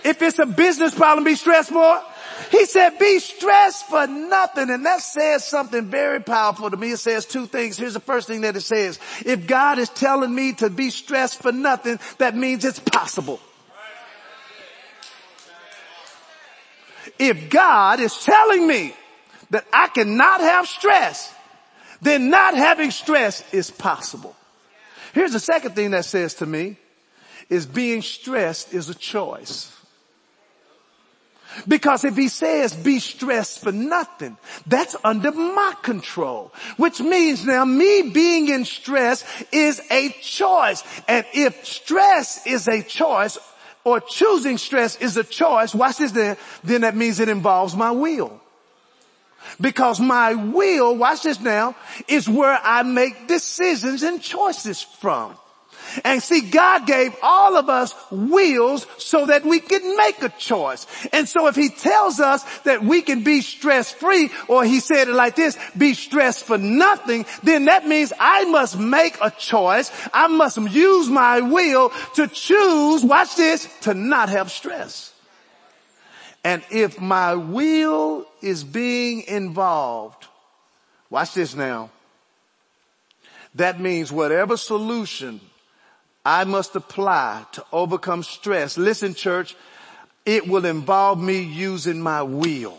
If 0.03 0.21
it's 0.21 0.39
a 0.39 0.47
business 0.47 0.95
problem, 0.95 1.23
be 1.23 1.35
stressed 1.35 1.69
for. 1.69 2.01
He 2.51 2.65
said, 2.65 2.99
be 2.99 3.19
stressed 3.19 3.87
for 3.87 4.07
nothing. 4.07 4.69
And 4.69 4.85
that 4.85 5.01
says 5.01 5.45
something 5.45 5.85
very 5.85 6.19
powerful 6.19 6.69
to 6.69 6.77
me. 6.77 6.91
It 6.91 6.97
says 6.97 7.25
two 7.25 7.47
things. 7.47 7.77
Here's 7.77 7.93
the 7.93 7.99
first 7.99 8.27
thing 8.27 8.41
that 8.41 8.55
it 8.55 8.61
says. 8.61 8.99
If 9.25 9.47
God 9.47 9.79
is 9.79 9.89
telling 9.89 10.33
me 10.33 10.53
to 10.53 10.69
be 10.69 10.89
stressed 10.89 11.41
for 11.41 11.51
nothing, 11.51 11.99
that 12.17 12.35
means 12.35 12.65
it's 12.65 12.79
possible. 12.79 13.39
If 17.17 17.49
God 17.49 17.99
is 17.99 18.17
telling 18.23 18.67
me 18.67 18.93
that 19.51 19.65
I 19.71 19.87
cannot 19.87 20.41
have 20.41 20.67
stress, 20.67 21.33
then 22.01 22.29
not 22.29 22.55
having 22.55 22.91
stress 22.91 23.43
is 23.53 23.71
possible. 23.71 24.35
Here's 25.13 25.31
the 25.31 25.39
second 25.39 25.75
thing 25.75 25.91
that 25.91 26.05
says 26.05 26.35
to 26.35 26.45
me 26.45 26.77
is 27.49 27.65
being 27.65 28.01
stressed 28.01 28.73
is 28.73 28.89
a 28.89 28.95
choice. 28.95 29.71
Because 31.67 32.03
if 32.03 32.15
he 32.15 32.27
says 32.27 32.73
be 32.73 32.99
stressed 32.99 33.61
for 33.61 33.71
nothing, 33.71 34.37
that's 34.67 34.95
under 35.03 35.31
my 35.31 35.73
control. 35.81 36.53
Which 36.77 36.99
means 36.99 37.45
now 37.45 37.65
me 37.65 38.09
being 38.13 38.49
in 38.49 38.65
stress 38.65 39.23
is 39.51 39.81
a 39.89 40.09
choice. 40.21 40.83
And 41.07 41.25
if 41.33 41.65
stress 41.65 42.45
is 42.45 42.67
a 42.67 42.81
choice, 42.81 43.37
or 43.85 43.99
choosing 44.01 44.57
stress 44.57 44.97
is 44.97 45.15
a 45.15 45.23
choice, 45.23 45.73
watch 45.73 45.97
this 45.97 46.11
then, 46.11 46.35
then 46.63 46.81
that 46.81 46.95
means 46.95 47.19
it 47.19 47.29
involves 47.29 47.75
my 47.75 47.91
will. 47.91 48.41
Because 49.61 49.99
my 49.99 50.33
will, 50.33 50.97
watch 50.97 51.21
this 51.21 51.39
now, 51.39 51.75
is 52.07 52.27
where 52.27 52.59
I 52.61 52.81
make 52.81 53.27
decisions 53.27 54.01
and 54.01 54.21
choices 54.21 54.81
from. 54.81 55.37
And 56.03 56.21
see, 56.21 56.41
God 56.41 56.85
gave 56.85 57.15
all 57.21 57.55
of 57.55 57.69
us 57.69 57.93
wheels 58.11 58.85
so 58.97 59.27
that 59.27 59.45
we 59.45 59.59
can 59.59 59.95
make 59.97 60.21
a 60.21 60.29
choice. 60.29 60.87
And 61.13 61.27
so 61.27 61.47
if 61.47 61.55
he 61.55 61.69
tells 61.69 62.19
us 62.19 62.43
that 62.59 62.83
we 62.83 63.01
can 63.01 63.23
be 63.23 63.41
stress 63.41 63.91
free, 63.91 64.29
or 64.47 64.63
he 64.63 64.79
said 64.79 65.07
it 65.07 65.13
like 65.13 65.35
this, 65.35 65.57
be 65.77 65.93
stressed 65.93 66.43
for 66.43 66.57
nothing, 66.57 67.25
then 67.43 67.65
that 67.65 67.87
means 67.87 68.11
I 68.19 68.45
must 68.45 68.77
make 68.77 69.17
a 69.21 69.31
choice. 69.31 69.91
I 70.13 70.27
must 70.27 70.57
use 70.57 71.09
my 71.09 71.41
will 71.41 71.91
to 72.15 72.27
choose, 72.27 73.03
watch 73.03 73.35
this, 73.35 73.67
to 73.81 73.93
not 73.93 74.29
have 74.29 74.51
stress. 74.51 75.13
And 76.43 76.63
if 76.69 76.99
my 77.01 77.35
will 77.35 78.27
is 78.41 78.63
being 78.63 79.23
involved, 79.23 80.27
watch 81.09 81.33
this 81.33 81.55
now, 81.55 81.89
that 83.55 83.79
means 83.79 84.11
whatever 84.11 84.57
solution 84.57 85.41
I 86.25 86.43
must 86.43 86.75
apply 86.75 87.45
to 87.51 87.63
overcome 87.71 88.23
stress. 88.23 88.77
Listen 88.77 89.13
church, 89.13 89.55
it 90.25 90.47
will 90.47 90.65
involve 90.65 91.21
me 91.21 91.41
using 91.41 92.01
my 92.01 92.23
will. 92.23 92.77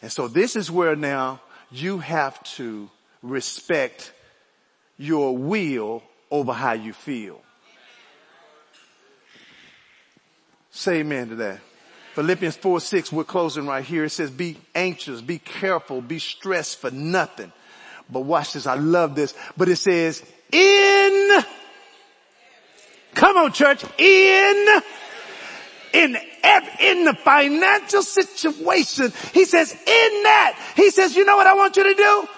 And 0.00 0.10
so 0.10 0.26
this 0.26 0.56
is 0.56 0.70
where 0.70 0.96
now 0.96 1.40
you 1.70 1.98
have 1.98 2.42
to 2.54 2.88
respect 3.22 4.12
your 4.96 5.36
will 5.36 6.02
over 6.30 6.54
how 6.54 6.72
you 6.72 6.94
feel. 6.94 7.42
Say 10.70 11.00
amen 11.00 11.28
to 11.28 11.34
that. 11.36 11.60
Philippians 12.14 12.56
4, 12.56 12.80
6, 12.80 13.12
we're 13.12 13.24
closing 13.24 13.66
right 13.66 13.84
here. 13.84 14.04
It 14.04 14.10
says, 14.10 14.30
be 14.30 14.56
anxious, 14.74 15.20
be 15.20 15.38
careful, 15.38 16.00
be 16.00 16.18
stressed 16.18 16.78
for 16.78 16.90
nothing. 16.90 17.52
But 18.10 18.20
watch 18.20 18.54
this. 18.54 18.66
I 18.66 18.74
love 18.74 19.14
this. 19.14 19.34
But 19.56 19.68
it 19.68 19.76
says, 19.76 20.24
in 20.50 21.44
Come 23.14 23.36
on 23.36 23.52
church, 23.52 23.84
in, 23.98 24.82
in, 25.92 26.16
in 26.80 27.04
the 27.04 27.14
financial 27.24 28.02
situation, 28.02 29.12
he 29.32 29.44
says, 29.44 29.72
in 29.72 30.22
that, 30.22 30.72
he 30.76 30.90
says, 30.90 31.16
you 31.16 31.24
know 31.24 31.36
what 31.36 31.46
I 31.46 31.54
want 31.54 31.76
you 31.76 31.84
to 31.84 31.94
do? 31.94 32.28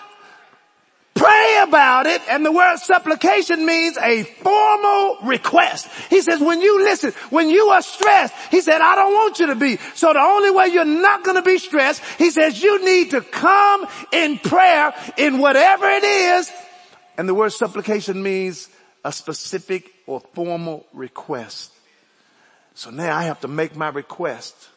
Pray 1.15 1.61
about 1.63 2.07
it, 2.07 2.23
and 2.31 2.45
the 2.45 2.51
word 2.51 2.79
supplication 2.79 3.67
means 3.67 3.99
a 3.99 4.23
formal 4.23 5.19
request. 5.23 5.87
He 6.09 6.23
says, 6.23 6.41
when 6.41 6.63
you 6.63 6.83
listen, 6.83 7.13
when 7.29 7.51
you 7.51 7.69
are 7.69 7.83
stressed, 7.83 8.35
he 8.51 8.61
said, 8.63 8.81
I 8.81 8.95
don't 8.95 9.13
want 9.13 9.39
you 9.39 9.49
to 9.49 9.55
be. 9.55 9.77
So 9.95 10.13
the 10.13 10.21
only 10.21 10.51
way 10.51 10.69
you're 10.69 10.85
not 10.87 11.23
gonna 11.23 11.43
be 11.43 11.59
stressed, 11.59 12.03
he 12.17 12.31
says, 12.31 12.61
you 12.63 12.83
need 12.85 13.11
to 13.11 13.21
come 13.21 13.87
in 14.11 14.39
prayer 14.39 14.95
in 15.19 15.39
whatever 15.39 15.89
it 15.89 16.03
is. 16.03 16.51
And 17.19 17.29
the 17.29 17.35
word 17.35 17.53
supplication 17.53 18.23
means 18.23 18.69
a 19.05 19.13
specific 19.13 19.93
or 20.07 20.21
formal 20.21 20.87
request. 20.93 21.73
So 22.75 22.91
now 22.91 23.17
I 23.17 23.25
have 23.25 23.41
to 23.41 23.49
make 23.49 23.77
my 23.77 23.89
request. 23.89 24.69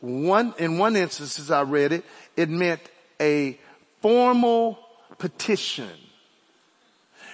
One, 0.00 0.54
in 0.58 0.78
one 0.78 0.96
instance 0.96 1.38
as 1.38 1.50
I 1.50 1.62
read 1.62 1.92
it, 1.92 2.04
it 2.36 2.48
meant 2.48 2.80
a 3.20 3.58
formal 4.02 4.78
petition. 5.18 5.90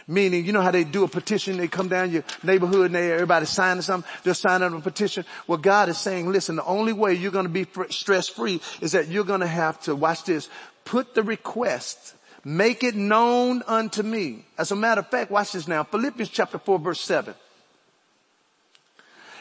Meaning, 0.09 0.45
you 0.45 0.53
know 0.53 0.62
how 0.62 0.73
they 0.73 0.85
do 0.85 1.05
a 1.05 1.09
petition, 1.09 1.57
they 1.57 1.68
come 1.68 1.89
down 1.89 2.11
your 2.11 2.25
neighborhood 2.43 2.87
and 2.87 2.95
they, 2.95 3.12
everybody 3.12 3.47
signing 3.47 3.83
something, 3.83 4.11
they're 4.25 4.35
signing 4.35 4.75
a 4.75 4.81
petition. 4.81 5.25
Well, 5.47 5.59
God 5.59 5.89
is 5.89 5.99
saying, 5.99 6.31
listen, 6.31 6.57
the 6.57 6.64
only 6.64 6.93
way 6.93 7.14
you're 7.14 7.31
going 7.31 7.47
to 7.47 7.49
be 7.49 7.66
stress 7.91 8.29
free 8.29 8.61
is 8.81 8.93
that 8.93 9.09
you're 9.09 9.25
going 9.25 9.41
to 9.41 9.47
have 9.47 9.81
to, 9.83 9.95
watch 9.95 10.25
this, 10.25 10.49
put 10.85 11.14
the 11.14 11.23
request, 11.23 12.14
make 12.45 12.82
it 12.82 12.95
known 12.95 13.62
unto 13.66 14.03
me. 14.03 14.45
As 14.59 14.70
a 14.70 14.76
matter 14.76 15.01
of 15.01 15.09
fact, 15.09 15.30
watch 15.30 15.53
this 15.53 15.68
now, 15.68 15.84
Philippians 15.84 16.30
chapter 16.30 16.59
4 16.59 16.78
verse 16.78 17.01
7. 17.01 17.34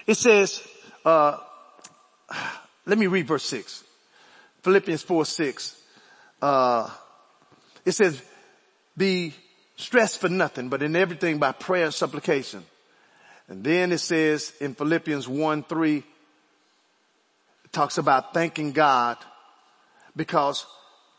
It 0.07 0.15
says, 0.15 0.65
uh, 1.05 1.37
let 2.85 2.97
me 2.97 3.07
read 3.07 3.27
verse 3.27 3.45
6. 3.45 3.83
Philippians 4.63 5.03
4 5.03 5.25
6. 5.25 5.81
Uh, 6.41 6.89
it 7.85 7.91
says, 7.91 8.21
be 8.97 9.33
stressed 9.77 10.19
for 10.19 10.29
nothing, 10.29 10.69
but 10.69 10.83
in 10.83 10.95
everything 10.95 11.39
by 11.39 11.51
prayer 11.51 11.85
and 11.85 11.93
supplication. 11.93 12.63
And 13.47 13.63
then 13.63 13.91
it 13.91 13.99
says 13.99 14.53
in 14.61 14.75
Philippians 14.75 15.27
1 15.27 15.63
3, 15.63 15.97
it 15.97 16.03
talks 17.71 17.97
about 17.97 18.33
thanking 18.33 18.71
God 18.71 19.17
because 20.15 20.65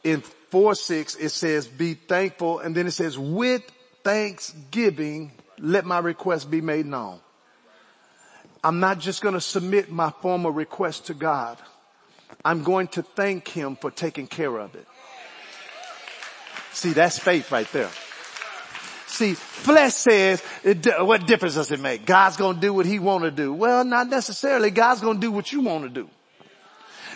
in 0.05 0.23
4 0.53 0.75
6 0.75 1.15
it 1.15 1.31
says 1.31 1.67
be 1.67 1.95
thankful 1.95 2.59
and 2.59 2.75
then 2.75 2.87
it 2.87 2.91
says 2.91 3.19
with 3.19 3.63
thanksgiving 4.05 5.33
let 5.59 5.87
my 5.87 5.99
request 5.99 6.51
be 6.51 6.61
made 6.61 6.85
known. 6.85 7.21
I'm 8.63 8.79
not 8.79 8.99
just 8.99 9.23
going 9.23 9.33
to 9.33 9.41
submit 9.41 9.91
my 9.91 10.11
formal 10.21 10.51
request 10.51 11.07
to 11.07 11.15
God. 11.15 11.57
I'm 12.45 12.65
going 12.65 12.89
to 12.89 13.03
thank 13.03 13.49
him 13.49 13.77
for 13.77 13.91
taking 13.91 14.27
care 14.27 14.55
of 14.55 14.75
it. 14.75 14.87
See, 16.73 16.93
that's 16.93 17.19
faith 17.19 17.51
right 17.51 17.71
there. 17.73 17.91
See, 19.07 19.33
flesh 19.33 19.95
says, 19.95 20.43
what 20.99 21.27
difference 21.27 21.55
does 21.55 21.71
it 21.71 21.81
make? 21.81 22.05
God's 22.05 22.37
gonna 22.37 22.61
do 22.61 22.75
what 22.75 22.85
he 22.85 22.99
wanna 22.99 23.31
do. 23.31 23.55
Well, 23.55 23.85
not 23.85 24.09
necessarily. 24.09 24.71
God's 24.71 25.01
gonna 25.01 25.19
do 25.19 25.33
what 25.33 25.51
you 25.51 25.63
wanna 25.63 25.89
do. 25.89 26.11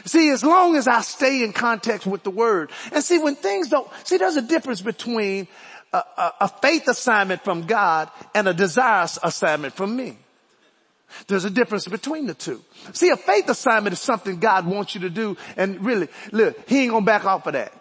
See, 0.05 0.31
as 0.31 0.45
long 0.45 0.77
as 0.77 0.87
I 0.87 1.01
stay 1.01 1.43
in 1.43 1.53
context 1.53 2.07
with 2.07 2.23
the 2.23 2.31
word, 2.31 2.71
and 2.93 3.03
see 3.03 3.19
when 3.19 3.35
things 3.35 3.69
don't, 3.69 3.89
see 4.05 4.17
there's 4.17 4.37
a 4.37 4.43
difference 4.43 4.81
between 4.81 5.49
a, 5.93 5.99
a, 5.99 6.33
a 6.43 6.49
faith 6.49 6.89
assignment 6.89 7.43
from 7.43 7.63
God 7.63 8.11
and 8.35 8.49
a 8.49 8.55
desire 8.55 9.07
assignment 9.23 9.75
from 9.75 9.97
me. 9.97 10.19
There's 11.29 11.45
a 11.45 11.51
difference 11.51 11.87
between 11.87 12.27
the 12.27 12.35
two. 12.35 12.63
See, 12.93 13.11
a 13.11 13.17
faith 13.17 13.49
assignment 13.49 13.93
is 13.93 14.01
something 14.01 14.39
God 14.39 14.67
wants 14.67 14.95
you 14.95 15.03
to 15.03 15.11
do 15.11 15.37
and 15.57 15.85
really, 15.85 16.09
look, 16.33 16.69
he 16.69 16.83
ain't 16.83 16.93
gonna 16.93 17.07
back 17.07 17.25
off 17.25 17.47
of 17.47 17.55
that. 17.55 17.73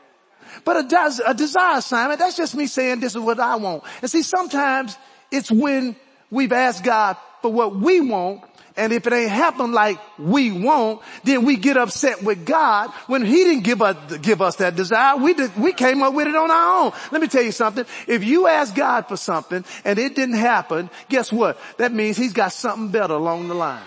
But 0.64 0.78
a, 0.78 0.84
des- 0.88 1.24
a 1.26 1.34
desire 1.34 1.80
assignment, 1.80 2.20
that's 2.20 2.38
just 2.38 2.56
me 2.56 2.68
saying 2.68 3.00
this 3.00 3.16
is 3.16 3.22
what 3.22 3.40
I 3.40 3.56
want. 3.56 3.84
And 4.02 4.10
see, 4.10 4.22
sometimes 4.22 4.98
it's 5.32 5.52
when 5.52 5.96
we've 6.32 6.52
asked 6.52 6.84
God 6.84 7.18
for 7.42 7.52
what 7.52 7.76
we 7.76 8.00
want 8.02 8.44
and 8.78 8.92
if 8.92 9.08
it 9.08 9.14
ain't 9.14 9.32
happened 9.32 9.74
like 9.74 10.00
we 10.20 10.52
want, 10.52 11.02
then 11.24 11.46
we 11.46 11.56
get 11.56 11.78
upset 11.78 12.22
with 12.24 12.46
God 12.46 12.90
when 13.08 13.24
He 13.24 13.44
didn't 13.46 13.64
give 13.64 13.82
us, 13.82 14.18
give 14.18 14.42
us 14.42 14.58
that 14.58 14.76
desire. 14.76 15.16
We 15.16 15.34
did, 15.34 15.56
we 15.58 15.72
came 15.72 16.04
up 16.04 16.14
with 16.14 16.28
it 16.28 16.36
on 16.36 16.52
our 16.52 16.86
own. 16.86 16.92
Let 17.12 17.22
me 17.22 17.28
tell 17.28 17.44
you 17.44 17.54
something. 17.54 17.86
If 18.08 18.26
you 18.26 18.48
ask 18.48 18.76
God 18.76 19.08
for 19.08 19.16
something 19.16 19.64
and 19.86 19.98
it 19.98 20.16
didn't 20.16 20.36
happen, 20.36 20.90
guess 21.08 21.32
what? 21.32 21.58
That 21.78 21.94
means 21.94 22.18
He's 22.18 22.34
got 22.34 22.52
something 22.52 22.90
better 22.90 23.14
along 23.14 23.48
the 23.48 23.54
line. 23.54 23.84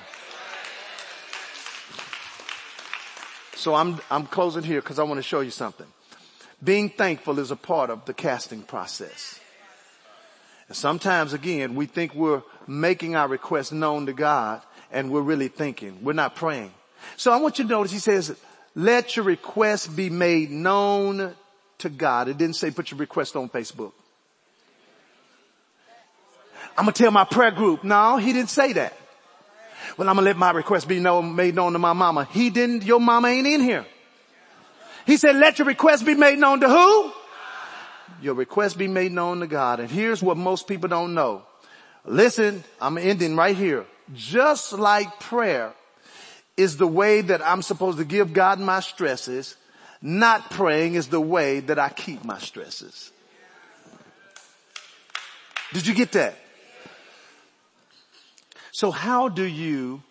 So 3.55 3.75
I'm, 3.75 4.01
I'm 4.11 4.27
closing 4.27 4.63
here 4.63 4.81
because 4.81 4.99
I 4.99 5.03
want 5.03 5.19
to 5.19 5.23
show 5.23 5.41
you 5.41 5.51
something. 5.51 5.87
Being 6.65 6.89
thankful 6.89 7.39
is 7.39 7.51
a 7.51 7.57
part 7.57 7.91
of 7.91 8.05
the 8.07 8.15
casting 8.15 8.63
process. 8.63 9.39
And 10.69 10.77
sometimes 10.77 11.33
again, 11.35 11.75
we 11.75 11.87
think 11.87 12.15
we're 12.15 12.43
making 12.67 13.17
our 13.17 13.29
requests 13.29 13.73
known 13.73 14.07
to 14.07 14.13
God 14.13 14.63
and 14.93 15.11
we're 15.11 15.23
really 15.23 15.49
thinking. 15.49 15.99
We're 16.03 16.13
not 16.13 16.35
praying. 16.37 16.73
So 17.17 17.33
I 17.33 17.37
want 17.37 17.59
you 17.59 17.65
to 17.65 17.71
notice 17.71 17.93
he 17.93 17.99
says, 17.99 18.37
let 18.75 19.17
your 19.17 19.25
request 19.25 19.95
be 19.95 20.11
made 20.11 20.51
known 20.51 21.35
to 21.79 21.89
God. 21.89 22.29
It 22.29 22.39
didn't 22.39 22.57
say 22.57 22.71
put 22.71 22.91
your 22.91 22.99
request 22.99 23.37
on 23.37 23.49
Facebook. 23.49 23.93
I'm 26.77 26.85
gonna 26.85 26.93
tell 26.93 27.11
my 27.11 27.25
prayer 27.25 27.51
group. 27.51 27.83
No, 27.83 28.19
he 28.19 28.33
didn't 28.33 28.51
say 28.51 28.73
that. 28.75 28.97
Well, 29.97 30.09
I'm 30.09 30.15
gonna 30.15 30.27
let 30.27 30.37
my 30.37 30.53
request 30.53 30.87
be 30.87 31.01
known, 31.01 31.35
made 31.35 31.55
known 31.55 31.73
to 31.73 31.79
my 31.79 31.93
mama. 31.93 32.29
He 32.31 32.51
didn't, 32.51 32.85
your 32.85 33.01
mama 33.01 33.29
ain't 33.29 33.47
in 33.47 33.61
here. 33.61 33.85
He 35.07 35.17
said, 35.17 35.37
let 35.37 35.59
your 35.59 35.67
request 35.67 36.05
be 36.05 36.15
made 36.15 36.39
known 36.39 36.61
to 36.61 36.69
who? 36.69 37.13
Your 38.21 38.35
request 38.35 38.79
be 38.79 38.89
made 38.89 39.11
known 39.11 39.41
to 39.41 39.47
God. 39.47 39.81
And 39.81 39.91
here's 39.91 40.23
what 40.23 40.37
most 40.37 40.69
people 40.69 40.89
don't 40.89 41.15
know. 41.15 41.43
Listen, 42.05 42.63
I'm 42.81 42.99
ending 42.99 43.35
right 43.35 43.57
here. 43.57 43.87
Just 44.15 44.73
like 44.73 45.21
prayer 45.21 45.75
is 46.57 46.77
the 46.77 46.87
way 46.87 47.21
that 47.21 47.45
I'm 47.45 47.63
supposed 47.63 47.99
to 47.99 48.05
give 48.05 48.33
God 48.33 48.59
my 48.59 48.81
stresses, 48.81 49.57
not 50.01 50.51
praying 50.51 50.95
is 50.95 51.09
the 51.09 51.21
way 51.21 51.61
that 51.61 51.79
I 51.79 51.89
keep 51.89 52.25
my 52.25 52.39
stresses. 52.39 53.13
Did 55.73 55.87
you 55.87 55.95
get 55.95 56.13
that? 56.13 56.37
So 58.73 58.91
how 58.91 59.29
do 59.29 59.45
you, 59.45 60.03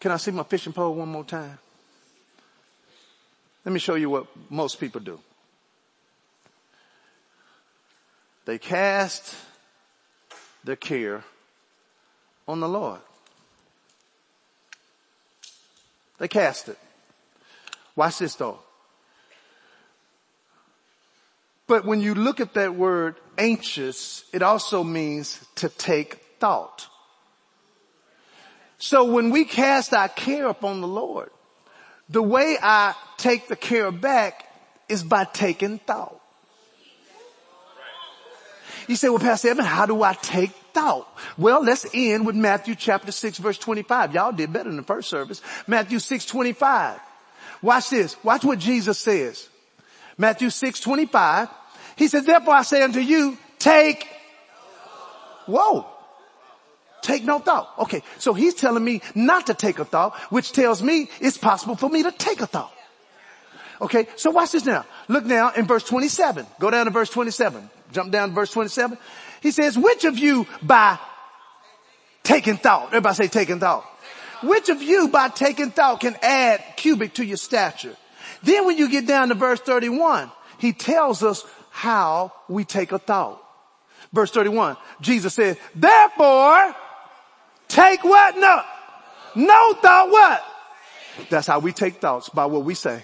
can 0.00 0.10
I 0.10 0.16
see 0.16 0.30
my 0.30 0.42
fishing 0.42 0.72
pole 0.72 0.94
one 0.94 1.08
more 1.08 1.24
time? 1.24 1.58
Let 3.64 3.72
me 3.72 3.78
show 3.78 3.94
you 3.96 4.10
what 4.10 4.26
most 4.50 4.80
people 4.80 5.00
do. 5.00 5.20
They 8.46 8.58
cast 8.58 9.34
their 10.64 10.76
care 10.76 11.22
on 12.48 12.60
the 12.60 12.68
Lord. 12.68 13.00
They 16.18 16.26
cast 16.26 16.68
it. 16.68 16.78
Watch 17.94 18.18
this 18.18 18.34
though. 18.34 18.58
But 21.68 21.84
when 21.84 22.00
you 22.00 22.14
look 22.14 22.40
at 22.40 22.54
that 22.54 22.74
word 22.74 23.16
anxious, 23.36 24.24
it 24.32 24.42
also 24.42 24.82
means 24.82 25.44
to 25.56 25.68
take 25.68 26.14
thought. 26.40 26.88
So 28.78 29.04
when 29.04 29.30
we 29.30 29.44
cast 29.44 29.92
our 29.92 30.08
care 30.08 30.46
upon 30.46 30.80
the 30.80 30.88
Lord, 30.88 31.30
the 32.08 32.22
way 32.22 32.56
I 32.60 32.94
take 33.18 33.48
the 33.48 33.56
care 33.56 33.92
back 33.92 34.46
is 34.88 35.02
by 35.02 35.24
taking 35.24 35.78
thought. 35.78 36.17
You 38.88 38.96
say, 38.96 39.10
well, 39.10 39.18
Pastor 39.18 39.48
Evan, 39.48 39.66
how 39.66 39.86
do 39.86 40.02
I 40.02 40.14
take 40.14 40.50
thought? 40.72 41.06
Well, 41.36 41.62
let's 41.62 41.86
end 41.92 42.26
with 42.26 42.34
Matthew 42.34 42.74
chapter 42.74 43.12
6 43.12 43.38
verse 43.38 43.58
25. 43.58 44.14
Y'all 44.14 44.32
did 44.32 44.52
better 44.52 44.70
in 44.70 44.76
the 44.76 44.82
first 44.82 45.10
service. 45.10 45.42
Matthew 45.66 45.98
6 45.98 46.24
25. 46.24 46.98
Watch 47.60 47.90
this. 47.90 48.16
Watch 48.24 48.44
what 48.44 48.58
Jesus 48.58 48.98
says. 48.98 49.48
Matthew 50.16 50.50
6 50.50 50.80
25. 50.80 51.48
He 51.96 52.08
says, 52.08 52.24
therefore 52.24 52.54
I 52.54 52.62
say 52.62 52.82
unto 52.82 53.00
you, 53.00 53.36
take, 53.58 54.08
whoa. 55.46 55.86
Take 57.02 57.24
no 57.24 57.38
thought. 57.38 57.72
Okay, 57.78 58.02
so 58.18 58.34
he's 58.34 58.54
telling 58.54 58.84
me 58.84 59.02
not 59.14 59.46
to 59.46 59.54
take 59.54 59.78
a 59.78 59.84
thought, 59.84 60.16
which 60.30 60.52
tells 60.52 60.82
me 60.82 61.08
it's 61.20 61.38
possible 61.38 61.76
for 61.76 61.88
me 61.88 62.02
to 62.04 62.12
take 62.12 62.40
a 62.40 62.46
thought. 62.46 62.72
Okay, 63.80 64.08
so 64.16 64.30
watch 64.30 64.52
this 64.52 64.64
now. 64.64 64.84
Look 65.06 65.24
now 65.24 65.52
in 65.52 65.66
verse 65.66 65.84
27. 65.84 66.46
Go 66.58 66.70
down 66.70 66.86
to 66.86 66.90
verse 66.90 67.10
27. 67.10 67.70
Jump 67.92 68.12
down 68.12 68.28
to 68.30 68.34
verse 68.34 68.52
27. 68.52 68.98
He 69.40 69.50
says, 69.50 69.78
which 69.78 70.04
of 70.04 70.18
you 70.18 70.46
by 70.62 70.98
taking 72.22 72.56
thought, 72.56 72.88
everybody 72.88 73.14
say 73.14 73.28
taking 73.28 73.60
thought. 73.60 73.84
Which 74.42 74.68
of 74.68 74.82
you 74.82 75.08
by 75.08 75.28
taking 75.28 75.70
thought 75.70 76.00
can 76.00 76.16
add 76.22 76.62
cubit 76.76 77.14
to 77.16 77.24
your 77.24 77.36
stature? 77.36 77.96
Then 78.42 78.66
when 78.66 78.78
you 78.78 78.88
get 78.88 79.06
down 79.06 79.28
to 79.28 79.34
verse 79.34 79.60
31, 79.60 80.30
he 80.58 80.72
tells 80.72 81.22
us 81.22 81.44
how 81.70 82.32
we 82.48 82.64
take 82.64 82.92
a 82.92 82.98
thought. 82.98 83.42
Verse 84.12 84.30
31, 84.30 84.76
Jesus 85.00 85.34
said, 85.34 85.58
therefore 85.74 86.74
Take 87.68 88.02
what? 88.02 88.36
No. 88.38 88.62
No 89.34 89.74
thought 89.74 90.10
what? 90.10 90.44
That's 91.30 91.46
how 91.46 91.58
we 91.58 91.72
take 91.72 91.96
thoughts 91.96 92.28
by 92.28 92.46
what 92.46 92.64
we 92.64 92.74
say. 92.74 93.02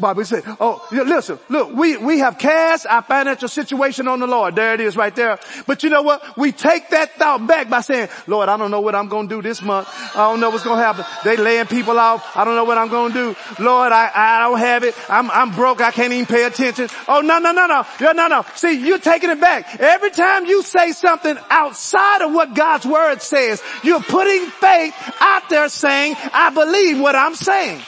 Bible 0.00 0.24
said, 0.24 0.42
oh, 0.60 0.86
listen, 0.90 1.38
look, 1.48 1.74
we, 1.74 1.96
we 1.96 2.18
have 2.18 2.38
cast 2.38 2.86
our 2.86 3.02
financial 3.02 3.48
situation 3.48 4.08
on 4.08 4.20
the 4.20 4.26
Lord. 4.26 4.56
There 4.56 4.74
it 4.74 4.80
is 4.80 4.96
right 4.96 5.14
there. 5.14 5.38
But 5.66 5.82
you 5.82 5.90
know 5.90 6.02
what? 6.02 6.36
We 6.36 6.52
take 6.52 6.90
that 6.90 7.14
thought 7.16 7.46
back 7.46 7.68
by 7.68 7.80
saying, 7.82 8.08
Lord, 8.26 8.48
I 8.48 8.56
don't 8.56 8.70
know 8.70 8.80
what 8.80 8.94
I'm 8.94 9.08
going 9.08 9.28
to 9.28 9.34
do 9.36 9.42
this 9.42 9.62
month. 9.62 9.88
I 10.14 10.30
don't 10.30 10.40
know 10.40 10.50
what's 10.50 10.64
going 10.64 10.78
to 10.78 10.84
happen. 10.84 11.04
They 11.24 11.36
laying 11.36 11.66
people 11.66 11.98
off. 11.98 12.36
I 12.36 12.44
don't 12.44 12.56
know 12.56 12.64
what 12.64 12.78
I'm 12.78 12.88
going 12.88 13.12
to 13.12 13.34
do. 13.34 13.62
Lord, 13.62 13.92
I, 13.92 14.10
I 14.14 14.48
don't 14.48 14.58
have 14.58 14.84
it. 14.84 14.94
I'm, 15.08 15.30
I'm 15.30 15.50
broke. 15.52 15.80
I 15.80 15.90
can't 15.90 16.12
even 16.12 16.26
pay 16.26 16.44
attention. 16.44 16.88
Oh, 17.06 17.20
no, 17.20 17.38
no, 17.38 17.52
no, 17.52 17.66
no. 17.66 17.86
No, 18.00 18.12
no, 18.12 18.28
no. 18.28 18.44
See, 18.54 18.86
you're 18.86 18.98
taking 18.98 19.30
it 19.30 19.40
back. 19.40 19.78
Every 19.78 20.10
time 20.10 20.46
you 20.46 20.62
say 20.62 20.92
something 20.92 21.36
outside 21.50 22.22
of 22.22 22.32
what 22.32 22.54
God's 22.54 22.86
word 22.86 23.22
says, 23.22 23.62
you're 23.82 24.02
putting 24.02 24.46
faith 24.46 24.94
out 25.20 25.48
there 25.48 25.68
saying, 25.68 26.16
I 26.32 26.50
believe 26.50 27.00
what 27.00 27.14
I'm 27.14 27.34
saying. 27.34 27.80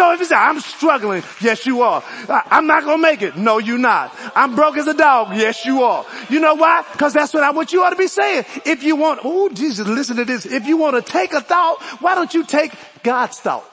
So 0.00 0.14
if 0.14 0.20
you 0.20 0.24
say, 0.24 0.34
I'm 0.34 0.58
struggling, 0.60 1.22
yes 1.42 1.66
you 1.66 1.82
are. 1.82 2.02
I'm 2.26 2.66
not 2.66 2.86
gonna 2.86 3.02
make 3.02 3.20
it. 3.20 3.36
No, 3.36 3.58
you're 3.58 3.76
not. 3.76 4.10
I'm 4.34 4.54
broke 4.54 4.78
as 4.78 4.86
a 4.86 4.94
dog. 4.94 5.36
Yes 5.36 5.66
you 5.66 5.82
are. 5.82 6.06
You 6.30 6.40
know 6.40 6.54
why? 6.54 6.84
Cause 6.96 7.12
that's 7.12 7.34
what 7.34 7.42
I 7.42 7.50
want 7.50 7.74
you 7.74 7.84
ought 7.84 7.90
to 7.90 7.96
be 7.96 8.06
saying. 8.06 8.46
If 8.64 8.82
you 8.82 8.96
want, 8.96 9.20
oh 9.24 9.50
Jesus, 9.50 9.86
listen 9.86 10.16
to 10.16 10.24
this. 10.24 10.46
If 10.46 10.66
you 10.66 10.78
want 10.78 10.96
to 10.96 11.02
take 11.02 11.34
a 11.34 11.42
thought, 11.42 11.82
why 12.00 12.14
don't 12.14 12.32
you 12.32 12.44
take 12.44 12.72
God's 13.02 13.40
thought? 13.40 13.70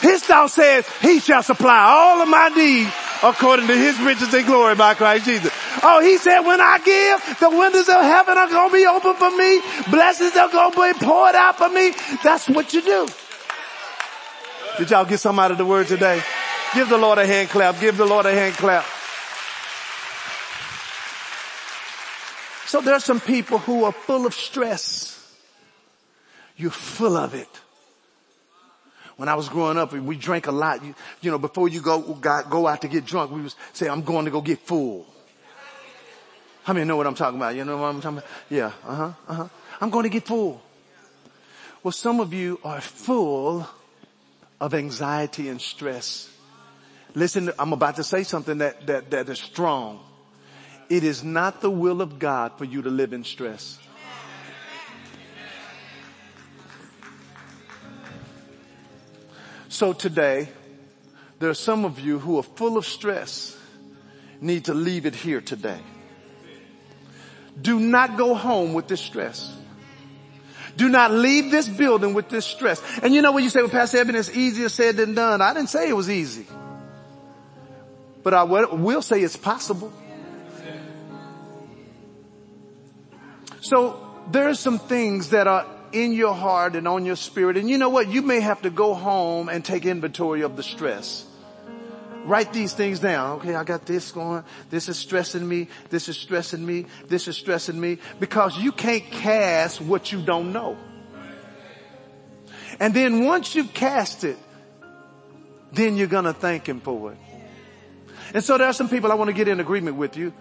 His 0.00 0.24
thought 0.24 0.50
says, 0.50 0.88
he 1.00 1.20
shall 1.20 1.44
supply 1.44 1.78
all 1.78 2.20
of 2.20 2.28
my 2.28 2.48
needs 2.48 2.90
according 3.22 3.68
to 3.68 3.76
his 3.76 4.00
riches 4.00 4.34
and 4.34 4.44
glory 4.44 4.74
by 4.74 4.94
Christ 4.94 5.24
Jesus. 5.24 5.52
Oh, 5.84 6.00
he 6.02 6.18
said, 6.18 6.40
when 6.40 6.60
I 6.60 6.78
give, 6.78 7.38
the 7.38 7.50
windows 7.50 7.88
of 7.88 8.02
heaven 8.02 8.36
are 8.36 8.48
going 8.48 8.70
to 8.70 8.74
be 8.74 8.86
open 8.86 9.14
for 9.14 9.30
me. 9.36 9.60
Blessings 9.88 10.36
are 10.36 10.48
going 10.48 10.72
to 10.72 10.98
be 10.98 11.06
poured 11.06 11.36
out 11.36 11.58
for 11.58 11.68
me. 11.68 11.92
That's 12.24 12.48
what 12.48 12.74
you 12.74 12.82
do. 12.82 13.06
Did 14.82 14.90
y'all 14.90 15.04
get 15.04 15.20
some 15.20 15.38
out 15.38 15.52
of 15.52 15.58
the 15.58 15.64
word 15.64 15.86
today? 15.86 16.20
Give 16.74 16.88
the 16.88 16.98
Lord 16.98 17.16
a 17.16 17.24
hand 17.24 17.50
clap. 17.50 17.78
Give 17.78 17.96
the 17.96 18.04
Lord 18.04 18.26
a 18.26 18.32
hand 18.32 18.56
clap. 18.56 18.84
So 22.66 22.80
there 22.80 22.92
are 22.92 22.98
some 22.98 23.20
people 23.20 23.58
who 23.58 23.84
are 23.84 23.92
full 23.92 24.26
of 24.26 24.34
stress. 24.34 25.36
You're 26.56 26.72
full 26.72 27.16
of 27.16 27.32
it. 27.32 27.48
When 29.14 29.28
I 29.28 29.36
was 29.36 29.48
growing 29.48 29.78
up, 29.78 29.92
we 29.92 30.16
drank 30.16 30.48
a 30.48 30.52
lot. 30.52 30.84
You, 30.84 30.96
you 31.20 31.30
know, 31.30 31.38
before 31.38 31.68
you 31.68 31.80
go, 31.80 32.00
go 32.00 32.66
out 32.66 32.80
to 32.80 32.88
get 32.88 33.04
drunk, 33.04 33.30
we 33.30 33.40
would 33.40 33.54
say, 33.72 33.88
I'm 33.88 34.02
going 34.02 34.24
to 34.24 34.32
go 34.32 34.40
get 34.40 34.58
full. 34.58 35.06
How 36.64 36.72
many 36.72 36.86
know 36.86 36.96
what 36.96 37.06
I'm 37.06 37.14
talking 37.14 37.38
about? 37.38 37.54
You 37.54 37.64
know 37.64 37.76
what 37.76 37.86
I'm 37.86 38.00
talking 38.00 38.18
about? 38.18 38.30
Yeah, 38.50 38.72
uh-huh, 38.84 39.12
uh-huh. 39.28 39.48
I'm 39.80 39.90
going 39.90 40.02
to 40.02 40.08
get 40.10 40.26
full. 40.26 40.60
Well, 41.84 41.92
some 41.92 42.18
of 42.18 42.34
you 42.34 42.58
are 42.64 42.80
full 42.80 43.68
of 44.62 44.74
anxiety 44.74 45.48
and 45.48 45.60
stress. 45.60 46.30
Listen, 47.16 47.50
I'm 47.58 47.72
about 47.72 47.96
to 47.96 48.04
say 48.04 48.22
something 48.22 48.58
that, 48.58 48.86
that, 48.86 49.10
that 49.10 49.28
is 49.28 49.40
strong. 49.40 49.98
It 50.88 51.02
is 51.02 51.24
not 51.24 51.60
the 51.60 51.68
will 51.68 52.00
of 52.00 52.20
God 52.20 52.56
for 52.58 52.64
you 52.64 52.80
to 52.82 52.88
live 52.88 53.12
in 53.12 53.24
stress. 53.24 53.80
So 59.68 59.92
today, 59.92 60.48
there 61.40 61.50
are 61.50 61.54
some 61.54 61.84
of 61.84 61.98
you 61.98 62.20
who 62.20 62.38
are 62.38 62.44
full 62.44 62.76
of 62.76 62.86
stress, 62.86 63.58
need 64.40 64.66
to 64.66 64.74
leave 64.74 65.06
it 65.06 65.16
here 65.16 65.40
today. 65.40 65.80
Do 67.60 67.80
not 67.80 68.16
go 68.16 68.34
home 68.36 68.74
with 68.74 68.86
this 68.86 69.00
stress. 69.00 69.56
Do 70.76 70.88
not 70.88 71.10
leave 71.10 71.50
this 71.50 71.68
building 71.68 72.14
with 72.14 72.28
this 72.28 72.46
stress. 72.46 72.82
And 73.02 73.14
you 73.14 73.22
know 73.22 73.32
when 73.32 73.44
you 73.44 73.50
say, 73.50 73.60
well, 73.60 73.70
Pastor 73.70 73.98
Evan, 73.98 74.14
it's 74.14 74.34
easier 74.34 74.68
said 74.68 74.96
than 74.96 75.14
done. 75.14 75.40
I 75.42 75.52
didn't 75.54 75.68
say 75.68 75.88
it 75.88 75.96
was 75.96 76.08
easy. 76.08 76.46
But 78.22 78.34
I 78.34 78.44
will 78.44 79.02
say 79.02 79.20
it's 79.22 79.36
possible. 79.36 79.92
So 83.60 84.00
there 84.30 84.48
are 84.48 84.54
some 84.54 84.78
things 84.78 85.30
that 85.30 85.46
are 85.46 85.66
in 85.92 86.12
your 86.12 86.34
heart 86.34 86.74
and 86.74 86.88
on 86.88 87.04
your 87.04 87.16
spirit. 87.16 87.56
And 87.56 87.68
you 87.68 87.78
know 87.78 87.90
what? 87.90 88.08
You 88.08 88.22
may 88.22 88.40
have 88.40 88.62
to 88.62 88.70
go 88.70 88.94
home 88.94 89.48
and 89.48 89.64
take 89.64 89.84
inventory 89.84 90.42
of 90.42 90.56
the 90.56 90.62
stress. 90.62 91.26
Write 92.24 92.52
these 92.52 92.72
things 92.72 93.00
down. 93.00 93.38
Okay, 93.38 93.54
I 93.54 93.64
got 93.64 93.84
this 93.84 94.12
going. 94.12 94.44
This 94.70 94.88
is 94.88 94.98
stressing 94.98 95.46
me. 95.46 95.68
This 95.90 96.08
is 96.08 96.16
stressing 96.16 96.64
me. 96.64 96.86
This 97.08 97.26
is 97.26 97.36
stressing 97.36 97.80
me. 97.80 97.98
Because 98.20 98.56
you 98.58 98.72
can't 98.72 99.04
cast 99.04 99.80
what 99.80 100.12
you 100.12 100.22
don't 100.22 100.52
know. 100.52 100.76
And 102.78 102.94
then 102.94 103.24
once 103.24 103.54
you've 103.54 103.74
cast 103.74 104.24
it, 104.24 104.38
then 105.72 105.96
you're 105.96 106.06
gonna 106.06 106.32
thank 106.32 106.68
him 106.68 106.80
for 106.80 107.12
it. 107.12 107.18
And 108.34 108.42
so 108.42 108.56
there 108.56 108.68
are 108.68 108.72
some 108.72 108.88
people 108.88 109.10
I 109.12 109.14
want 109.14 109.28
to 109.28 109.34
get 109.34 109.48
in 109.48 109.60
agreement 109.60 109.96
with 109.96 110.16
you 110.16 110.32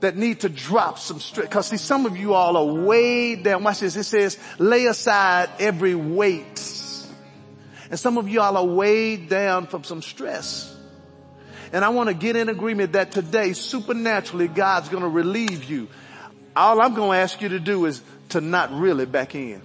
that 0.00 0.16
need 0.16 0.40
to 0.40 0.48
drop 0.48 0.98
some 0.98 1.20
stress. 1.20 1.48
Cause 1.48 1.68
see, 1.68 1.76
some 1.76 2.06
of 2.06 2.16
you 2.16 2.34
all 2.34 2.56
are 2.56 2.84
way 2.86 3.36
down. 3.36 3.62
Watch 3.62 3.80
this. 3.80 3.94
It 3.96 4.04
says, 4.04 4.38
lay 4.58 4.86
aside 4.86 5.50
every 5.58 5.94
weight. 5.94 6.66
And 7.90 7.98
some 7.98 8.18
of 8.18 8.28
you 8.28 8.40
all 8.40 8.56
are 8.56 8.64
weighed 8.64 9.28
down 9.28 9.66
from 9.66 9.84
some 9.84 10.00
stress. 10.00 10.76
And 11.72 11.84
I 11.84 11.90
want 11.90 12.08
to 12.08 12.14
get 12.14 12.36
in 12.36 12.48
agreement 12.48 12.92
that 12.92 13.12
today, 13.12 13.52
supernaturally, 13.52 14.48
God's 14.48 14.88
going 14.88 15.02
to 15.02 15.08
relieve 15.08 15.64
you. 15.64 15.88
All 16.56 16.80
I'm 16.80 16.94
going 16.94 17.16
to 17.16 17.22
ask 17.22 17.40
you 17.40 17.50
to 17.50 17.60
do 17.60 17.86
is 17.86 18.02
to 18.30 18.40
not 18.40 18.72
really 18.72 19.06
back 19.06 19.34
in. 19.34 19.62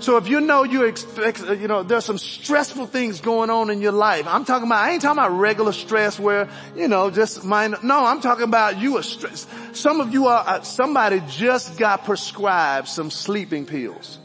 So 0.00 0.16
if 0.16 0.28
you 0.28 0.40
know 0.40 0.64
you 0.64 0.84
expect, 0.84 1.40
you 1.40 1.68
know, 1.68 1.82
there's 1.82 2.04
some 2.04 2.18
stressful 2.18 2.86
things 2.86 3.20
going 3.20 3.48
on 3.50 3.70
in 3.70 3.80
your 3.80 3.92
life. 3.92 4.26
I'm 4.26 4.44
talking 4.44 4.66
about, 4.66 4.84
I 4.84 4.92
ain't 4.92 5.02
talking 5.02 5.18
about 5.18 5.38
regular 5.38 5.72
stress 5.72 6.18
where, 6.18 6.48
you 6.76 6.88
know, 6.88 7.10
just 7.10 7.44
minor. 7.44 7.78
No, 7.82 8.04
I'm 8.04 8.20
talking 8.20 8.44
about 8.44 8.78
you 8.78 8.98
are 8.98 9.02
stressed. 9.02 9.48
Some 9.74 10.00
of 10.00 10.12
you 10.12 10.26
are, 10.26 10.44
uh, 10.46 10.62
somebody 10.62 11.22
just 11.28 11.78
got 11.78 12.04
prescribed 12.04 12.88
some 12.88 13.10
sleeping 13.10 13.66
pills 13.66 14.18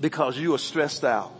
because 0.00 0.38
you 0.38 0.54
are 0.54 0.58
stressed 0.58 1.04
out. 1.04 1.32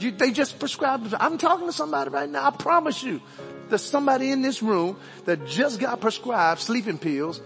You, 0.00 0.10
they 0.12 0.30
just 0.30 0.58
prescribed. 0.58 1.14
I'm 1.20 1.36
talking 1.36 1.66
to 1.66 1.72
somebody 1.72 2.10
right 2.10 2.28
now. 2.28 2.46
I 2.46 2.50
promise 2.50 3.02
you, 3.02 3.20
there's 3.68 3.82
somebody 3.82 4.30
in 4.30 4.40
this 4.40 4.62
room 4.62 4.98
that 5.26 5.46
just 5.46 5.78
got 5.78 6.00
prescribed 6.00 6.60
sleeping 6.60 6.98
pills. 6.98 7.40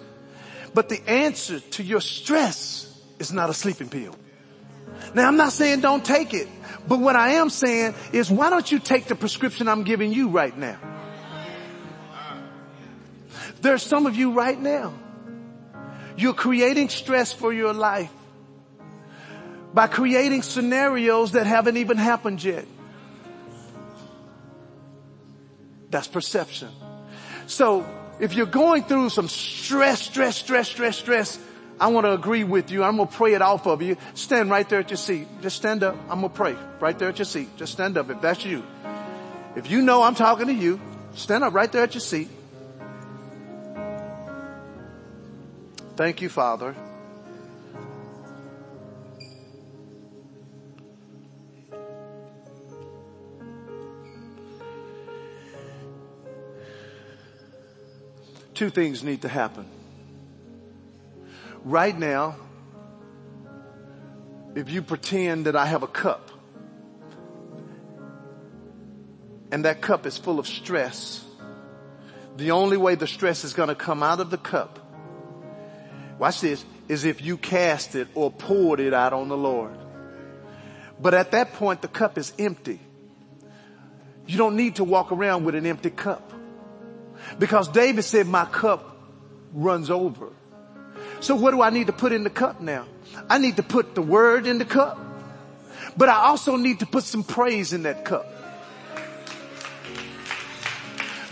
But 0.72 0.88
the 0.88 1.00
answer 1.08 1.60
to 1.60 1.82
your 1.82 2.00
stress 2.00 2.90
is 3.18 3.32
not 3.32 3.50
a 3.50 3.54
sleeping 3.54 3.88
pill. 3.88 4.14
Now 5.14 5.28
I'm 5.28 5.36
not 5.36 5.52
saying 5.52 5.80
don't 5.80 6.04
take 6.04 6.34
it, 6.34 6.48
but 6.88 7.00
what 7.00 7.16
I 7.16 7.30
am 7.34 7.50
saying 7.50 7.94
is 8.12 8.30
why 8.30 8.50
don't 8.50 8.70
you 8.70 8.78
take 8.78 9.06
the 9.06 9.14
prescription 9.14 9.68
I'm 9.68 9.84
giving 9.84 10.12
you 10.12 10.28
right 10.28 10.56
now? 10.56 10.78
There's 13.60 13.82
some 13.82 14.06
of 14.06 14.16
you 14.16 14.32
right 14.32 14.58
now. 14.58 14.94
You're 16.16 16.34
creating 16.34 16.88
stress 16.88 17.32
for 17.32 17.52
your 17.52 17.72
life 17.72 18.12
by 19.74 19.88
creating 19.88 20.42
scenarios 20.42 21.32
that 21.32 21.46
haven't 21.46 21.76
even 21.76 21.96
happened 21.96 22.42
yet. 22.42 22.64
That's 25.90 26.06
perception. 26.06 26.70
So 27.48 27.84
if 28.20 28.34
you're 28.34 28.46
going 28.46 28.84
through 28.84 29.10
some 29.10 29.28
stress, 29.28 30.00
stress, 30.02 30.36
stress, 30.36 30.68
stress, 30.68 30.96
stress, 30.96 31.38
I 31.80 31.88
want 31.88 32.06
to 32.06 32.12
agree 32.12 32.44
with 32.44 32.70
you. 32.70 32.84
I'm 32.84 32.96
going 32.96 33.08
to 33.08 33.14
pray 33.14 33.34
it 33.34 33.42
off 33.42 33.66
of 33.66 33.82
you. 33.82 33.96
Stand 34.14 34.48
right 34.48 34.68
there 34.68 34.78
at 34.78 34.90
your 34.90 34.96
seat. 34.96 35.26
Just 35.42 35.56
stand 35.56 35.82
up. 35.82 35.96
I'm 36.08 36.20
going 36.20 36.30
to 36.30 36.36
pray 36.36 36.56
right 36.78 36.96
there 36.96 37.08
at 37.08 37.18
your 37.18 37.26
seat. 37.26 37.56
Just 37.56 37.72
stand 37.72 37.98
up 37.98 38.08
if 38.10 38.20
that's 38.20 38.44
you. 38.44 38.62
If 39.56 39.70
you 39.70 39.82
know 39.82 40.04
I'm 40.04 40.14
talking 40.14 40.46
to 40.46 40.54
you, 40.54 40.80
stand 41.14 41.42
up 41.42 41.52
right 41.52 41.70
there 41.70 41.82
at 41.82 41.94
your 41.94 42.00
seat. 42.00 42.28
Thank 45.96 46.22
you, 46.22 46.28
Father. 46.28 46.76
Two 58.54 58.70
things 58.70 59.02
need 59.02 59.22
to 59.22 59.28
happen. 59.28 59.66
Right 61.64 61.96
now, 61.98 62.36
if 64.54 64.70
you 64.70 64.82
pretend 64.82 65.46
that 65.46 65.56
I 65.56 65.66
have 65.66 65.82
a 65.82 65.88
cup 65.88 66.30
and 69.50 69.64
that 69.64 69.80
cup 69.80 70.06
is 70.06 70.18
full 70.18 70.38
of 70.38 70.46
stress, 70.46 71.24
the 72.36 72.50
only 72.50 72.76
way 72.76 72.94
the 72.94 73.06
stress 73.06 73.44
is 73.44 73.52
going 73.52 73.68
to 73.68 73.74
come 73.74 74.02
out 74.02 74.20
of 74.20 74.30
the 74.30 74.38
cup, 74.38 74.78
watch 76.18 76.40
this, 76.40 76.64
is 76.88 77.04
if 77.04 77.22
you 77.22 77.36
cast 77.36 77.94
it 77.94 78.08
or 78.14 78.30
poured 78.30 78.78
it 78.78 78.92
out 78.92 79.12
on 79.12 79.28
the 79.28 79.36
Lord. 79.36 79.76
But 81.00 81.14
at 81.14 81.30
that 81.32 81.54
point, 81.54 81.82
the 81.82 81.88
cup 81.88 82.18
is 82.18 82.32
empty. 82.38 82.78
You 84.26 84.38
don't 84.38 84.56
need 84.56 84.76
to 84.76 84.84
walk 84.84 85.12
around 85.12 85.44
with 85.44 85.54
an 85.54 85.66
empty 85.66 85.90
cup. 85.90 86.33
Because 87.38 87.68
David 87.68 88.02
said, 88.02 88.26
my 88.26 88.44
cup 88.44 88.96
runs 89.52 89.90
over. 89.90 90.28
So 91.20 91.34
what 91.34 91.52
do 91.52 91.62
I 91.62 91.70
need 91.70 91.86
to 91.86 91.92
put 91.92 92.12
in 92.12 92.24
the 92.24 92.30
cup 92.30 92.60
now? 92.60 92.86
I 93.28 93.38
need 93.38 93.56
to 93.56 93.62
put 93.62 93.94
the 93.94 94.02
word 94.02 94.46
in 94.46 94.58
the 94.58 94.64
cup. 94.64 94.98
but 95.96 96.08
I 96.08 96.26
also 96.26 96.56
need 96.56 96.80
to 96.80 96.86
put 96.86 97.04
some 97.04 97.22
praise 97.22 97.72
in 97.72 97.84
that 97.84 98.04
cup. 98.04 98.26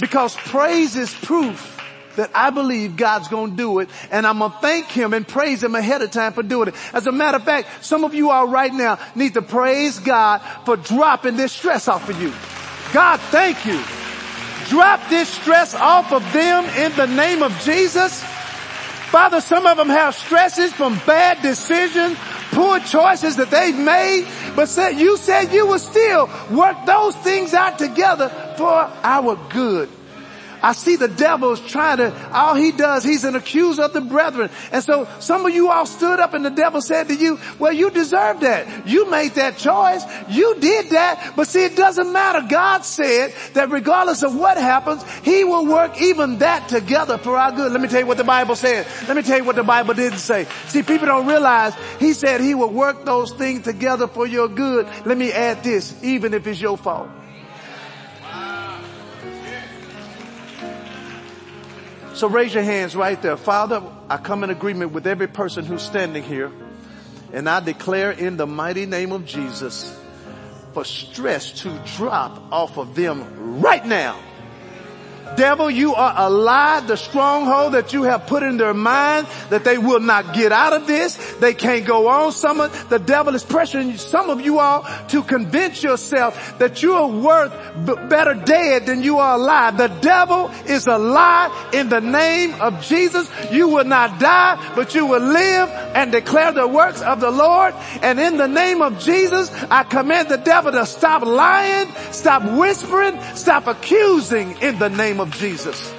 Because 0.00 0.34
praise 0.36 0.96
is 0.96 1.12
proof 1.14 1.68
that 2.16 2.30
I 2.34 2.50
believe 2.50 2.96
God's 2.96 3.28
gonna 3.28 3.56
do 3.56 3.78
it 3.78 3.88
and 4.10 4.26
I'm 4.26 4.40
gonna 4.40 4.54
thank 4.60 4.86
Him 4.86 5.14
and 5.14 5.26
praise 5.26 5.62
Him 5.62 5.74
ahead 5.74 6.02
of 6.02 6.10
time 6.10 6.32
for 6.32 6.42
doing 6.42 6.68
it. 6.68 6.74
As 6.92 7.06
a 7.06 7.12
matter 7.12 7.36
of 7.36 7.44
fact, 7.44 7.84
some 7.84 8.04
of 8.04 8.12
you 8.14 8.30
all 8.30 8.48
right 8.48 8.72
now 8.72 8.98
need 9.14 9.34
to 9.34 9.42
praise 9.42 9.98
God 9.98 10.40
for 10.64 10.76
dropping 10.76 11.36
this 11.36 11.52
stress 11.52 11.88
off 11.88 12.08
of 12.08 12.20
you. 12.20 12.32
God, 12.92 13.20
thank 13.30 13.64
you. 13.64 14.01
Drop 14.72 15.06
this 15.10 15.28
stress 15.28 15.74
off 15.74 16.14
of 16.14 16.22
them 16.32 16.64
in 16.64 16.96
the 16.96 17.06
name 17.06 17.42
of 17.42 17.52
Jesus. 17.60 18.24
Father, 19.12 19.42
some 19.42 19.66
of 19.66 19.76
them 19.76 19.90
have 19.90 20.14
stresses 20.14 20.72
from 20.72 20.94
bad 21.04 21.42
decisions, 21.42 22.16
poor 22.52 22.80
choices 22.80 23.36
that 23.36 23.50
they've 23.50 23.76
made, 23.76 24.26
but 24.56 24.70
said, 24.70 24.92
you 24.92 25.18
said 25.18 25.52
you 25.52 25.66
would 25.66 25.82
still 25.82 26.26
work 26.50 26.86
those 26.86 27.14
things 27.16 27.52
out 27.52 27.78
together 27.78 28.30
for 28.56 28.72
our 28.72 29.36
good. 29.50 29.90
I 30.62 30.72
see 30.72 30.96
the 30.96 31.08
devil's 31.08 31.60
trying 31.60 31.98
to, 31.98 32.30
all 32.32 32.54
he 32.54 32.70
does, 32.70 33.02
he's 33.02 33.24
an 33.24 33.34
accuser 33.34 33.82
of 33.82 33.92
the 33.92 34.00
brethren. 34.00 34.50
And 34.70 34.82
so 34.82 35.08
some 35.18 35.44
of 35.44 35.52
you 35.52 35.70
all 35.70 35.86
stood 35.86 36.20
up 36.20 36.34
and 36.34 36.44
the 36.44 36.50
devil 36.50 36.80
said 36.80 37.08
to 37.08 37.14
you, 37.14 37.38
well, 37.58 37.72
you 37.72 37.90
deserve 37.90 38.40
that. 38.40 38.86
You 38.86 39.10
made 39.10 39.32
that 39.32 39.58
choice. 39.58 40.04
You 40.28 40.54
did 40.60 40.90
that. 40.90 41.34
But 41.36 41.48
see, 41.48 41.64
it 41.64 41.76
doesn't 41.76 42.12
matter. 42.12 42.46
God 42.48 42.84
said 42.84 43.34
that 43.54 43.70
regardless 43.70 44.22
of 44.22 44.36
what 44.36 44.56
happens, 44.56 45.02
he 45.24 45.44
will 45.44 45.66
work 45.66 46.00
even 46.00 46.38
that 46.38 46.68
together 46.68 47.18
for 47.18 47.36
our 47.36 47.52
good. 47.52 47.72
Let 47.72 47.80
me 47.80 47.88
tell 47.88 48.00
you 48.00 48.06
what 48.06 48.18
the 48.18 48.24
Bible 48.24 48.54
said. 48.54 48.86
Let 49.08 49.16
me 49.16 49.22
tell 49.22 49.38
you 49.38 49.44
what 49.44 49.56
the 49.56 49.64
Bible 49.64 49.94
didn't 49.94 50.18
say. 50.18 50.46
See, 50.68 50.82
people 50.82 51.06
don't 51.06 51.26
realize 51.26 51.74
he 51.98 52.12
said 52.12 52.40
he 52.40 52.54
will 52.54 52.70
work 52.70 53.04
those 53.04 53.32
things 53.32 53.64
together 53.64 54.06
for 54.06 54.26
your 54.26 54.48
good. 54.48 54.86
Let 55.04 55.18
me 55.18 55.32
add 55.32 55.64
this, 55.64 56.02
even 56.04 56.34
if 56.34 56.46
it's 56.46 56.60
your 56.60 56.76
fault. 56.76 57.08
So 62.14 62.28
raise 62.28 62.52
your 62.52 62.62
hands 62.62 62.94
right 62.94 63.20
there. 63.20 63.36
Father, 63.36 63.82
I 64.08 64.18
come 64.18 64.44
in 64.44 64.50
agreement 64.50 64.92
with 64.92 65.06
every 65.06 65.28
person 65.28 65.64
who's 65.64 65.82
standing 65.82 66.22
here 66.22 66.52
and 67.32 67.48
I 67.48 67.60
declare 67.60 68.10
in 68.10 68.36
the 68.36 68.46
mighty 68.46 68.84
name 68.84 69.12
of 69.12 69.24
Jesus 69.24 69.98
for 70.74 70.84
stress 70.84 71.52
to 71.62 71.82
drop 71.96 72.52
off 72.52 72.76
of 72.76 72.94
them 72.94 73.60
right 73.60 73.84
now. 73.84 74.18
Devil, 75.36 75.70
you 75.70 75.94
are 75.94 76.14
a 76.16 76.30
lie, 76.30 76.80
the 76.80 76.96
stronghold 76.96 77.74
that 77.74 77.92
you 77.92 78.02
have 78.04 78.26
put 78.26 78.42
in 78.42 78.56
their 78.56 78.74
mind 78.74 79.26
that 79.50 79.64
they 79.64 79.78
will 79.78 80.00
not 80.00 80.34
get 80.34 80.52
out 80.52 80.72
of 80.72 80.86
this. 80.86 81.16
They 81.36 81.54
can't 81.54 81.86
go 81.86 82.08
on. 82.08 82.32
Some 82.32 82.60
of 82.60 82.88
the 82.88 82.98
devil 82.98 83.34
is 83.34 83.44
pressuring 83.44 83.98
some 83.98 84.30
of 84.30 84.40
you 84.40 84.58
all 84.58 84.86
to 85.08 85.22
convince 85.22 85.82
yourself 85.82 86.58
that 86.58 86.82
you 86.82 86.94
are 86.94 87.08
worth 87.08 87.52
better 88.08 88.34
dead 88.34 88.86
than 88.86 89.02
you 89.02 89.18
are 89.18 89.36
alive. 89.36 89.76
The 89.76 89.88
devil 89.88 90.50
is 90.66 90.86
a 90.86 90.98
lie 90.98 91.70
in 91.72 91.88
the 91.88 92.00
name 92.00 92.54
of 92.60 92.82
Jesus. 92.82 93.30
You 93.50 93.68
will 93.68 93.84
not 93.84 94.18
die, 94.20 94.72
but 94.74 94.94
you 94.94 95.06
will 95.06 95.20
live 95.20 95.68
and 95.94 96.12
declare 96.12 96.52
the 96.52 96.68
works 96.68 97.00
of 97.00 97.20
the 97.20 97.30
Lord. 97.30 97.74
And 98.02 98.20
in 98.20 98.36
the 98.36 98.48
name 98.48 98.82
of 98.82 98.98
Jesus, 98.98 99.50
I 99.70 99.84
command 99.84 100.28
the 100.28 100.38
devil 100.38 100.72
to 100.72 100.86
stop 100.86 101.22
lying, 101.22 101.88
stop 102.10 102.42
whispering, 102.58 103.20
stop 103.34 103.66
accusing 103.66 104.60
in 104.60 104.78
the 104.78 104.88
name 104.88 105.20
of 105.22 105.30
Jesus. 105.36 105.94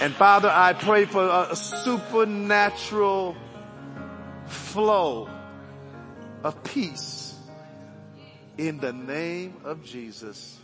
And 0.00 0.14
Father, 0.14 0.48
I 0.48 0.72
pray 0.72 1.04
for 1.04 1.28
a 1.50 1.56
supernatural 1.56 3.36
flow 4.46 5.28
of 6.44 6.62
peace 6.62 7.36
in 8.56 8.78
the 8.78 8.92
name 8.92 9.56
of 9.64 9.84
Jesus. 9.84 10.58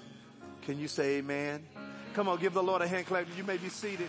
Can 0.62 0.79
you 0.79 0.87
say 0.87 1.16
amen? 1.19 1.66
Come 2.14 2.29
on, 2.29 2.39
give 2.39 2.55
the 2.55 2.62
Lord 2.62 2.83
a 2.83 2.87
hand 2.87 3.07
clap. 3.07 3.27
You 3.37 3.43
may 3.43 3.57
be 3.57 3.69
seated. 3.69 4.09